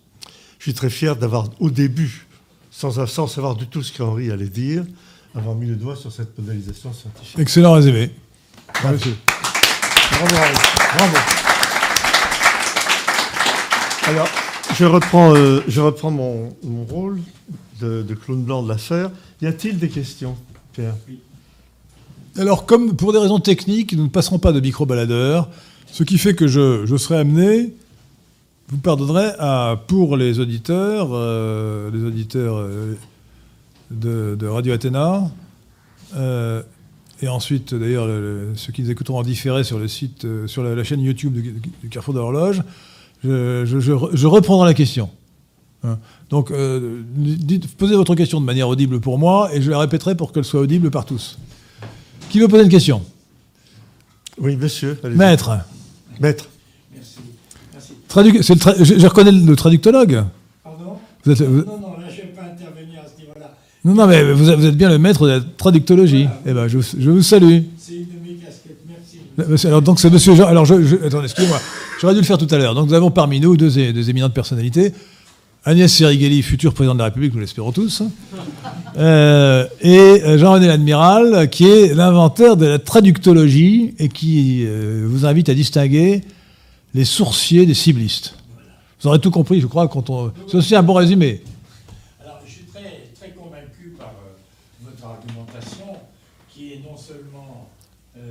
[0.59, 2.27] Je suis très fier d'avoir, au début,
[2.71, 4.85] sans, sans savoir du tout ce qu'Henri allait dire,
[5.35, 7.37] avoir mis le doigt sur cette modélisation scientifique.
[7.37, 8.09] Excellent résumé.
[8.81, 8.97] Bravo.
[10.97, 11.17] Bravo.
[14.05, 14.27] Alors,
[14.77, 17.21] je reprends, euh, je reprends mon, mon rôle
[17.79, 19.09] de, de clown blanc de l'affaire.
[19.41, 20.35] Y a-t-il des questions,
[20.73, 20.95] Pierre?
[22.37, 25.49] Alors, comme pour des raisons techniques, nous ne passerons pas de micro-baladeur,
[25.91, 27.73] ce qui fait que je, je serai amené,
[28.69, 32.95] vous pardonnerez, à, pour les auditeurs, euh, les auditeurs euh,
[33.91, 35.29] de, de Radio Athéna,
[37.21, 40.47] et ensuite d'ailleurs le- le- ceux qui nous écouteront en différé sur le site, euh,
[40.47, 42.61] sur la, la chaîne YouTube du, du Carrefour de l'Horloge,
[43.23, 45.09] je, je- je- je reprendrai la question.
[45.85, 45.97] Hein.
[46.29, 50.15] Donc, euh, dites- posez votre question de manière audible pour moi, et je la répéterai
[50.15, 51.37] pour qu'elle soit audible par tous.
[52.29, 53.03] Qui veut poser une question?
[54.39, 54.97] Oui, monsieur.
[55.15, 55.51] Maître.
[56.19, 56.49] Maître.
[58.09, 60.23] Tradu- le tra- je, je reconnais le traductologue.
[60.63, 60.97] Pardon?
[61.25, 63.55] Vous êtes, vous- Non, non, là, je ne vais pas intervenir à ce niveau-là.
[63.85, 66.27] Non, non, mais vous êtes, bien le maître de la traductologie.
[66.45, 67.59] Eh ben, je, vous- je vous salue.
[67.77, 69.19] C'est une de mes casquettes, merci.
[69.51, 70.45] Monsieur- Alors, donc, c'est monsieur Jean.
[70.47, 71.59] Alors, je, je- attendez, excusez-moi.
[71.99, 72.75] J'aurais dû le faire tout à l'heure.
[72.75, 73.77] Donc, nous avons parmi nous deux,
[74.09, 74.93] éminentes personnalités.
[75.65, 78.03] Agnès Serigeli, futur président de la République, nous l'espérons tous.
[78.97, 85.25] Euh, et euh, Jean-René L'Admiral, qui est l'inventeur de la traductologie et qui euh, vous
[85.25, 86.21] invite à distinguer
[86.93, 88.35] les sourciers des ciblistes.
[89.01, 90.31] Vous aurez tout compris, je crois, quand on.
[90.49, 91.41] C'est aussi un bon résumé.
[92.21, 95.85] Alors, je suis très, très convaincu par euh, votre argumentation,
[96.53, 97.69] qui est non seulement
[98.17, 98.21] euh,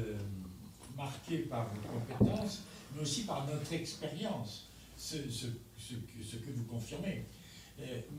[0.99, 2.61] marquée par vos compétences,
[2.95, 4.65] mais aussi par notre expérience,
[4.99, 5.47] ce, ce-
[5.83, 7.25] ce que, ce que vous confirmez.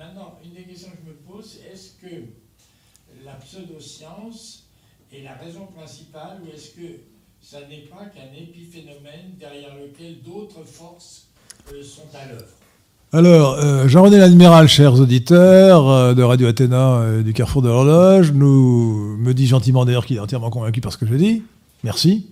[0.05, 2.23] Maintenant, une des questions que je me pose, est-ce que
[3.25, 4.63] la pseudoscience
[5.13, 6.99] est la raison principale ou est-ce que
[7.41, 11.27] ça n'est pas qu'un épiphénomène derrière lequel d'autres forces
[11.83, 12.45] sont à l'œuvre?
[13.13, 18.31] Alors, euh, Jean-René l'Admiral, chers auditeurs euh, de Radio Athéna et du Carrefour de l'Horloge,
[18.33, 21.43] nous me dit gentiment d'ailleurs qu'il est entièrement convaincu par ce que je dis.
[21.83, 22.25] Merci.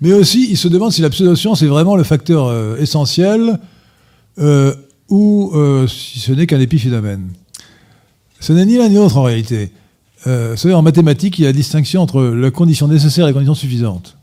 [0.00, 2.46] Mais aussi, il se demande si la pseudoscience est vraiment le facteur
[4.38, 4.76] euh,
[5.08, 5.52] ou
[5.88, 7.30] si ce n'est qu'un épiphénomène.
[8.40, 9.72] Ce n'est ni l'un ni l'autre en réalité.
[10.24, 13.32] vous savez, en mathématiques, il y a la distinction entre la condition nécessaire et la
[13.32, 14.16] condition suffisante.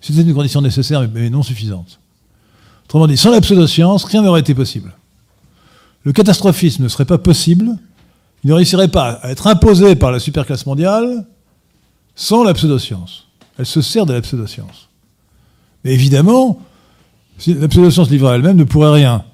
[0.00, 1.98] C'était une condition nécessaire mais non suffisante.
[2.84, 4.92] Autrement dit, sans la pseudoscience, rien n'aurait été possible.
[6.04, 7.78] Le catastrophisme ne serait pas possible,
[8.44, 11.24] il ne réussirait pas à être imposé par la superclasse mondiale
[12.16, 13.28] sans la pseudoscience.
[13.58, 14.88] Elle se sert de la pseudoscience.
[15.84, 16.60] Mais évidemment,
[17.46, 19.24] la pseudoscience livrée à elle-même ne pourrait rien.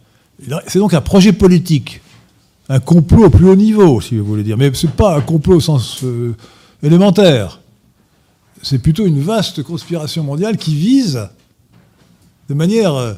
[0.66, 2.01] C'est donc un projet politique,
[2.69, 4.56] un complot au plus haut niveau, si vous voulez dire.
[4.56, 6.35] Mais ce n'est pas un complot au sens euh,
[6.82, 7.60] élémentaire.
[8.62, 11.28] C'est plutôt une vaste conspiration mondiale qui vise
[12.48, 13.15] de manière euh,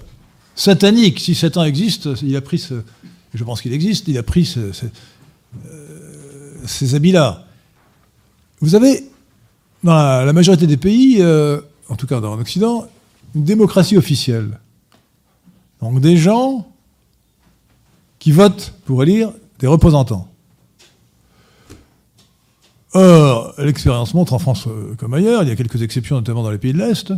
[0.55, 1.21] satanique.
[1.21, 2.75] Si Satan existe, il a pris ce,
[3.35, 4.73] je pense qu'il existe, il a pris euh,
[6.67, 7.45] ces habits-là.
[8.61, 9.05] Vous avez,
[9.85, 11.23] dans la, majorité des pays,
[11.89, 12.87] en tout cas dans l'Occident,
[13.35, 14.59] une démocratie officielle.
[15.81, 16.70] Donc des gens
[18.21, 20.29] qui votent pour élire des représentants.
[22.93, 26.51] Or, l'expérience montre en France euh, comme ailleurs, il y a quelques exceptions, notamment dans
[26.51, 27.13] les pays de l'Est,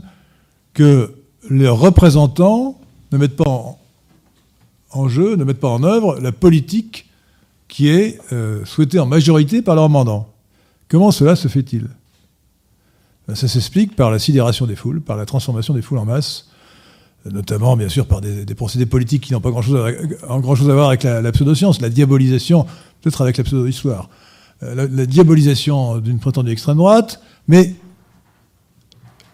[0.74, 1.14] que
[1.50, 2.80] les représentants
[3.10, 3.78] ne mettent pas
[4.90, 7.10] en, jeu, ne mettent pas en œuvre la politique
[7.68, 10.28] qui est euh, souhaitée en majorité par leurs mandants.
[10.88, 11.88] Comment cela se fait-il?
[13.26, 16.50] Ben, Ça s'explique par la sidération des foules, par la transformation des foules en masse,
[17.30, 20.88] notamment bien sûr par des, procédés politiques qui n'ont pas grand-chose à, grand à voir
[20.88, 22.64] avec la, pseudo-science, la diabolisation,
[23.00, 24.08] peut-être avec la pseudo-histoire,
[24.62, 27.74] euh, la, diabolisation d'une prétendue extrême droite, mais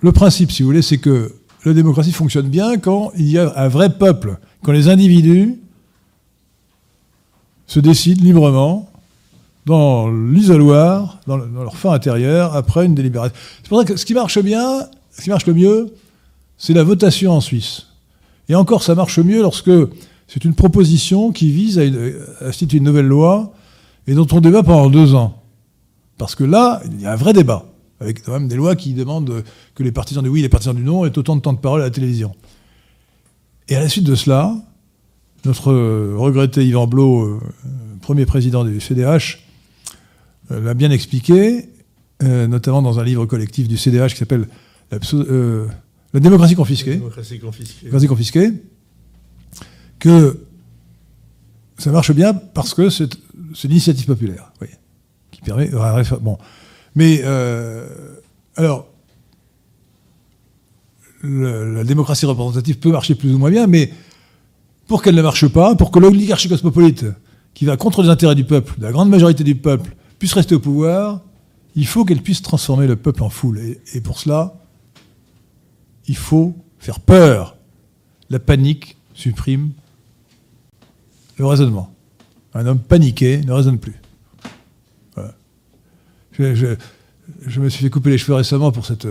[0.00, 1.34] le principe, si vous voulez, c'est que
[1.64, 5.58] la démocratie fonctionne bien quand il y a un vrai peuple, quand les individus
[7.66, 8.90] se décident librement
[9.66, 13.36] dans l'isoloir, dans, leur fin intérieure, après une délibération.
[13.62, 15.92] C'est pour ça que ce qui marche bien, ce qui marche le mieux,
[16.58, 17.86] c'est la votation en Suisse.
[18.48, 19.70] Et encore, ça marche mieux lorsque
[20.26, 21.82] c'est une proposition qui vise à,
[22.46, 23.54] instituer une nouvelle loi
[24.06, 25.42] et dont on débat pendant deux ans.
[26.18, 27.64] Parce que là, il y a un vrai débat
[28.00, 29.42] avec quand même des lois qui demandent
[29.74, 31.58] que les partisans du oui et les partisans du non aient autant de temps de
[31.58, 32.34] parole à la télévision.
[33.68, 34.54] Et à la suite de cela,
[35.44, 35.72] notre
[36.16, 37.40] regretté Yvan Blot, euh,
[38.00, 39.40] premier président du CDH,
[40.50, 41.68] euh, l'a bien expliqué,
[42.22, 44.48] euh, notamment dans un livre collectif du CDH qui s'appelle
[46.12, 46.90] la, démocratie confisquée.
[46.90, 47.80] La démocratie confisquée.
[47.82, 48.52] Démocratie confisquée.
[49.98, 50.46] Que
[51.76, 53.08] ça marche bien parce que c'est
[53.64, 54.68] l'initiative populaire, oui,
[55.30, 55.70] qui permet.
[56.20, 56.38] Bon,
[56.94, 57.86] mais, euh,
[58.56, 58.88] alors,
[61.22, 63.92] la démocratie représentative peut marcher plus ou moins bien, mais
[64.86, 67.04] pour qu'elle ne marche pas, pour que l'oligarchie cosmopolite,
[67.54, 70.54] qui va contre les intérêts du peuple, de la grande majorité du peuple, puisse rester
[70.54, 71.22] au pouvoir,
[71.74, 73.60] il faut qu'elle puisse transformer le peuple en foule.
[73.94, 74.54] Et, pour cela,
[76.08, 77.56] il faut faire peur.
[78.30, 79.70] La panique supprime
[81.38, 81.94] le raisonnement.
[82.54, 84.00] Un homme paniqué ne raisonne plus.
[86.32, 89.06] Je, me suis fait couper les cheveux récemment pour cet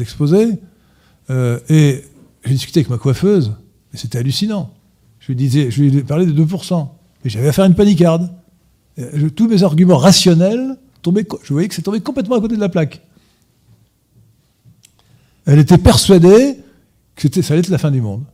[0.00, 0.58] exposé.
[1.30, 2.04] Euh, et
[2.44, 3.54] j'ai discuté avec ma coiffeuse,
[3.92, 4.72] et c'était hallucinant.
[5.18, 6.88] Je lui, disais, je lui ai parlé de 2%.
[7.24, 8.30] Et j'avais à faire une panicarde.
[9.34, 12.68] tous mes arguments rationnels tombaient, je voyais que c'est tombé complètement à côté de la
[12.68, 13.02] plaque.
[15.46, 16.58] Elle était persuadée
[17.14, 18.24] que ça allait être la fin du monde.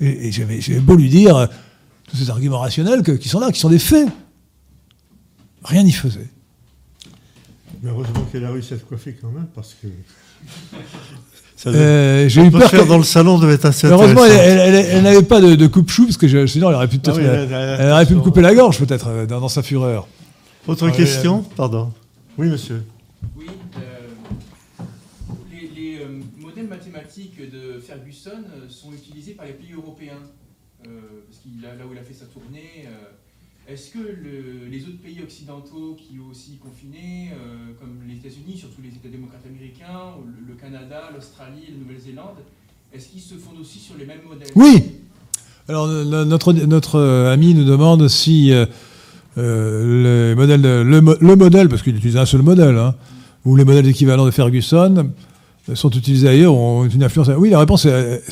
[0.00, 1.46] Et, et j'avais beau lui dire euh,
[2.08, 4.08] tous ces arguments rationnels qui sont là, qui sont des faits.
[5.64, 6.28] Rien n'y faisait.
[7.82, 9.88] Mais heureusement qu'elle a réussi à se coiffer quand même, parce que.
[11.66, 15.40] Euh, j'ai eu peur faire dans le salon devait être assez Heureusement, elle, n'avait pas
[15.40, 18.54] de, coupe-chou, parce que sinon elle aurait pu, ah elle, aurait pu me couper la
[18.54, 20.08] gorge, peut-être, euh, dans, sa fureur.
[20.66, 21.92] Autre question Pardon.
[22.36, 22.82] Oui, monsieur.
[23.36, 23.46] Oui,
[23.76, 23.80] euh,
[25.74, 26.00] les,
[26.40, 27.38] modèles mathématiques
[28.22, 30.22] Ferguson sont utilisés par les pays européens.
[30.82, 32.86] parce qu'il là où il a fait sa tournée,
[33.68, 33.98] est-ce que
[34.70, 39.08] les autres pays occidentaux qui ont aussi confiné, euh, comme les États-Unis, surtout les États
[39.08, 40.18] démocrates américains,
[40.48, 42.38] le, Canada, l'Australie, la Nouvelle-Zélande,
[42.92, 44.48] est-ce qu'ils se fondent aussi sur les mêmes modèles?
[44.56, 44.82] Oui
[45.68, 48.66] Alors notre, notre euh, ami nous demande si euh,
[49.36, 52.96] le, modèle, parce qu'il utilise un seul modèle, hein,
[53.44, 55.12] ou les modèles équivalents de Ferguson,
[55.74, 57.28] sont utilisés ailleurs, ont une influence.
[57.36, 58.22] Oui, la réponse est,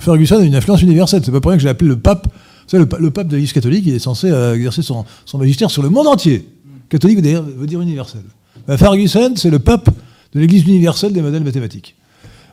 [0.00, 1.22] Ferguson a une influence universelle.
[1.24, 2.28] C'est pas pour rien que je l'ai appelé le pape
[2.66, 5.04] C'est le, le, pape de l'Église catholique, il est censé exercer son,
[5.34, 6.46] magistère sur le monde entier.
[6.88, 8.22] Catholique veut dire, veut dire universel.
[8.66, 9.90] Ben, Ferguson, c'est le pape
[10.34, 11.96] de l'Église universelle des modèles mathématiques.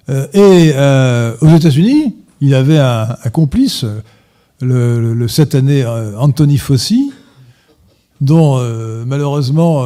[0.09, 3.83] Euh, et euh, aux États-Unis, il avait un, un complice,
[4.61, 7.11] le, le, cette année Anthony Fauci,
[8.21, 8.57] dont
[9.05, 9.85] malheureusement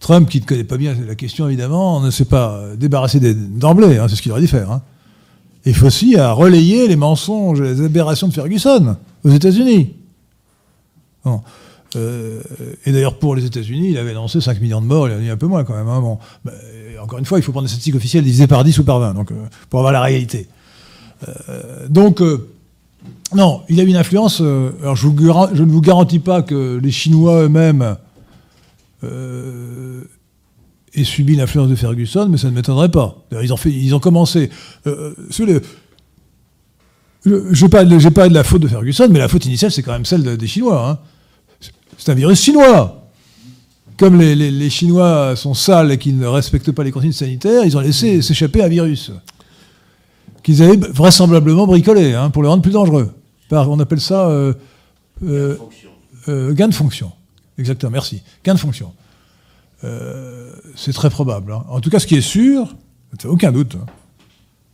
[0.00, 4.06] Trump, qui ne connaît pas bien la question évidemment, ne s'est pas débarrassé d'emblée, hein,
[4.08, 4.70] c'est ce qu'il aurait dû faire.
[4.70, 4.82] Hein.
[5.64, 9.94] Et Fauci a relayé les mensonges, les aberrations de Ferguson aux États-Unis.
[11.96, 12.40] Euh,
[12.86, 15.22] et d'ailleurs, pour les États-Unis, il avait annoncé 5 millions de morts, il en a
[15.22, 15.88] eu un peu moins quand même.
[15.88, 16.18] Hein.
[16.44, 16.52] Bah,
[17.02, 19.14] encore une fois, il faut prendre des statistiques officielles divisées par 10 ou par 20,
[19.14, 19.34] donc, euh,
[19.68, 20.48] pour avoir la réalité.
[21.26, 22.48] Euh, donc, euh,
[23.34, 24.40] non, il a une influence.
[24.40, 27.96] Euh, alors, je, ne vous garantis pas que les Chinois eux-mêmes
[29.02, 33.24] aient subi l'influence de Ferguson, mais ça ne m'étonnerait pas.
[33.42, 34.50] Ils ont, ils ont commencé.
[35.30, 35.60] sur les,
[37.24, 37.84] je n'ai pas,
[38.14, 40.36] pas, de la faute de Ferguson, mais la faute initiale, c'est quand même celle de,
[40.36, 40.88] des Chinois.
[40.88, 40.98] Hein.
[41.98, 43.10] C'est un virus chinois.
[43.98, 47.80] Comme les, Chinois sont sales et qu'ils ne respectent pas les consignes sanitaires, ils ont
[47.80, 49.10] laissé s'échapper un virus
[50.44, 53.12] qu'ils avaient vraisemblablement bricolé hein, pour le rendre plus dangereux.
[53.50, 54.54] On appelle ça euh,
[55.26, 55.56] euh,
[56.28, 57.10] euh, gain de fonction.
[57.58, 58.22] Exactement, merci.
[58.44, 58.92] Gain de fonction.
[59.84, 61.52] Euh, c'est très probable.
[61.52, 61.64] Hein.
[61.68, 62.74] En tout cas, ce qui est sûr,
[63.24, 63.86] aucun doute, hein,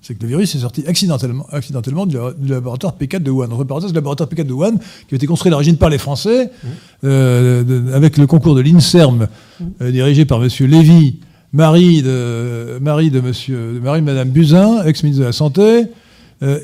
[0.01, 3.49] c'est que le virus est sorti accidentellement, accidentellement du, du laboratoire P4 de Wuhan.
[3.65, 4.77] Parenthèses, le laboratoire P4 de Wuhan,
[5.09, 6.69] qui a été construit à l'origine par les Français, mmh.
[7.05, 9.29] euh, de, avec le concours de l'INSERM,
[9.61, 9.65] mmh.
[9.81, 10.51] euh, dirigé par M.
[10.61, 11.21] Lévy,
[11.53, 15.87] mari de, mari de, monsieur, mari de Mme Buzyn, ex-ministre de la Santé,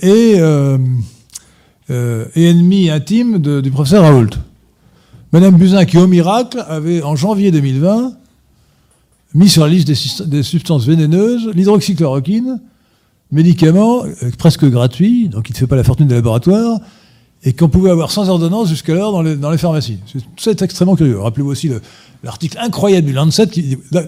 [0.03, 0.37] et,
[1.89, 4.37] et, ennemi intime de, du professeur Raoult.
[5.33, 8.15] Mme Buzyn, qui au miracle avait, en janvier 2020,
[9.35, 12.61] mis sur la liste des, des substances vénéneuses l'hydroxychloroquine,
[13.31, 16.81] médicament euh, presque gratuit, donc il ne fait pas la fortune des laboratoires,
[17.45, 19.99] et qu'on pouvait avoir sans ordonnance jusqu'alors dans les, dans les pharmacies.
[20.37, 21.19] C'est extrêmement curieux.
[21.19, 21.71] Rappelez-vous aussi
[22.23, 23.49] l'article incroyable du Lancet,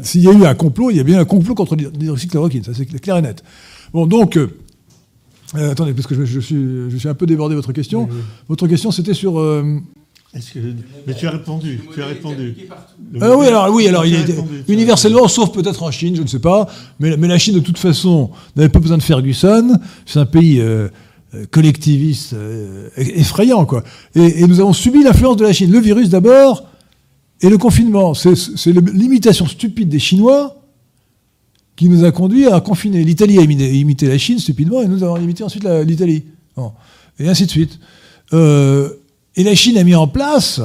[0.03, 2.73] s'il y a eu un complot, il y a bien un complot contre l'hydroxychloroquine, ça
[2.75, 3.43] c'est clair et net.
[3.93, 4.59] Bon, donc, euh,
[5.55, 8.05] euh, attendez, parce que je, je, suis, je, suis, un peu débordé votre question.
[8.05, 8.23] Oui, oui.
[8.49, 9.39] Votre question, c'était sur...
[9.39, 9.81] Euh,
[10.33, 10.59] que...
[11.07, 12.57] Mais tu as répondu, tu as répondu.
[13.21, 16.39] Euh, oui, alors, oui, alors il est universellement, sauf peut-être en Chine, je ne sais
[16.39, 16.69] pas,
[16.99, 19.79] mais, mais la Chine, de toute façon, n'avait pas besoin de Ferguson.
[20.07, 20.89] C'est un pays euh,
[21.51, 23.85] collectiviste euh, effrayant, quoi.
[24.15, 25.71] Et, et, nous avons subi l'influence de la Chine.
[25.71, 26.65] Le virus d'abord,
[27.43, 28.15] et le confinement.
[28.15, 30.57] C'est l'imitation stupide des Chinois
[31.77, 33.03] qui nous a conduit à confiner.
[33.05, 36.25] L'Italie a imité la Chine stupidement, et nous avons imité ensuite l'Italie.
[36.57, 36.73] Bon.
[37.19, 37.79] Et ainsi de suite.
[38.33, 38.89] Euh,
[39.37, 40.61] et la Chine a mis en place,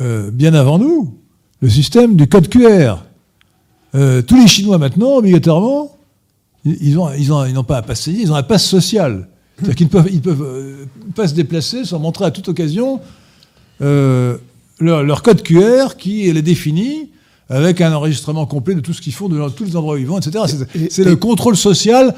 [0.00, 1.18] euh, bien avant nous,
[1.60, 2.96] le système du code QR.
[3.94, 5.98] Euh, tous les Chinois maintenant, obligatoirement,
[6.64, 9.28] ils n'ont ils ont, ils ont pas un passe ils ont un passe social.
[9.56, 13.00] C'est-à-dire qu'ils ne peuvent, ils peuvent euh, pas se déplacer sans montrer à toute occasion
[13.80, 17.10] leur, leur, code QR qui les définit
[17.48, 20.06] avec un enregistrement complet de tout ce qu'ils font, de tous les endroits où ils
[20.06, 20.44] vont, etc.
[20.88, 22.14] C'est le contrôle social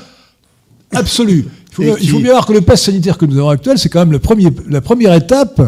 [0.92, 1.46] absolu.
[1.74, 2.04] Il faut, bien, qui...
[2.04, 4.12] il faut, bien voir que le pass sanitaire que nous avons actuel, c'est quand même
[4.12, 5.60] le premier, la première étape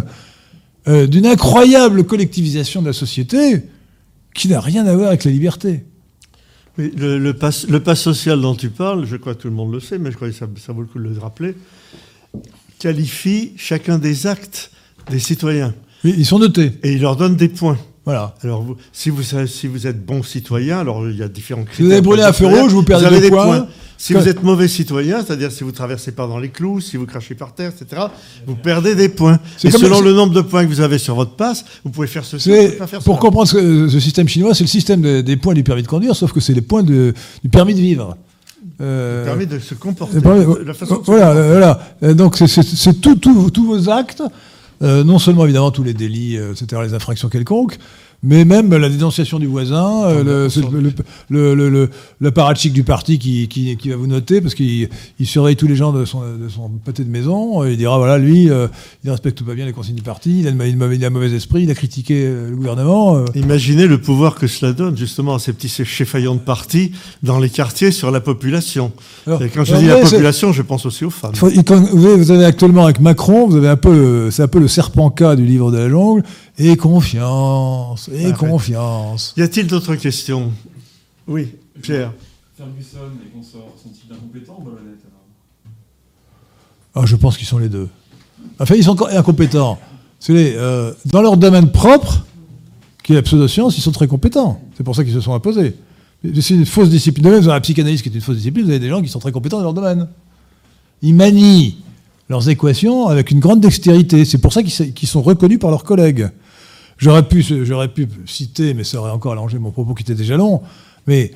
[0.89, 3.62] euh, d'une incroyable collectivisation de la société
[4.35, 5.85] qui n'a rien à voir avec la liberté.
[6.78, 9.55] Mais le, le, pass, le pass social dont tu parles, je crois que tout le
[9.55, 11.55] monde le sait, mais je crois que ça, ça vaut le coup de le rappeler,
[12.78, 14.70] qualifie chacun des actes
[15.11, 15.74] des citoyens.
[16.05, 16.73] Oui, ils sont notés.
[16.83, 17.78] Et il leur donne des points.
[18.05, 18.35] Voilà.
[18.43, 21.77] Alors, vous, si, vous, si vous êtes bon citoyen, alors il y a différents critères.
[21.77, 23.45] Si vous avez brûlé un feu rouge, vous perdez vous des, points.
[23.45, 23.69] points.
[23.98, 27.06] Si vous êtes mauvais citoyen, c'est-à-dire si vous traversez pas dans les clous, si vous
[27.06, 28.02] crachez par terre, etc.,
[28.47, 29.39] vous perdez des points.
[29.64, 32.24] Et selon le nombre de points que vous avez sur votre passe, vous pouvez faire
[32.24, 35.20] ceci, vous pouvez pas faire Pour comprendre ce, ce, système chinois, c'est le système de,
[35.20, 37.81] des points du permis de conduire, sauf que c'est les points de, du permis de
[37.81, 38.16] vivre.
[38.81, 40.20] Euh, le permis de se comporter.
[40.20, 41.32] Permis, la façon voilà,
[42.01, 42.14] voilà.
[42.14, 44.23] Donc c'est tous tout, tout vos actes,
[44.82, 47.78] euh, non seulement évidemment tous les délits, euh, etc., les infractions quelconques,
[48.27, 50.93] mais même la dénonciation du voisin, euh, le,
[51.31, 51.89] le, le,
[52.19, 54.89] le, du parti qui, qui, qui, va vous noter parce qu'il
[55.20, 57.65] il surveille tous les gens de son, de son pâté de maison.
[57.65, 58.66] Et il dira voilà, lui, euh,
[59.05, 61.11] il ne respecte pas bien les consignes du parti, il a, il a, il a
[61.11, 63.24] mauvais esprit, il a critiqué euh, le gouvernement.
[63.36, 66.90] Imaginez le pouvoir que cela donne justement à ces petits cheffaillants de parti
[67.23, 68.90] dans les quartiers sur la population.
[69.28, 71.36] Alors, et quand je dis la population, je pense aussi aux femmes.
[71.36, 74.59] Faut, vous, avez, vous avez actuellement avec Macron, vous avez un peu, c'est un peu
[74.59, 76.24] le serpent K du livre de la jungle.
[76.59, 78.37] Et confiance, et Arrête.
[78.37, 79.35] confiance.
[79.37, 80.53] Y a-t-il d'autres questions?
[81.28, 81.49] Oui,
[81.83, 82.12] Pierre.
[82.57, 85.05] Ferguson et consorts sont-ils incompétents ou malhonnêtes
[86.95, 87.89] ah, Je pense qu'ils sont les deux.
[88.59, 89.78] Enfin, ils sont encore incompétents.
[90.28, 92.24] Les, euh, dans leur domaine propre,
[93.03, 94.61] qui est la pseudoscience, ils sont très compétents.
[94.77, 95.77] C'est pour ça qu'ils se sont imposés.
[96.41, 97.27] C'est une fausse discipline.
[97.27, 99.09] De même, dans la psychanalyse qui est une fausse discipline, vous avez des gens qui
[99.09, 100.09] sont très compétents dans leur domaine.
[101.03, 101.77] Ils manient
[102.28, 104.24] leurs équations avec une grande dextérité.
[104.24, 106.31] C'est pour ça qu'ils sont reconnus par leurs collègues.
[106.98, 110.36] J'aurais pu, j'aurais pu citer, mais ça aurait encore allongé mon propos qui était déjà
[110.36, 110.62] long,
[111.06, 111.32] mais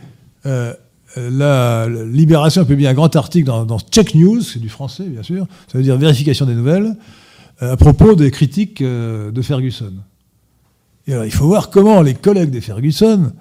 [0.46, 0.72] euh,
[1.16, 5.46] la, Libération a publié un grand article dans, Check News, c'est du français bien sûr,
[5.70, 6.96] ça veut dire vérification des nouvelles,
[7.62, 9.92] euh, à propos des critiques euh, de Ferguson.
[11.06, 13.32] Et alors il faut voir comment les collègues de Ferguson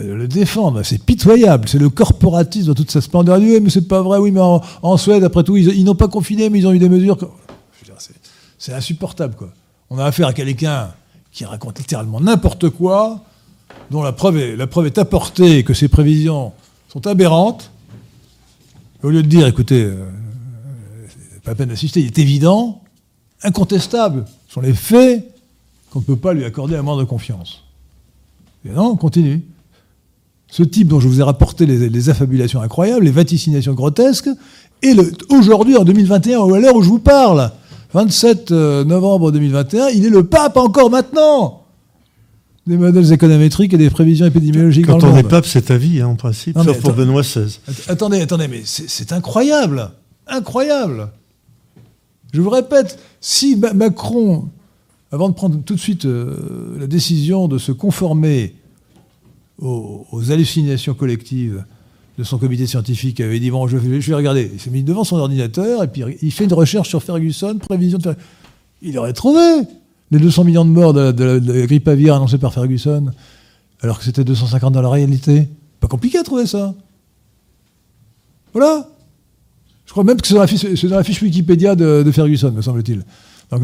[0.00, 0.82] le défendent.
[0.82, 3.38] C'est pitoyable, c'est le corporatisme dans toute sa splendeur.
[3.38, 6.50] Oui, mais c'est pas vrai, oui, mais en, Suède, après tout, ils n'ont pas confiné,
[6.50, 7.16] mais ils ont eu des mesures.
[8.58, 9.50] C'est insupportable, quoi.
[9.88, 10.88] On a affaire à quelqu'un
[11.38, 13.22] qui raconte littéralement n'importe quoi,
[13.92, 16.52] dont la preuve, est, la preuve est apportée que ses prévisions
[16.88, 17.70] sont aberrantes,
[19.04, 20.04] au lieu de dire, écoutez, euh,
[21.44, 22.82] pas la peine d'assister, il est évident,
[23.44, 25.32] incontestable, ce sont les faits
[25.90, 27.62] qu'on ne peut pas lui accorder la moindre confiance.
[28.64, 29.44] Et non, on continue.
[30.48, 34.28] Ce type dont je vous ai rapporté les, affabulations incroyables, les vaticinations grotesques,
[34.82, 34.96] et
[35.30, 37.52] aujourd'hui, en 2021, à l'heure où je vous parle,
[37.92, 41.64] 27 euh, novembre 2021, il est le pape encore maintenant.
[42.66, 46.08] Des modèles économétriques et des prévisions épidémiologiques Quand on est pape, c'est ta vie, hein,
[46.08, 47.58] en principe, sauf pour Benoît XVI.
[47.88, 49.90] Attendez, attendez, mais c'est incroyable.
[50.26, 51.08] Incroyable.
[52.34, 54.50] Je vous répète, si Macron,
[55.10, 58.54] avant de prendre tout de suite euh, la décision de se conformer
[59.60, 61.64] aux hallucinations collectives
[62.18, 64.50] de son comité scientifique avait dit bon, je vais, regarder.
[64.52, 67.98] Il s'est mis devant son ordinateur et puis il fait une recherche sur Ferguson, prévision
[67.98, 68.24] de Ferguson.
[68.82, 69.40] Il aurait trouvé
[70.10, 73.12] les 200 millions de morts de, la grippe aviaire annoncée par Ferguson,
[73.82, 75.48] alors que c'était 250 dans la réalité.
[75.78, 76.74] Pas compliqué à trouver ça.
[78.52, 78.88] Voilà.
[79.86, 83.04] Je crois même que c'est dans, la fiche, Wikipédia de, Ferguson, me semble-t-il.
[83.50, 83.62] Donc,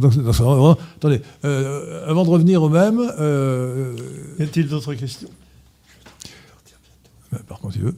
[0.97, 3.01] attendez, euh, avant de revenir au même.
[3.19, 3.95] Euh,
[4.39, 5.29] y a-t-il d'autres questions?
[7.49, 7.95] Par contre, il veut.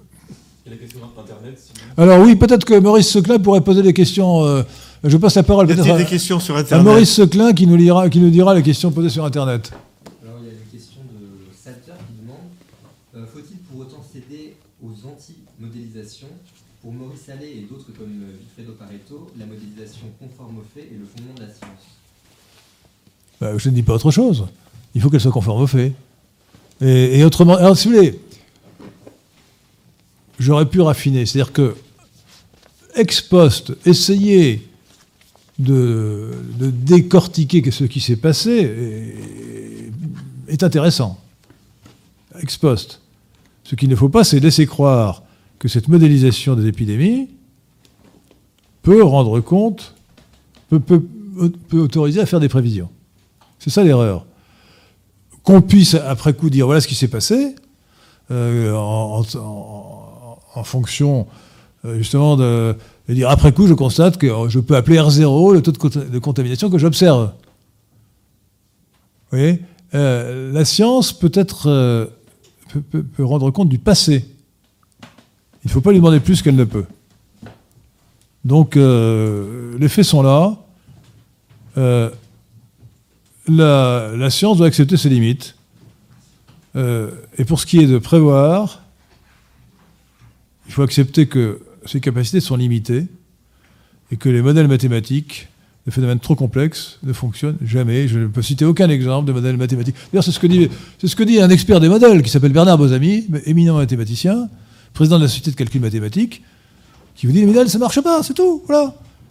[1.97, 4.45] Alors oui, peut-être que Maurice Seclin pourrait poser des questions.
[4.45, 4.63] Euh,
[5.05, 6.85] je passe la parole peut-être à, des questions sur Internet.
[6.85, 9.71] Maurice Seclin qui nous, lira, qui nous dira les questions posées sur Internet.
[10.25, 12.37] Alors il y a une question de Salter qui demande
[13.17, 16.29] euh, faut-il pour autant céder aux anti-modélisations?
[16.83, 21.07] Pour Maurice Allais et d'autres comme Vilfredo Pareto, la modélisation conforme aux faits est le
[21.07, 21.85] fondement de la science.
[23.41, 24.47] Bah, je ne dis pas autre chose.
[24.95, 25.93] Il faut qu'elle soit conforme aux faits.
[26.81, 28.21] Et, et autrement, alors si vous voulez,
[30.39, 31.27] j'aurais pu raffiner.
[31.27, 31.77] C'est-à-dire que,
[32.95, 34.69] ex post, essayer
[35.59, 39.13] de, décortiquer ce qui s'est passé
[40.49, 41.21] est, intéressant.
[42.41, 43.01] Ex post.
[43.65, 45.23] Ce qu'il ne faut pas, c'est laisser croire
[45.59, 47.29] que cette modélisation des épidémies
[48.83, 49.95] peut rendre compte,
[50.69, 51.03] peut,
[51.73, 52.89] autoriser à faire des prévisions.
[53.59, 54.27] C'est ça l'erreur.
[55.43, 57.55] Qu'on puisse après coup dire voilà ce qui s'est passé,
[58.31, 59.23] euh, en
[60.65, 61.27] fonction
[61.87, 62.77] euh, justement de,
[63.09, 66.79] dire après coup, je constate que je peux appeler R0 le taux de, contamination que
[66.79, 67.33] j'observe.
[69.31, 69.63] Vous voyez?
[69.95, 72.07] Euh, La science peut, être, euh,
[72.91, 74.25] peut, rendre compte du passé.
[75.65, 76.87] Il ne faut pas lui demander plus qu'elle ne peut.
[78.45, 80.57] Donc les faits sont là.
[83.49, 85.57] La, science doit accepter ses limites.
[86.77, 88.86] et pour ce qui est de prévoir,
[90.67, 93.07] il faut accepter que ces capacités sont limitées
[94.11, 95.49] et que les modèles mathématiques
[95.87, 98.09] de phénomènes trop complexes ne fonctionnent jamais.
[98.09, 99.95] Je ne peux citer aucun exemple de modèle mathématique.
[100.13, 104.49] D'ailleurs, c'est ce, que dit, un expert des modèles qui s'appelle Bernard Bozami, éminent mathématicien,
[104.93, 106.43] président de la Société de calcul mathématique,
[107.15, 108.63] qui vous dit les modèles, ça ne marche pas, c'est tout.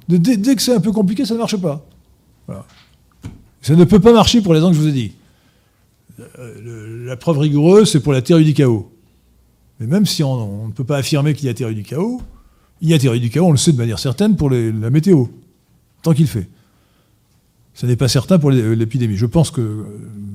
[0.08, 1.86] Dès, que c'est un peu compliqué, ça ne marche pas.
[3.62, 5.12] Ça ne peut pas marcher pour les gens que je vous ai dit.
[6.20, 8.90] Euh, la preuve rigoureuse, c'est pour la théorie du chaos.
[9.80, 12.22] Mais même si on, ne peut pas affirmer qu'il y a théorie du chaos,
[12.82, 15.26] il y a théorie du chaos, on le sait de manière certaine pour la météo,
[16.02, 16.48] tant qu'il fait.
[17.74, 19.18] Ce n'est pas certain pour l'épidémie.
[19.18, 19.84] Je pense que euh,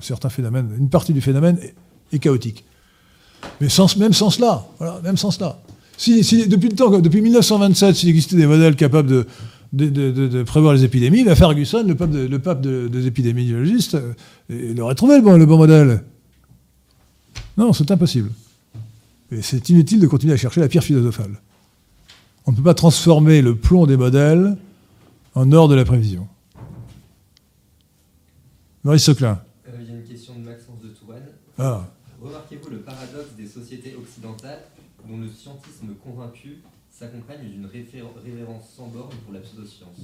[0.03, 1.59] certains phénomènes, une partie du phénomène
[2.13, 2.65] est, chaotique.
[3.63, 4.67] Mais sans, même sans cela,
[5.03, 5.59] même sans cela.
[6.07, 9.27] Depuis, le temps, depuis 1927, s'il existait des modèles capables
[9.73, 14.13] de, prévoir les épidémies, la Ferguson, le pape, le pape des épidémiologistes, euh,
[14.51, 16.03] il aurait trouvé le bon, le bon modèle.
[17.57, 18.31] Non, c'est impossible.
[19.33, 21.41] Et c'est inutile de continuer à chercher la pierre philosophale.
[22.47, 24.57] On ne peut pas transformer le plomb des modèles
[25.35, 26.27] en or de la prévision.
[28.83, 29.41] Maurice Soclin.
[29.69, 31.29] Euh, il y a une question de Maxence de Touraine.
[31.59, 31.87] Ah.
[32.21, 34.63] Remarquez-vous le paradoxe des sociétés occidentales
[35.09, 39.97] dont le scientisme convaincu s'accompagne d'une révérence sans borne pour la pseudoscience?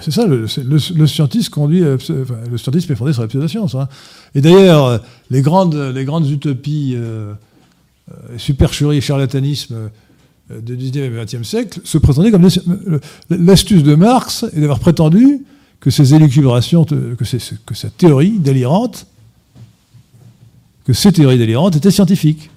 [0.00, 3.74] C'est ça, le, le, scientisme conduit, le scientisme est fondé sur la pseudoscience.
[3.74, 3.88] Hein.
[4.36, 7.34] Et d'ailleurs, les grandes, les grandes utopies euh, euh,
[8.36, 9.90] supercherie et charlatanisme
[10.62, 12.48] du 19e et 20e siècle se prétendait comme
[13.30, 15.44] l'astuce de Marx est d'avoir prétendu
[15.80, 19.06] que ces élucubrations, que, cette théorie délirante,
[20.84, 22.50] que ces théories délirantes étaient scientifiques.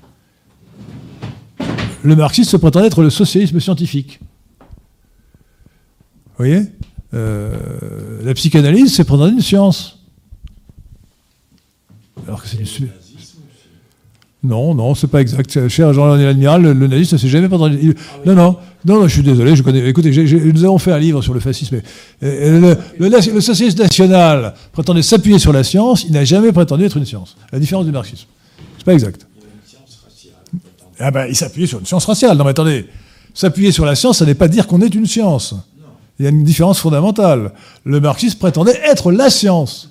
[2.04, 4.20] Le marxisme se prétendait être le socialisme scientifique.
[6.26, 6.64] Vous voyez?
[7.14, 10.00] Euh, La psychanalyse, c'est prétendait une science.
[12.28, 12.90] Alors que c'est du...
[14.44, 15.70] Non, non, c'est pas exact.
[15.70, 17.96] Cher Jean-René L'Admiral, le, le nazisme, ça s'est jamais prétendu.
[18.26, 19.88] Non, non, non, non, je suis désolé, je connais.
[19.88, 21.80] Écoutez, nous avons fait un livre sur le fascisme.
[22.22, 27.06] Le, le, socialisme national prétendait s'appuyer sur la science, il n'a jamais prétendu être une
[27.06, 27.38] science.
[27.54, 28.26] La différence du marxisme.
[28.78, 29.26] C'est pas exact.
[31.00, 32.38] Ah ben, il s'appuyait sur une science raciale.
[32.38, 32.88] Non, mais attendez,
[33.34, 35.56] s'appuyer sur la science, ça n'est pas dire qu'on est une science.
[36.20, 37.54] Il y a une différence fondamentale.
[37.86, 39.90] Le marxisme prétendait être la science.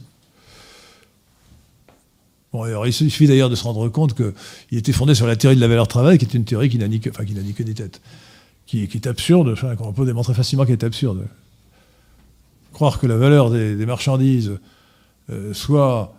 [2.53, 5.61] Bon, il suffit d'ailleurs de se rendre compte qu'il était fondé sur la théorie de
[5.61, 7.63] la valeur travail, qui est une théorie qui n'a ni que, enfin, qui ni que
[7.63, 8.03] des têtes,
[8.67, 11.27] qui, est absurde, enfin, qu'on peut démontrer facilement qu'elle est absurde.
[12.73, 14.53] Croire que la valeur des, marchandises
[15.31, 16.15] euh, soit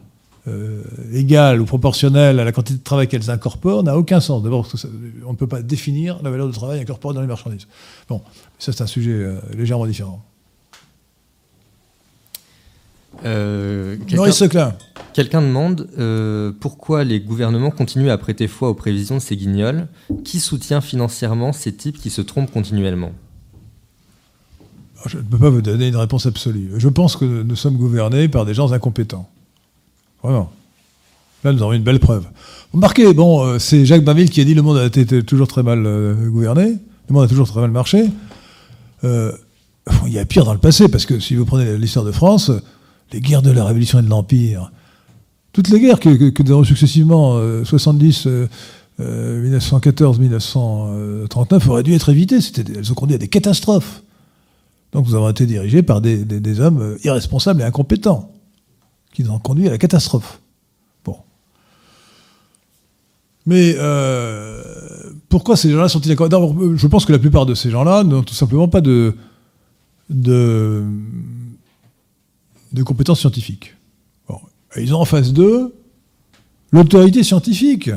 [0.47, 0.81] euh,
[1.13, 4.41] égale ou proportionnelle à la quantité de travail qu'elles incorporent n'a aucun sens.
[4.41, 4.67] D'abord,
[5.25, 7.67] on ne peut pas définir la valeur de travail incorporée dans les marchandises.
[8.09, 8.21] Bon,
[8.57, 10.23] ça c'est un sujet euh, légèrement différent.
[13.25, 13.97] Euh,
[15.13, 19.87] Quelqu'un demande euh, pourquoi les gouvernements continuent à prêter foi aux prévisions de ces guignols?
[20.23, 23.11] Qui soutient financièrement ces types qui se trompent continuellement?
[24.97, 26.71] Ah, Je ne peux pas vous donner une réponse absolue.
[26.77, 29.29] Je pense que nous sommes gouvernés par des gens incompétents.
[30.23, 30.51] Vraiment.
[31.43, 32.23] Là, nous avons une belle preuve.
[32.71, 35.47] Vous remarquez, bon, euh, c'est Jacques Baville qui a dit le monde a été toujours
[35.47, 35.83] très mal
[36.29, 36.79] gouverné,
[37.09, 38.05] le monde a toujours très mal marché.
[39.03, 39.33] il
[40.07, 42.51] y a pire dans le passé, parce que si vous prenez l'histoire de France,
[43.13, 44.71] les guerres de la Révolution et de l'Empire,
[45.53, 48.27] toutes les guerres que, nous avons successivement, 70,
[48.99, 52.39] 1914, 1939, auraient dû être évitées.
[52.75, 54.01] Elles ont conduit à des catastrophes.
[54.93, 58.31] Donc nous avons été dirigés par des, hommes euh, irresponsables et incompétents,
[59.13, 60.39] qui nous ont conduit à la catastrophe.
[61.03, 61.17] Bon.
[63.45, 64.61] Mais euh,
[65.29, 66.29] pourquoi ces gens-là sont-ils d'accord?
[66.75, 69.15] Je pense que la plupart de ces gens-là n'ont tout simplement pas de,
[70.11, 70.83] de
[72.73, 73.75] de compétences scientifiques.
[74.75, 75.73] ils ont en face d'eux
[76.71, 77.91] l'autorité scientifique.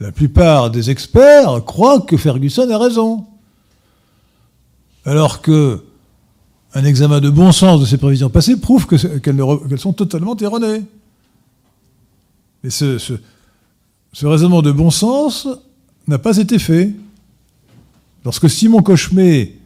[0.00, 3.26] La plupart des experts croient que Ferguson a raison.
[5.04, 5.82] Alors que
[6.74, 10.84] un examen de bon sens de ces prévisions passées prouve qu'elles sont totalement erronées.
[12.62, 15.48] Mais ce, ce, raisonnement de bon sens
[16.06, 16.92] n'a pas été fait.
[18.24, 19.56] Lorsque Simon Cauchemet,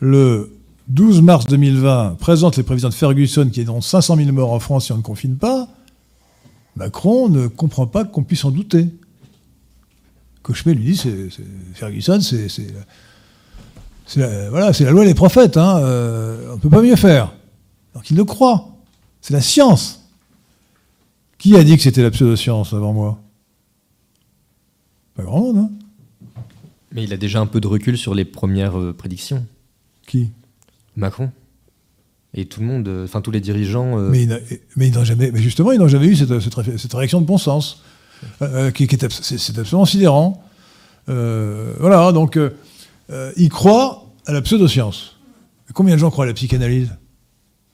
[0.00, 0.53] le
[0.88, 4.86] 12 mars 2020 présente les prévisions de Ferguson qui auront 500 000 morts en France
[4.86, 5.68] si on ne confine pas,
[6.76, 8.88] Macron ne comprend pas qu'on puisse en douter.
[10.42, 11.28] Cauchemet lui dit c'est,
[11.72, 12.48] Ferguson, c'est,
[14.16, 17.32] la, voilà, c'est la loi des prophètes, hein, euh, on ne peut pas mieux faire.
[17.94, 18.68] Donc il le croit.
[19.22, 20.02] C'est la science.
[21.38, 23.18] Qui a dit que c'était la pseudo-science avant moi?
[25.14, 25.70] Pas grand monde, hein
[26.92, 29.46] Mais il a déjà un peu de recul sur les premières euh, prédictions.
[30.06, 30.30] Qui?
[30.96, 31.30] Macron
[32.34, 33.98] et tout le monde, euh, enfin tous les dirigeants.
[33.98, 34.24] Euh, mais,
[34.76, 37.82] ils jamais, mais justement, ils n'ont jamais eu cette, cette, réaction de bon sens,
[38.42, 40.42] euh, qui, est, c'est, absolument sidérant.
[41.06, 42.38] voilà, donc
[43.36, 45.16] ils croient à la pseudoscience.
[45.72, 46.90] Combien de gens croient à la psychanalyse?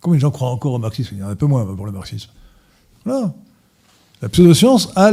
[0.01, 1.15] Combien de gens croient encore au marxisme?
[1.17, 2.31] Il y en a un peu moins pour le marxisme.
[3.05, 3.35] Voilà.
[4.23, 5.11] La pseudoscience a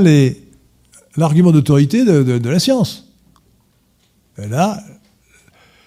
[1.16, 3.08] l'argument d'autorité de, la science.
[4.38, 4.84] Et là,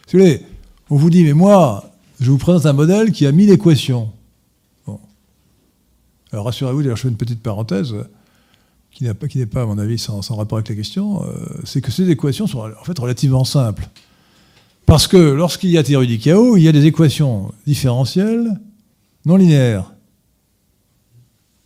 [0.07, 0.43] si vous voulez,
[0.89, 1.90] on vous dit, mais moi,
[2.21, 4.13] je vous présente un modèle qui a 1000 équations.
[6.33, 7.95] Alors rassurez-vous, je fais une petite parenthèse
[8.93, 11.33] qui n'est pas, pas, à mon avis, sans, rapport avec la question, euh,
[11.65, 13.89] c'est que ces équations sont en fait relativement simples.
[14.87, 18.61] Parce que lorsqu'il y a théorie du chaos, il y a des équations différentielles
[19.25, 19.93] non linéaires.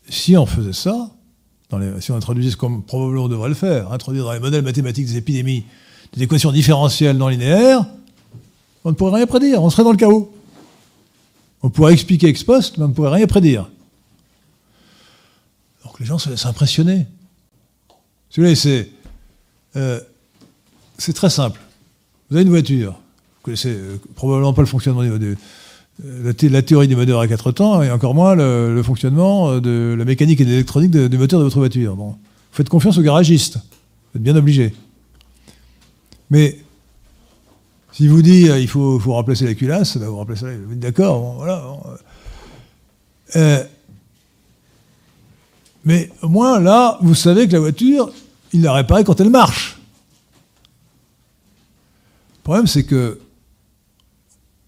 [0.09, 1.11] Si on faisait ça,
[2.01, 5.17] si on introduisait ce comme probablement devrait le faire, introduire dans les modèles mathématiques des
[5.17, 5.65] épidémies
[6.13, 7.85] des équations différentielles non linéaires,
[8.85, 10.31] on ne pourrait rien prédire, on serait dans le chaos.
[11.65, 13.71] On pourrait expliquer ex post, mais on ne pourrait rien prédire.
[15.83, 17.07] Donc les gens se laissent impressionner.
[18.55, 18.91] c'est
[19.75, 19.99] euh,
[20.99, 21.59] c'est très simple.
[22.29, 22.93] Vous avez une voiture.
[22.93, 25.37] Vous connaissez euh, probablement pas le fonctionnement de,
[26.05, 30.05] euh, la, théorie des moteurs à quatre temps, et encore moins le, fonctionnement de la
[30.05, 31.95] mécanique et de l'électronique du moteur de votre voiture.
[31.95, 32.15] Vous
[32.53, 33.57] faites confiance au garagiste.
[34.13, 34.75] Vous êtes bien obligé.
[36.29, 36.59] Mais
[37.95, 41.65] si vous dit euh, il faut, remplacer la culasse, ben vous remplacez la D'accord, voilà.
[41.65, 41.97] Euh,
[43.37, 43.65] euh,
[45.85, 48.13] mais au moins, là, vous savez que la voiture,
[48.53, 49.79] il la réparée quand elle marche.
[52.43, 53.21] problème, c'est que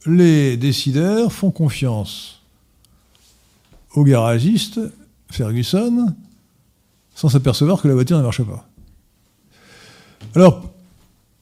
[0.07, 2.43] les décideurs font confiance
[3.95, 4.81] au garagiste
[5.31, 6.15] Ferguson
[7.17, 8.69] sans s'apercevoir que la voiture ne marche pas.
[10.35, 10.76] Alors,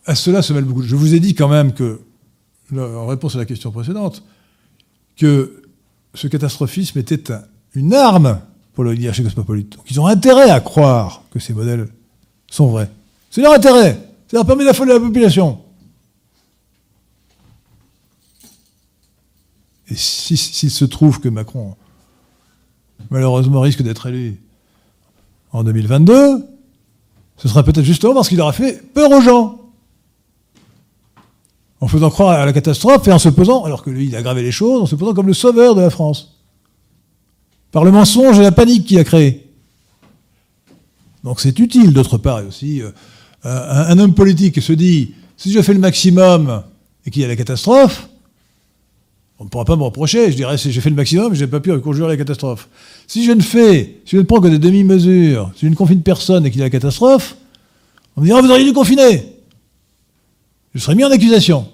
[0.06, 0.82] à cela se mêle beaucoup.
[0.82, 2.00] Je vous ai dit quand même que,
[2.76, 4.22] en réponse à la question précédente,
[5.16, 5.62] que
[6.14, 7.22] ce catastrophisme était
[7.74, 8.40] une arme
[8.74, 9.76] pour l'oligarchie cosmopolite.
[9.76, 11.88] Donc ils ont intérêt à croire que ces modèles
[12.50, 12.90] sont vrais.
[13.30, 14.00] C'est leur intérêt.
[14.28, 15.60] Ça leur permet d'affoler la population.
[19.88, 21.76] Et s'il se trouve que Macron,
[23.10, 24.40] malheureusement, risque d'être élu
[25.52, 26.44] en 2022,
[27.36, 29.60] ce sera peut-être justement parce qu'il aura fait peur aux gens.
[31.84, 34.20] En faisant croire à la catastrophe et en se posant, alors que lui, il a
[34.20, 36.38] aggravé les choses, en se posant comme le sauveur de la France.
[37.72, 39.50] Par le mensonge et la panique qu'il a créé.
[41.24, 42.90] Donc c'est utile, d'autre part, aussi, euh,
[43.44, 46.62] un, homme politique se dit, si je fais le maximum
[47.04, 48.08] et qu'il y a la catastrophe,
[49.38, 50.32] on ne pourra pas me reprocher.
[50.32, 52.66] Je dirais, si j'ai fait le maximum, je n'ai pas pu conjurer la catastrophe.
[53.06, 56.00] Si je ne fais, si je ne prends que des demi-mesures, si je ne confine
[56.00, 57.36] personne et qu'il y a la catastrophe,
[58.16, 59.34] on me dira, vous auriez dû confiner.
[60.74, 61.68] Je serai mis en accusation.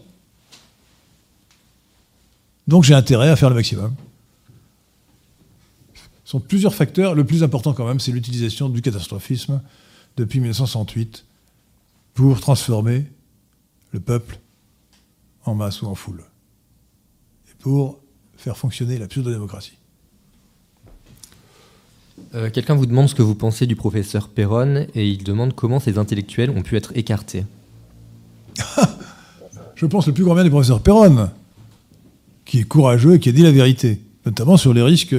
[2.70, 3.92] Donc j'ai intérêt à faire le maximum.
[6.24, 7.16] Ce sont plusieurs facteurs.
[7.16, 9.60] Le plus important quand même, c'est l'utilisation du catastrophisme
[10.16, 11.24] depuis 1968
[12.14, 13.06] pour transformer
[13.90, 14.38] le peuple
[15.44, 16.22] en masse ou en foule
[17.58, 17.98] pour
[18.36, 19.76] faire fonctionner la pseudo-démocratie.
[22.36, 25.80] Euh, quelqu'un vous demande ce que vous pensez du professeur Perron et il demande comment
[25.80, 27.44] ces intellectuels ont pu être écartés.
[29.74, 31.30] Je pense le plus grand bien du professeur Perron,
[32.50, 35.14] qui est courageux et qui a dit la vérité, notamment sur les risques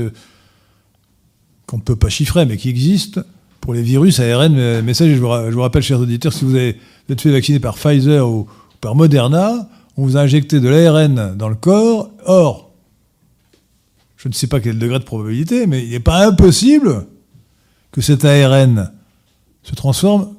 [1.65, 3.21] qu'on ne peut pas chiffrer mais qui existent
[3.61, 5.15] pour les virus ARN messager.
[5.15, 6.75] Je vous rappelle, chers auditeurs, si vous été
[7.15, 8.47] fait vacciner par Pfizer ou
[8.81, 12.11] par Moderna, on vous a injecté de l'ARN dans le corps.
[12.25, 12.71] Or,
[14.17, 17.07] je ne sais pas quel degré de probabilité, mais il n'est pas impossible
[17.93, 18.91] que cet ARN
[19.63, 20.33] se transforme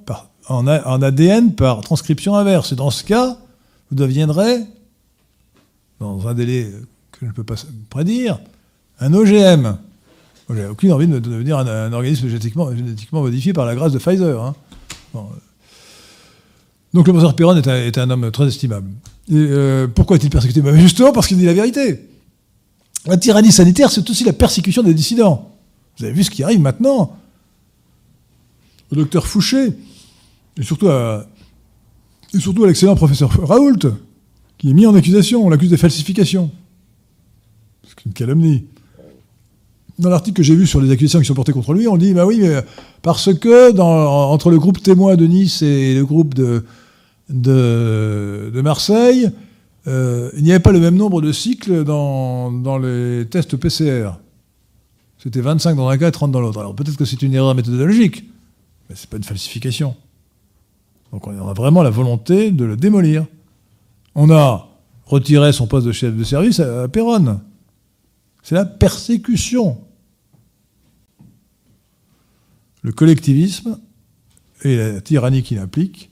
[0.47, 2.73] en, ADN par transcription inverse.
[2.73, 3.39] Et dans ce cas,
[3.91, 4.59] vous deviendrez,
[6.03, 6.71] dans un délai
[7.13, 7.55] que je ne peux pas
[7.89, 8.39] prédire,
[9.01, 9.77] un OGM.
[10.55, 12.69] J'ai aucune envie de devenir un, organisme génétiquement,
[13.13, 14.43] modifié par la grâce de Pfizer.
[14.43, 14.55] Hein.
[16.93, 18.91] Donc le professeur Perron est un homme très estimable.
[19.31, 20.61] Euh, pourquoi est-il persécuté?
[20.61, 22.09] Ben, Justement parce qu'il dit la vérité.
[23.07, 25.53] La tyrannie sanitaire, c'est aussi la persécution des dissidents.
[25.99, 27.17] Vous avez vu ce qui arrive maintenant
[28.91, 29.73] Le docteur Fouché,
[30.59, 31.27] et surtout à,
[32.35, 33.79] et surtout à l'excellent professeur Raoult,
[34.63, 36.49] qui est mis en accusation, on l'accuse de falsification.
[37.85, 38.67] C'est une calomnie.
[39.99, 42.15] Dans l'article que j'ai vu sur les accusations qui sont portées contre lui, on dit
[42.15, 42.61] bah oui, mais
[43.03, 46.63] parce que dans, entre le groupe témoin de Nice et le groupe de,
[48.63, 49.33] Marseille,
[49.89, 54.11] euh, il n'y avait pas le même nombre de cycles dans, les tests PCR.
[55.19, 56.61] C'était 25 dans un cas et 30 dans l'autre.
[56.61, 58.31] Alors peut-être que c'est une erreur méthodologique,
[58.89, 59.97] mais ce n'est pas une falsification.
[61.13, 63.27] Donc on a vraiment la volonté de le démolir.
[64.15, 64.69] On a
[65.07, 67.41] retiré son poste de chef de service à, Péronne.
[68.43, 69.81] C'est la persécution.
[72.83, 73.79] Le collectivisme
[74.63, 76.11] et la tyrannie qu'il implique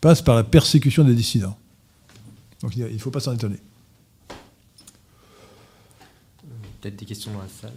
[0.00, 1.58] passe par la persécution des dissidents.
[2.62, 3.58] Donc il ne faut pas s'en étonner.
[6.80, 7.72] Peut-être des questions dans la salle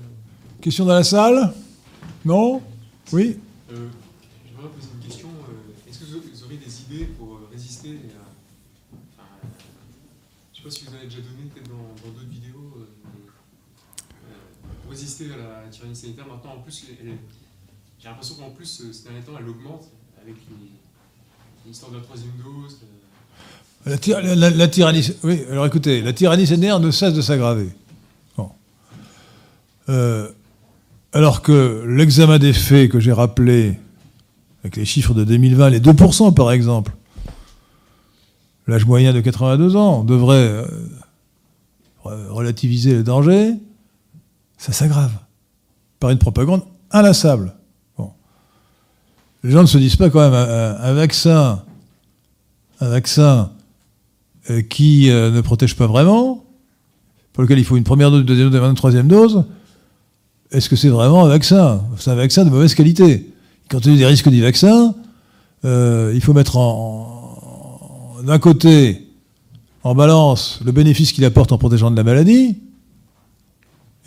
[0.61, 1.53] Questions dans la salle?
[2.23, 2.61] Non?
[3.11, 3.39] Oui?
[3.71, 3.87] Euh,
[4.45, 5.27] J'aimerais poser une question.
[5.27, 7.89] Euh, est-ce que vous aurez des idées pour euh, résister
[9.17, 9.23] à,
[10.53, 12.87] Je ne sais pas si vous en avez déjà donné peut-être dans d'autres vidéos.
[14.83, 14.91] pour
[15.31, 16.85] à la tyrannie sanitaire, maintenant en plus,
[17.99, 19.87] j'ai l'impression qu'en plus, ces derniers temps, elle augmente
[20.21, 20.35] avec
[21.65, 22.79] L'histoire de la troisième dose.
[23.85, 27.69] La, tyrannie, oui, alors écoutez, la tyrannie sanitaire ne cesse de s'aggraver.
[29.89, 30.29] Euh,
[31.11, 33.77] alors que l'examen des faits que j'ai rappelé,
[34.63, 36.93] avec les chiffres de 2020, les 2% par exemple,
[38.67, 40.65] l'âge moyen de 82 ans, devrait euh,
[42.29, 43.55] relativiser le danger,
[44.61, 45.11] ça s'aggrave
[45.99, 46.61] par une propagande
[46.91, 47.53] inlassable.
[49.43, 51.63] Les gens ne se disent pas quand même un, vaccin,
[52.79, 53.49] un vaccin
[54.51, 56.45] euh, qui euh, ne protège pas vraiment,
[57.33, 59.45] pour lequel il faut une première dose, une deuxième dose, une troisième dose.
[60.51, 61.81] Est-ce que c'est vraiment un vaccin?
[61.97, 63.33] C'est un vaccin de mauvaise qualité.
[63.73, 64.93] Y a des risques du vaccin,
[65.65, 69.07] euh, il faut mettre en, d'un côté
[69.83, 72.57] en balance le bénéfice qu'il apporte en protégeant de la maladie,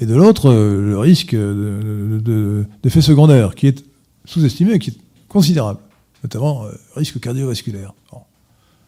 [0.00, 1.36] et de l'autre le risque
[2.82, 3.84] d'effet secondaire qui est
[4.24, 4.98] sous-estimé, qui est
[5.28, 5.80] considérable,
[6.22, 7.92] notamment euh, risque cardiovasculaire.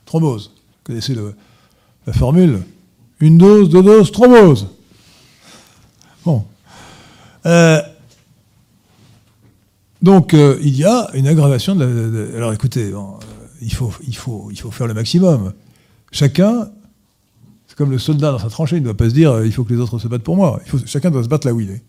[0.05, 0.53] Thrombose.
[0.85, 1.17] connaissez
[2.07, 2.63] la formule.
[3.19, 4.69] Une dose, deux doses, thrombose.
[6.25, 6.45] Bon.
[7.47, 7.83] Euh,
[10.03, 12.93] donc, euh, il y a une aggravation de, alors écoutez,
[13.61, 15.53] il, faut, il, faut, il faut faire le maximum.
[16.13, 16.71] Chacun,
[17.77, 19.73] comme le soldat dans sa tranchée, il ne doit pas se dire il faut que
[19.73, 20.61] les autres se battent pour moi.
[20.87, 21.83] Chacun doit se battre là où il est.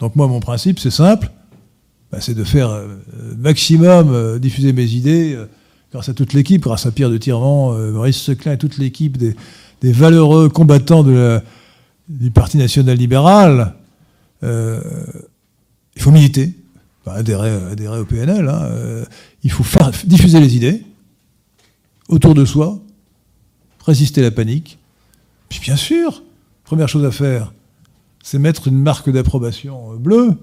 [0.00, 1.30] Donc, moi, mon principe, c'est simple
[2.10, 2.86] bah, c'est de faire euh,
[3.36, 5.46] maximum euh, diffuser mes idées euh,
[5.92, 9.34] grâce à toute l'équipe, grâce à Pierre de Tirement, Maurice Seclin et toute l'équipe des,
[9.82, 13.74] valeureux combattants du Parti national libéral.
[14.42, 14.82] il
[15.96, 16.52] faut militer,
[17.06, 18.50] adhérer, au PNL.
[18.50, 18.68] Hein,
[19.42, 19.64] il faut
[20.04, 20.82] diffuser les idées
[22.10, 22.78] autour de soi,
[23.88, 24.78] résister à la panique.
[25.48, 26.22] Puis bien sûr,
[26.64, 27.52] première chose à faire,
[28.22, 30.36] c'est mettre une marque d'approbation bleue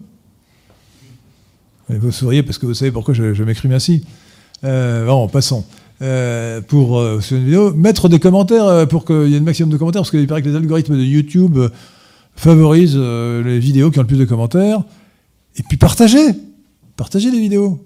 [1.89, 4.03] vous souriez parce que vous savez pourquoi je, m'exprime ainsi.
[4.63, 5.63] Euh, bon, passons.
[6.01, 9.69] Euh, pour euh, une vidéo, mettre des commentaires euh, pour qu'il y ait un maximum
[9.69, 11.57] de commentaires, parce qu'il paraît que les algorithmes de YouTube
[12.35, 14.83] favorisent les vidéos qui ont le plus de commentaires.
[15.55, 16.33] Et puis partagez,
[16.97, 17.81] partagez les vidéos,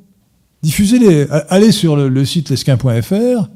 [0.64, 1.27] diffusez-les.
[1.49, 3.49] Allez sur le, site lesquin.fr,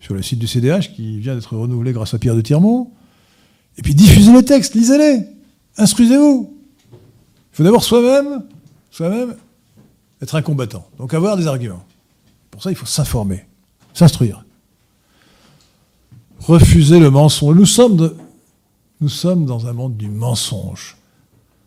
[0.00, 2.90] sur le site du CDH qui vient d'être renouvelé grâce à Pierre de Tirmont,
[3.76, 5.26] et puis diffusez les textes, lisez-les,
[5.76, 6.56] instruisez-vous.
[6.92, 8.44] Il faut d'abord soi-même
[10.20, 10.86] être un combattant.
[10.98, 11.84] Donc avoir des arguments.
[12.50, 13.46] Pour ça, il faut s'informer,
[13.94, 14.44] s'instruire.
[16.40, 17.56] Refuser le mensonge.
[17.56, 20.96] Nous sommes dans un monde du mensonge.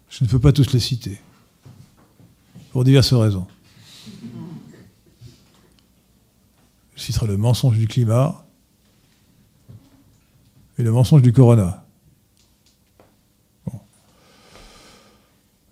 [0.10, 1.20] Je ne peux pas tous les citer.
[2.72, 3.48] Pour diverses raisons.
[6.96, 8.46] Je citerai le mensonge du climat
[10.78, 11.86] et le mensonge du corona.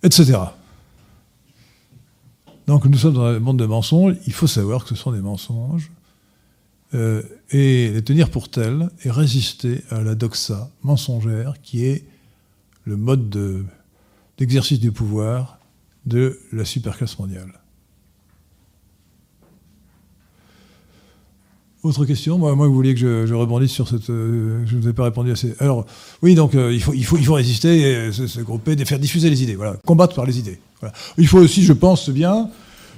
[0.03, 0.37] Etc.
[2.67, 5.21] Donc nous sommes dans un monde de mensonges, il faut savoir que ce sont des
[5.21, 5.91] mensonges,
[6.93, 7.21] euh,
[7.51, 12.05] et les tenir pour tels, et résister à la doxa mensongère qui est
[12.85, 13.29] le mode
[14.37, 15.59] d'exercice du pouvoir
[16.05, 17.60] de la superclasse mondiale.
[21.83, 24.09] Autre question moi, moi, vous vouliez que je, rebondisse sur cette.
[24.09, 25.55] Euh, je ne vous ai pas répondu assez.
[25.59, 25.85] Alors,
[26.21, 29.29] oui, donc euh, il, faut, il, faut, il faut résister, se, se, grouper, faire diffuser
[29.29, 29.55] les idées.
[29.55, 30.59] Voilà, combattre par les idées.
[31.17, 32.49] Il faut aussi, je pense bien,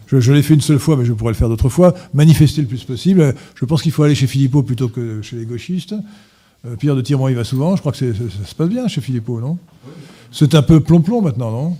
[0.07, 2.67] je, l'ai fait une seule fois, mais je pourrais le faire d'autres fois, manifester le
[2.67, 3.33] plus possible.
[3.55, 5.95] Je pense qu'il faut aller chez Philippot plutôt que chez les gauchistes.
[6.65, 8.05] Euh, Pierre de Tirmont y va souvent, je crois que ça,
[8.45, 9.57] se passe bien chez Philippot, non?
[10.31, 11.77] C'est un peu plomb-plomb maintenant, non?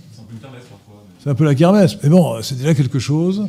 [1.22, 1.96] C'est un peu la kermesse.
[2.02, 3.48] Mais bon, c'est déjà quelque chose.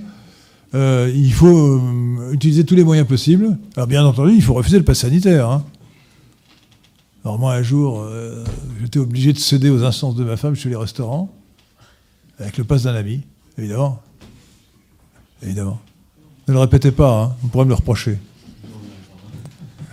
[0.75, 3.57] Euh, il faut euh, utiliser tous les moyens possibles.
[3.75, 5.49] Alors bien entendu, il faut refuser le pass sanitaire.
[5.49, 5.63] Hein.
[7.23, 8.05] Alors moi, un jour,
[8.79, 11.33] j'étais obligé de céder aux instances de ma femme chez les restaurants
[12.39, 13.21] avec le passe d'un ami,
[13.57, 14.01] évidemment.
[15.41, 15.79] Évidemment.
[16.47, 18.19] Ne le répétez pas, hein, vous pourrez me le reprocher.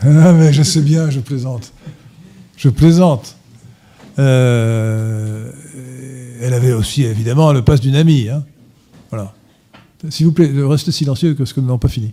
[0.02, 1.72] Ah, mais je sais bien, je plaisante.
[2.56, 3.36] Je plaisante.
[4.18, 5.50] Euh,
[6.40, 8.28] elle avait aussi, évidemment, le passe d'une amie.
[8.28, 8.44] Hein.
[9.10, 9.32] Voilà.
[10.10, 12.12] S'il vous plaît, restez silencieux parce que nous n'avons pas fini.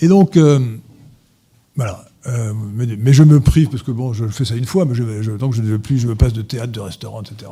[0.00, 0.58] Et donc, euh,
[1.76, 2.04] voilà.
[2.26, 5.22] Euh, mais, je me prive, parce que bon, je fais ça une fois, mais je,
[5.22, 7.50] je ne veux plus, je me passe de théâtre, de restaurant, etc.,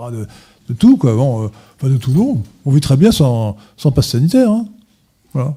[0.69, 1.15] de, tout, quoi.
[1.15, 1.51] Bon,
[1.83, 2.43] euh, de tout, non.
[2.65, 3.57] On vit très bien sans,
[3.95, 4.51] passe sanitaire.
[4.51, 4.67] Hein.
[5.33, 5.55] Voilà.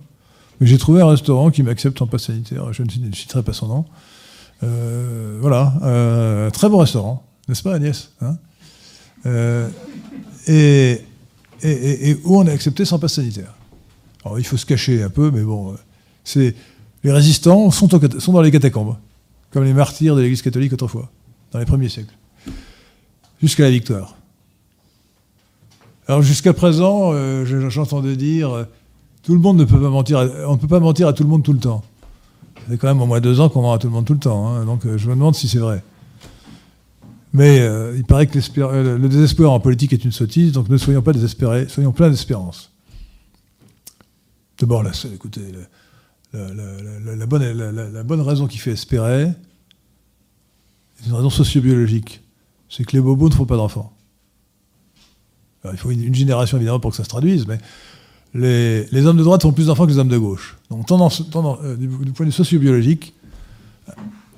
[0.61, 2.71] Mais j'ai trouvé un restaurant qui m'accepte sans passe sanitaire.
[2.73, 3.85] Je ne citerai pas son nom.
[5.41, 6.49] Voilà.
[6.53, 8.37] Très bon restaurant, n'est-ce pas, Agnès hein
[10.47, 11.01] et,
[11.63, 13.53] et, où on est accepté sans passe sanitaire.
[14.23, 15.75] Alors, il faut se cacher un peu, mais bon,
[16.23, 16.55] c'est
[17.03, 17.87] les résistants sont,
[18.19, 18.95] sont dans les catacombes,
[19.51, 21.09] comme les martyrs de l'Église catholique autrefois,
[21.51, 22.13] dans les premiers siècles,
[23.41, 24.15] jusqu'à la victoire.
[26.07, 28.63] Alors jusqu'à présent, euh, j'entendais dire, euh,
[29.23, 30.17] tout le monde ne peut pas mentir,
[30.47, 31.83] on ne peut pas mentir à tout le monde tout le temps.
[32.55, 34.13] Ça fait quand même au moins deux ans qu'on ment à tout le monde tout
[34.13, 35.83] le temps, hein, donc euh, je me demande si c'est vrai.
[37.31, 37.63] Mais
[37.95, 41.67] il paraît que le désespoir en politique est une sottise, donc ne soyons pas désespérés,
[41.69, 42.71] soyons pleins d'espérance.
[44.60, 44.84] D'abord,
[45.14, 45.41] écoutez,
[46.34, 52.22] la, bonne, la, bonne, raison qui fait espérer est une raison sociobiologique.
[52.69, 53.95] C'est que les bobos ne font pas d'enfants
[55.72, 57.57] il faut une, génération évidemment pour que ça se traduise, mais
[58.34, 60.57] les, hommes de droite font plus d'enfants que les hommes de gauche.
[60.69, 63.14] Donc euh, du, point de vue sociobiologique,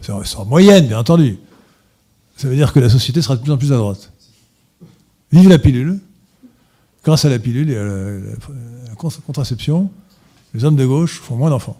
[0.01, 1.37] c'est en, moyenne bien entendu,
[2.37, 4.11] ça veut dire que la société sera de plus en plus à droite.
[5.31, 5.99] Vive la pilule.
[7.03, 8.95] Grâce à la pilule et à la,
[9.25, 9.89] contraception,
[10.53, 11.79] les hommes de gauche font moins d'enfants.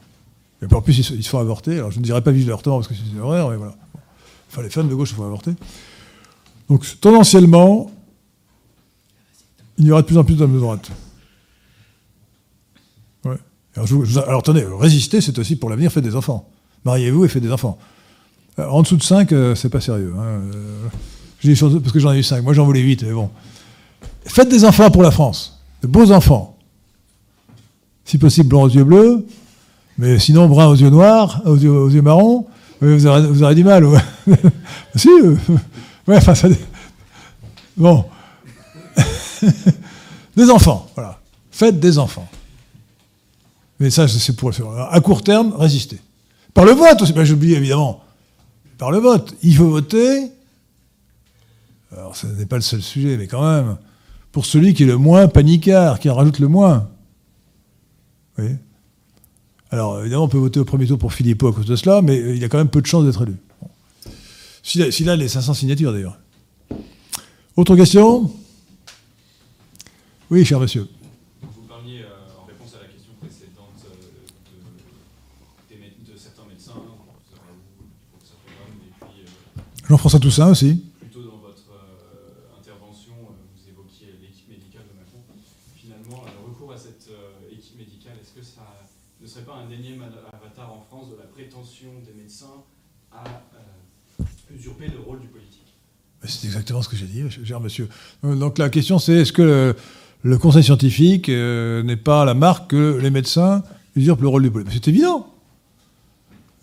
[0.61, 1.75] Et puis en plus, ils se, font avorter.
[1.75, 3.75] Alors je ne dirais pas vive l'avortement parce que c'est une horreur, mais voilà.
[4.49, 5.51] Enfin, les femmes de gauche se font avorter.
[6.69, 7.91] Donc tendanciellement,
[9.77, 10.91] il y aura de plus en plus d'hommes de droite.
[13.75, 16.49] Alors, attendez, résister, c'est aussi pour l'avenir, faites des enfants.
[16.83, 17.77] Mariez-vous et faites des enfants.
[18.57, 20.13] en dessous de 5, c'est pas sérieux.
[20.19, 20.41] Hein.
[21.39, 22.43] je dis parce que j'en ai eu 5.
[22.43, 23.29] Moi, j'en voulais 8, mais bon.
[24.25, 25.63] Faites des enfants pour la France.
[25.81, 26.57] De beaux enfants.
[28.11, 29.25] Si possible, blonds aux yeux bleus.
[29.97, 32.45] Mais sinon, brun aux yeux noirs, aux yeux, marrons.
[32.81, 33.87] Vous aurez, du mal.
[34.97, 35.07] si.
[36.07, 36.49] ouais, enfin, ça.
[37.77, 38.03] Bon.
[40.35, 41.21] des enfants, voilà.
[41.51, 42.27] Faites des enfants.
[43.79, 44.51] Mais ça, c'est pour
[44.91, 46.01] à court terme, résister.
[46.53, 48.03] Par le vote aussi, ben, j'oublie évidemment.
[48.77, 49.35] Par le vote.
[49.41, 50.33] Il faut voter.
[51.93, 53.77] Alors, ce n'est pas le seul sujet, mais quand même,
[54.33, 56.89] pour celui qui est le moins panicard, qui en rajoute le moins.
[58.37, 58.49] Oui.
[59.69, 62.35] Alors, évidemment, on peut voter au premier tour pour Philippot à cause de cela, mais
[62.35, 63.35] il a quand même peu de chances d'être élu.
[64.63, 66.19] S'il a, a les 500 signatures, d'ailleurs.
[67.55, 68.31] Autre question?
[70.29, 70.87] Oui, cher monsieur.
[71.41, 77.07] Vous parliez euh, en réponse à la question précédente euh, de, certains médecins, euh,
[79.89, 80.85] Jean-François Toussaint aussi.
[81.01, 81.67] Plutôt dans votre
[82.57, 85.19] intervention, vous évoquiez l'équipe médicale de Macron.
[85.75, 87.09] Finalement, le recours à cette
[87.51, 88.87] équipe médicale, est-ce que ça
[89.21, 90.01] ne serait pas un énième
[90.31, 92.63] avatar en France de la prétention des médecins
[93.11, 93.23] à
[94.49, 95.73] usurper le rôle du politique
[96.23, 97.89] c'est exactement ce que j'ai dit, cher monsieur.
[98.23, 99.75] Donc la question c'est est-ce que
[100.23, 103.63] le, conseil scientifique euh, n'est pas la marque que les médecins
[103.95, 105.27] usurpent le rôle du politique C'est évident.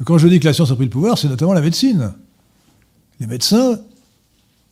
[0.04, 2.12] Quand je dis que la science a pris le pouvoir, c'est notamment la médecine.
[3.18, 3.80] Les médecins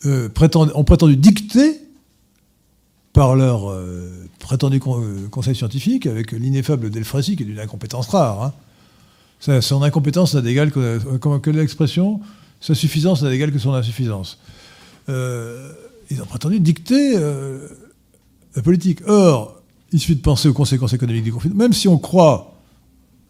[0.05, 0.29] euh,
[0.75, 1.81] ont prétendu dicter
[3.13, 8.55] par leur euh, prétendu conseil scientifique, avec l'ineffable Delfrécy, qui est d'une incompétence rare.
[9.41, 9.61] Hein.
[9.61, 10.99] Son incompétence n'a d'égal que,
[11.39, 12.21] que l'expression,
[12.61, 14.39] sa suffisance n'a d'égal que son insuffisance.
[15.09, 15.73] Euh,
[16.11, 17.69] ils ont prétendu dicter euh,
[18.55, 19.01] la politique.
[19.07, 19.61] Or,
[19.93, 21.57] il suffit de penser aux conséquences économiques du confinement.
[21.57, 22.55] Même si on croit,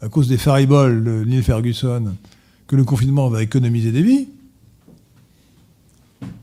[0.00, 2.14] à cause des fariboles de Neil Ferguson,
[2.66, 4.28] que le confinement va économiser des vies,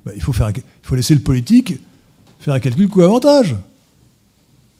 [0.05, 0.33] bah, il, faut
[0.95, 1.79] laisser le politique
[2.39, 3.55] faire un calcul coût-avantage.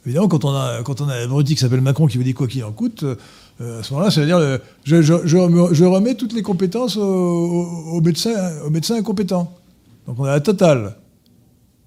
[0.06, 2.34] Évidemment, quand on a, quand on a un politique qui s'appelle Macron qui vous dit
[2.34, 4.38] quoi qu'il en coûte, euh, à ce moment-là, ça veut dire
[4.84, 8.34] je, je, remets toutes les compétences aux médecins,
[8.66, 9.52] aux médecins incompétents.
[10.06, 10.96] Donc on a la totale.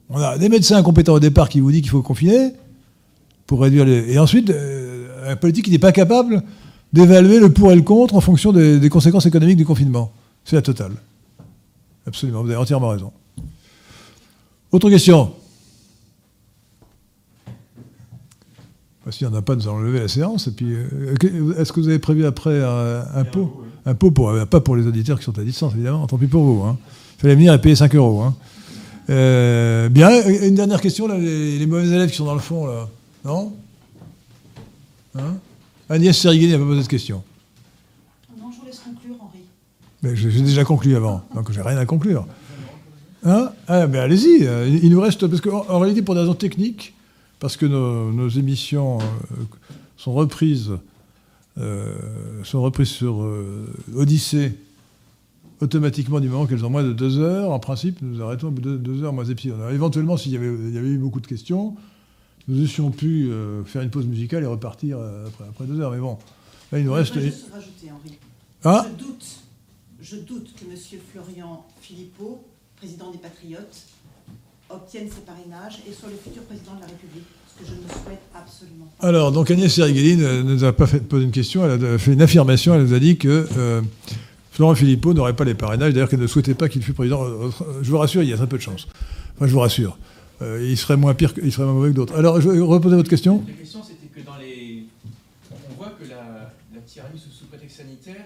[0.10, 2.54] On a des médecins incompétents au départ qui vous disent qu'il faut confiner
[3.46, 4.12] pour réduire les...
[4.12, 6.44] Et ensuite, euh, un politique qui n'est pas capable
[6.94, 10.12] d'évaluer le pour et le contre en fonction des, conséquences économiques du confinement.
[10.46, 10.94] C'est la totale.
[12.06, 13.12] Absolument, vous avez entièrement raison.
[14.72, 15.34] Autre question
[19.10, 20.48] Si on n'a pas, nous allons lever la séance.
[20.48, 23.64] Et puis, euh, est-ce que vous avez prévu après un, pot?
[23.86, 26.28] Un pot pour, euh, pas pour les auditeurs qui sont à distance, évidemment, tant pis
[26.28, 26.64] pour vous.
[26.64, 26.78] Hein.
[27.18, 28.22] Il fallait venir et payer 5 euros.
[28.22, 28.36] Hein.
[29.10, 32.88] Euh, bien, une dernière question, là, les, mauvais élèves qui sont dans le fond, là.
[33.26, 33.54] Non?
[35.18, 35.38] Hein?
[35.90, 37.24] Agnès Serigini n'a pas posé de question.
[38.40, 39.40] Non, je vous laisse conclure, Henri?
[40.04, 42.28] Mais j'ai déjà conclu avant, donc j'ai rien à conclure.
[43.24, 43.50] Hein?
[43.68, 46.94] Ah, ben allez-y, euh, il nous reste, parce qu'en en réalité, pour des raisons techniques,
[47.40, 49.36] parce que nos, émissions euh,
[49.98, 50.72] sont reprises,
[52.44, 53.28] sont reprises sur
[53.96, 54.54] Odyssée
[55.62, 57.52] automatiquement du moment qu'elles ont moins de deux heures.
[57.52, 59.56] En principe, nous arrêtons au bout de deux heures moins epsilon.
[59.56, 61.76] Alors, éventuellement, s'il y avait, y avait eu beaucoup de questions,
[62.48, 65.92] nous eussions pu euh, faire une pause musicale et repartir euh, après, deux heures.
[65.92, 66.18] Mais bon,
[66.72, 67.16] là, il nous reste.
[67.16, 68.18] Je juste rajouter, Henri.
[68.64, 69.26] Ah je, doute,
[70.02, 71.00] je doute que M.
[71.12, 72.44] Florian Philippot,
[72.78, 73.86] président des Patriotes,
[74.70, 77.26] obtienne ses parrainages et soit le futur président de la République.
[77.48, 79.08] Ce que je ne souhaite absolument pas.
[79.08, 82.14] Alors, donc Agnès Serigeli ne nous a pas fait poser une question, elle a fait
[82.14, 83.48] une affirmation, elle nous a dit que.
[83.58, 83.82] Euh,
[84.58, 87.24] Florent Philippot n'aurait pas les parrainages, d'ailleurs qu'elle ne souhaitait pas qu'il fût président.
[87.84, 88.88] Je vous rassure, il y a très peu de chance.
[89.36, 90.00] Enfin, je vous rassure.
[90.42, 92.16] Euh, il serait moins pire, serait moins mauvais que d'autres.
[92.18, 93.44] Alors, je vais reposer votre question.
[93.48, 94.86] La question, c'était que dans les.
[95.52, 96.52] On voit que la,
[96.88, 98.26] tyrannie sous, prétexte sanitaire,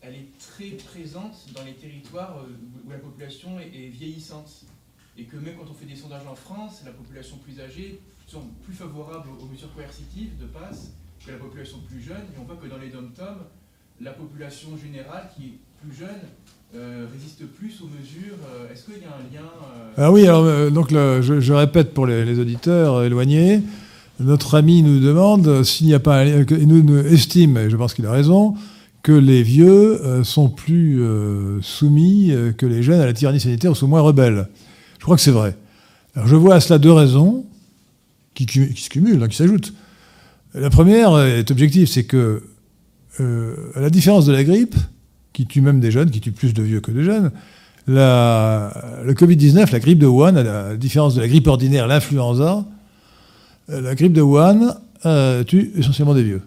[0.00, 4.66] elle est très présente dans les territoires euh, où la population est, vieillissante.
[5.18, 7.98] Et que même quand on fait des sondages en France, la population plus âgée
[8.28, 10.92] sont plus favorables aux mesures coercitives de passe
[11.26, 12.22] que la population plus jeune.
[12.32, 13.42] Et on voit que dans les dom-toms,
[14.00, 16.20] la population générale qui est plus jeune
[16.76, 18.36] euh, résiste plus aux mesures.
[18.48, 20.24] Euh, est-ce qu'il y a un lien euh, Ah oui,
[20.72, 23.62] donc je, répète pour les, auditeurs éloignés,
[24.18, 27.76] notre ami nous demande s'il n'y a pas un lien, il nous, estime, et je
[27.76, 28.54] pense qu'il a raison,
[29.02, 31.00] que les vieux sont plus
[31.60, 34.48] soumis que les jeunes à la tyrannie sanitaire ou sont moins rebelles.
[34.98, 35.56] Je crois que c'est vrai.
[36.16, 37.44] Alors je vois à cela deux raisons
[38.34, 39.74] qui, se cumulent, hein, qui s'ajoutent.
[40.54, 42.42] La première est objective, c'est que
[43.18, 44.76] à la différence de la grippe,
[45.32, 47.30] qui tue même des jeunes, qui tue plus de vieux que de jeunes,
[47.86, 52.64] le Covid-19, la grippe de Wuhan, à la différence de la grippe ordinaire, l'influenza,
[53.70, 54.76] euh, la grippe de Wuhan
[55.06, 56.42] euh, tue essentiellement des vieux.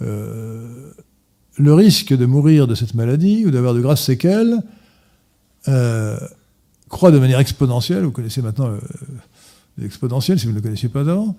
[0.00, 4.58] le risque de mourir de cette maladie ou d'avoir de graves séquelles
[6.88, 8.04] croît de manière exponentielle.
[8.04, 8.70] Vous connaissez maintenant
[9.78, 11.36] l'exponentiel, si vous ne le connaissiez pas avant.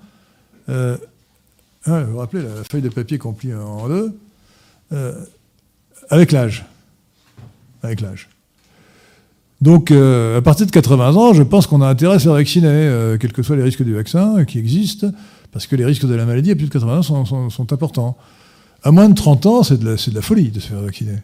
[1.88, 4.18] Euh, vous vous rappelez la feuille de papier qu'on plie en deux
[6.10, 6.65] Avec l'âge.
[7.81, 8.30] Avec l'âge.
[9.64, 12.34] Donc, euh, à partir de 80 ans, je pense qu'on a intérêt à se faire
[12.34, 15.07] vacciner, euh, quels que soient les risques du vaccin qui existent,
[15.53, 18.18] parce que les risques de la maladie à plus de 80 ans sont, importants.
[18.84, 21.15] À moins de 30 ans, c'est de, la folie de se faire vacciner.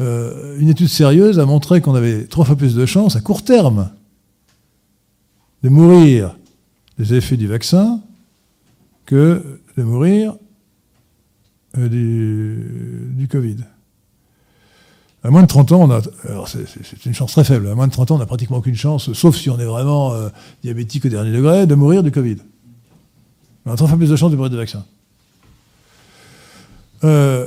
[0.00, 3.44] Euh, une étude sérieuse a montré qu'on avait trois fois plus de chances à court
[3.44, 3.90] terme
[5.62, 6.36] de mourir
[6.98, 8.00] des effets du vaccin
[9.16, 10.34] de mourir
[11.76, 13.56] du Covid.
[15.24, 16.00] À moins de 30 ans, on a.
[16.46, 17.68] C'est une chance très faible.
[17.68, 20.12] À moins de 30 ans, on n'a pratiquement aucune chance, sauf si on est vraiment
[20.12, 20.28] euh,
[20.64, 22.38] diabétique au dernier degré, de mourir du Covid.
[23.64, 24.84] On a trois fois plus de chances de mourir de vaccin.
[27.04, 27.46] Euh,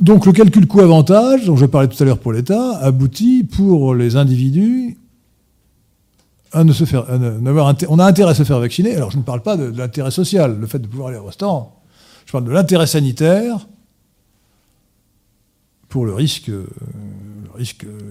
[0.00, 4.16] donc, le calcul coût-avantage, dont je parlais tout à l'heure pour l'État, aboutit pour les
[4.16, 4.96] individus
[6.52, 8.94] on a intérêt à se faire vacciner.
[8.96, 11.82] Alors, je ne parle pas de l'intérêt social, le fait de pouvoir aller au restaurant.
[12.26, 13.66] Je parle de l'intérêt sanitaire
[15.88, 16.66] pour le risque, euh,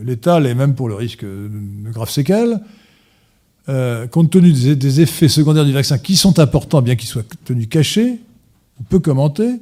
[0.03, 2.59] létal et même pour le risque de graves séquelles.
[3.69, 7.67] Euh, compte tenu des, effets secondaires du vaccin qui sont importants, bien qu'ils soient tenus
[7.67, 8.19] cachés,
[8.79, 9.59] on peut commenter.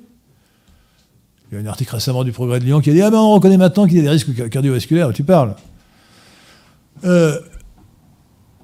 [1.51, 3.17] Il y a un article récemment du Progrès de Lyon qui a dit Ah ben
[3.17, 5.55] on reconnaît maintenant qu'il y a des risques cardiovasculaires, tu parles.
[7.03, 7.39] Euh,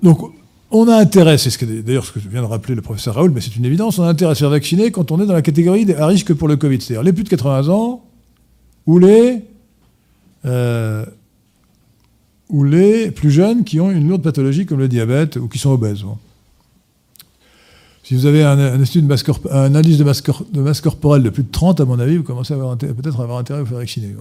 [0.04, 0.32] donc
[0.76, 3.42] on a intérêt, c'est ce d'ailleurs ce que vient de rappeler le professeur Raoul, mais
[3.42, 5.44] c'est une évidence, on a intérêt à se faire vacciner quand on est dans la
[5.44, 8.04] catégorie à risque pour le Covid, c'est-à-dire les plus de 80 ans,
[8.88, 9.44] ou les,
[10.46, 11.06] euh,
[12.50, 15.70] ou les plus jeunes qui ont une lourde pathologie comme le diabète ou qui sont
[15.70, 16.04] obèses.
[18.04, 21.52] Si vous avez un, un, un indice de masse, de masse, corporelle de plus de
[21.52, 24.14] 30, à mon avis, vous commencez peut-être à avoir intérêt à vous faire vacciner.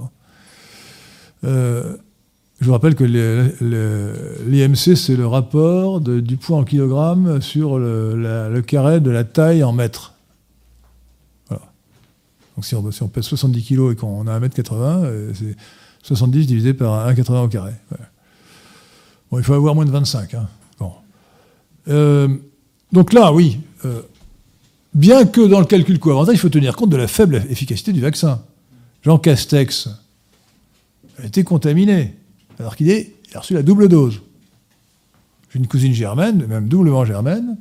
[1.44, 1.96] Euh,
[2.62, 3.02] je vous rappelle que
[4.46, 9.72] l'IMC, c'est le rapport du poids en kilogrammes sur le, carré de la taille en
[9.72, 10.14] mètres.
[11.50, 15.56] Donc si on, pèse 70 kg et qu'on a 1m80, euh, c'est
[16.02, 17.72] 70 divisé par 1,80 au carré.
[19.30, 20.34] Bon, il faut avoir moins de 25.
[20.34, 20.48] Hein.
[21.88, 22.28] Euh,
[22.92, 24.02] donc là, oui, euh,
[24.94, 28.00] bien que dans le calcul coût-avantage, il faut tenir compte de la faible efficacité du
[28.00, 28.40] vaccin.
[29.02, 29.88] Jean Castex
[31.18, 32.14] a été contaminé,
[32.62, 34.20] alors qu'il a reçu la double dose.
[35.50, 37.58] J'ai une cousine germaine, même doublement germaine,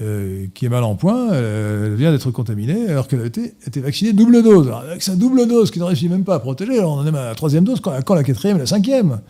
[0.00, 4.12] euh, qui est mal en point, elle vient d'être contaminée alors qu'elle a été, vaccinée
[4.12, 4.70] double dose.
[4.70, 7.26] avec sa double dose qui ne réussit même pas à protéger, on en est à
[7.26, 9.20] la troisième dose, quand, la quatrième et la cinquième.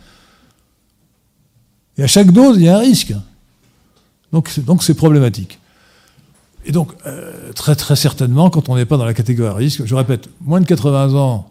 [1.97, 3.15] Et à chaque dose, il y a un risque.
[4.32, 4.48] Donc
[4.82, 5.59] c'est problématique.
[6.65, 9.86] Et donc, euh, très très certainement, quand on n'est pas dans la catégorie à risque,
[9.86, 11.51] je répète, moins de 80 ans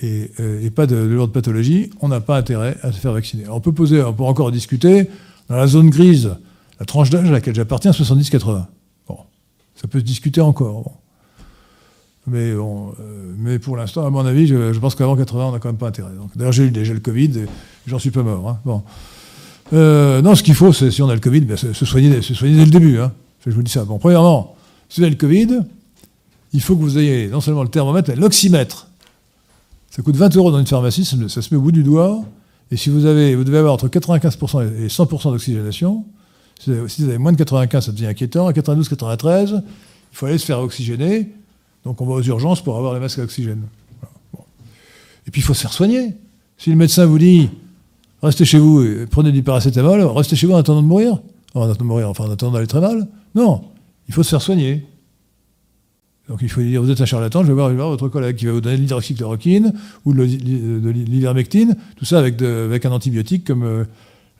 [0.00, 3.48] et, euh, pas de, de pathologie, on n'a pas intérêt à se faire vacciner.
[3.48, 5.08] on peut poser, on peut encore discuter,
[5.48, 6.36] dans la zone grise,
[6.78, 8.66] la tranche d'âge à laquelle j'appartiens, 70-80.
[9.08, 9.18] Bon,
[9.74, 10.92] ça peut se discuter encore.
[12.26, 12.62] Mais, euh,
[13.38, 15.88] mais pour l'instant, à mon avis, je, pense qu'avant 80, on n'a quand même pas
[15.88, 16.10] intérêt.
[16.36, 17.46] D'ailleurs, j'ai eu déjà le Covid et
[17.86, 18.48] j'en suis pas mort.
[18.48, 18.58] Hein.
[18.64, 18.82] Bon.
[19.72, 22.34] Euh, non, ce qu'il faut, c'est si on a le Covid, ben, se, soigner, se
[22.34, 22.98] soigner dès le début.
[22.98, 23.12] Hein.
[23.46, 23.84] Je vous dis ça.
[23.84, 24.56] Bon, premièrement,
[24.88, 25.60] si vous avez le Covid,
[26.52, 28.88] il faut que vous ayez non seulement le thermomètre, mais l'oxymètre.
[29.90, 32.24] Ça coûte 20 euros dans une pharmacie, ça, se met au bout du doigt.
[32.70, 36.04] Et si vous avez, vous devez avoir entre 95% et 100% d'oxygénation,
[36.58, 38.46] si vous avez moins de 95, ça devient inquiétant.
[38.46, 39.62] À 92, 93,
[40.12, 41.32] il faut aller se faire oxygéner.
[41.84, 43.62] Donc on va aux urgences pour avoir les masques à oxygène.
[45.26, 46.14] Et puis il faut se faire soigner.
[46.56, 47.48] Si le médecin vous dit
[48.22, 51.18] restez chez vous et prenez du paracétamol, restez chez vous en attendant de mourir,
[51.54, 53.06] en attendant de mourir, enfin en attendant d'aller très mal.
[53.34, 53.62] Non,
[54.08, 54.84] il faut se faire soigner.
[56.28, 58.52] Donc il faut dire vous êtes un charlatan, je vais voir, votre collègue qui va
[58.52, 59.72] vous donner de l'hydroxychloroquine
[60.04, 63.84] ou de l'ivermectine, tout ça avec, avec un antibiotique comme euh,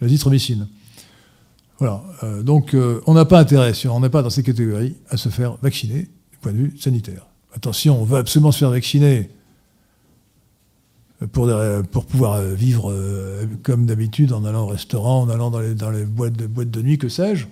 [0.00, 0.68] l'azithromycine.
[1.78, 2.02] Voilà.
[2.24, 5.16] Euh, donc, euh, on n'a pas intérêt, si on n'est pas dans ces catégories, à
[5.16, 7.26] se faire vacciner du point de vue sanitaire.
[7.54, 9.30] Attention, on veut absolument se faire vacciner
[11.32, 11.50] pour,
[11.90, 15.90] pour pouvoir vivre euh, comme d'habitude en allant au restaurant, en allant dans les, dans
[15.90, 17.46] les boîtes, de, boîtes de nuit, que sais-je.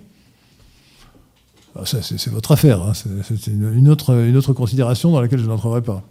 [1.79, 2.81] Ah, ça, c'est votre affaire.
[2.81, 2.93] Hein.
[2.93, 6.03] C'est une autre, considération dans laquelle je n'entrerai pas.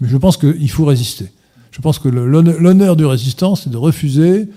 [0.00, 1.30] Mais je pense qu'il faut résister.
[1.70, 4.48] Je pense que l'honneur du résistant, c'est de refuser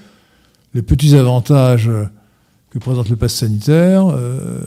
[0.73, 1.89] les petits avantages
[2.69, 4.59] que présente le pass sanitaire euh,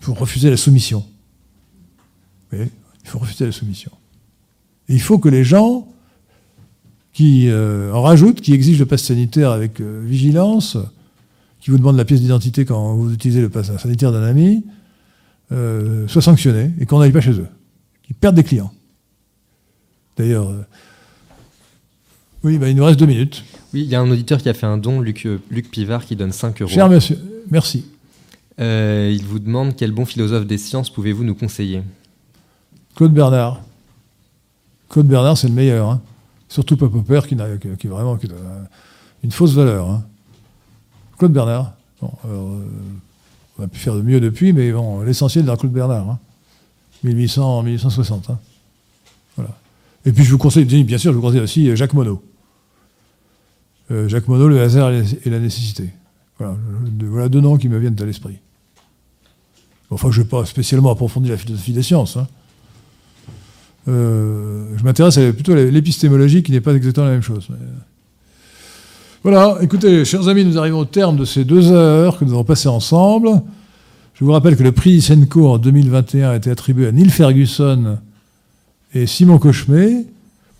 [0.00, 1.04] pour refuser la soumission.
[2.52, 2.68] il
[3.04, 3.92] faut refuser la soumission.
[4.88, 5.88] Et il faut que les gens
[7.12, 10.76] qui euh, en rajoutent, qui exigent le pass sanitaire avec euh, vigilance,
[11.64, 14.62] qui vous demandent la pièce d'identité quand vous utilisez le pass sanitaire d'un ami,
[15.50, 17.46] euh, soient sanctionnés et qu'on n'aille pas chez eux,
[18.02, 18.70] qu'ils perdent des clients.
[20.18, 20.60] D'ailleurs, euh,
[22.42, 23.44] oui, bah, il nous reste deux minutes.
[23.72, 26.04] Oui, il y a un auditeur qui a fait un don, Luc, euh, Luc Pivard,
[26.04, 26.70] qui donne 5 euros.
[26.70, 27.18] Cher monsieur,
[27.50, 27.86] merci.
[28.60, 31.82] Euh, il vous demande quel bon philosophe des sciences pouvez-vous nous conseiller?
[32.94, 33.62] Claude Bernard.
[34.90, 35.88] Claude Bernard, c'est le meilleur.
[35.88, 36.02] hein.
[36.50, 37.36] Surtout pas Popper, qui,
[37.78, 38.68] qui- vraiment qui a
[39.24, 39.88] une fausse valeur.
[39.90, 40.04] hein.
[41.18, 41.72] Claude Bernard.
[42.02, 42.58] Euh,
[43.58, 46.08] on a pu faire de mieux depuis, mais bon, l'essentiel dans Claude Bernard.
[46.10, 46.18] hein.
[47.04, 48.30] 1800, 1860.
[48.30, 48.38] hein.
[50.06, 52.18] Et puis je vous conseille, bien sûr, je vous conseille aussi euh, Jacques Monod.
[53.90, 55.88] Euh, Jacques Monod, Le hasard et la- nécessité.
[56.38, 58.38] Voilà, de- voilà deux noms qui me viennent à l'esprit.
[59.90, 62.16] Enfin, je ne vais pas spécialement approfondir la philosophie des sciences.
[62.16, 62.26] hein.
[63.86, 67.48] Je m'intéresse plutôt à l'épistémologie qui n'est pas exactement la même chose.
[69.24, 72.44] Voilà, écoutez, chers amis, nous arrivons au terme de ces deux heures que nous avons
[72.44, 73.30] passées ensemble.
[74.12, 77.96] Je vous rappelle que le prix Lysenko en 2021 a été attribué à Neil Ferguson
[78.92, 80.04] et Simon Cauchemet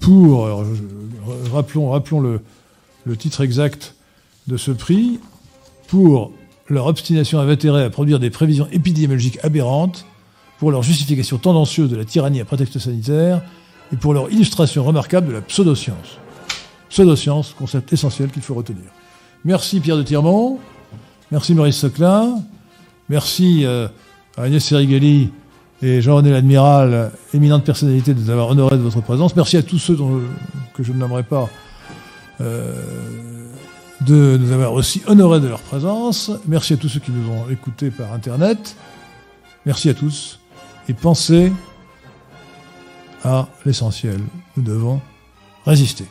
[0.00, 0.48] pour,
[1.52, 3.96] rappelons, le titre exact
[4.46, 5.20] de ce prix,
[5.86, 6.32] pour
[6.70, 10.06] leur obstination invétérée à produire des prévisions épidémiologiques aberrantes,
[10.58, 13.42] pour leur justification tendancieuse de la tyrannie à prétexte sanitaire,
[13.92, 16.16] et pour leur illustration remarquable de la pseudoscience.
[16.94, 18.84] Pseudoscience, concept essentiel qu'il faut retenir.
[19.44, 20.60] Merci Pierre de Tirmont,
[21.32, 22.40] merci Maurice Soclin,
[23.08, 23.88] merci euh,
[24.36, 25.32] Agnès Serigali
[25.82, 29.34] et Jean-René L'Admiral, éminente personnalité, de nous avoir honoré de votre présence.
[29.34, 29.96] Merci à tous ceux
[30.72, 31.50] que je ne nommerai pas
[32.40, 32.80] euh,
[34.02, 36.30] de nous avoir aussi honorés de leur présence.
[36.46, 38.76] Merci à tous ceux qui nous ont écoutés par Internet.
[39.66, 40.38] Merci à tous.
[40.88, 41.52] Et pensez
[43.24, 44.20] à l'essentiel.
[44.56, 45.00] Nous devons
[45.66, 46.04] résister.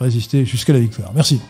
[0.00, 1.12] Résister jusqu'à la victoire.
[1.14, 1.40] Merci.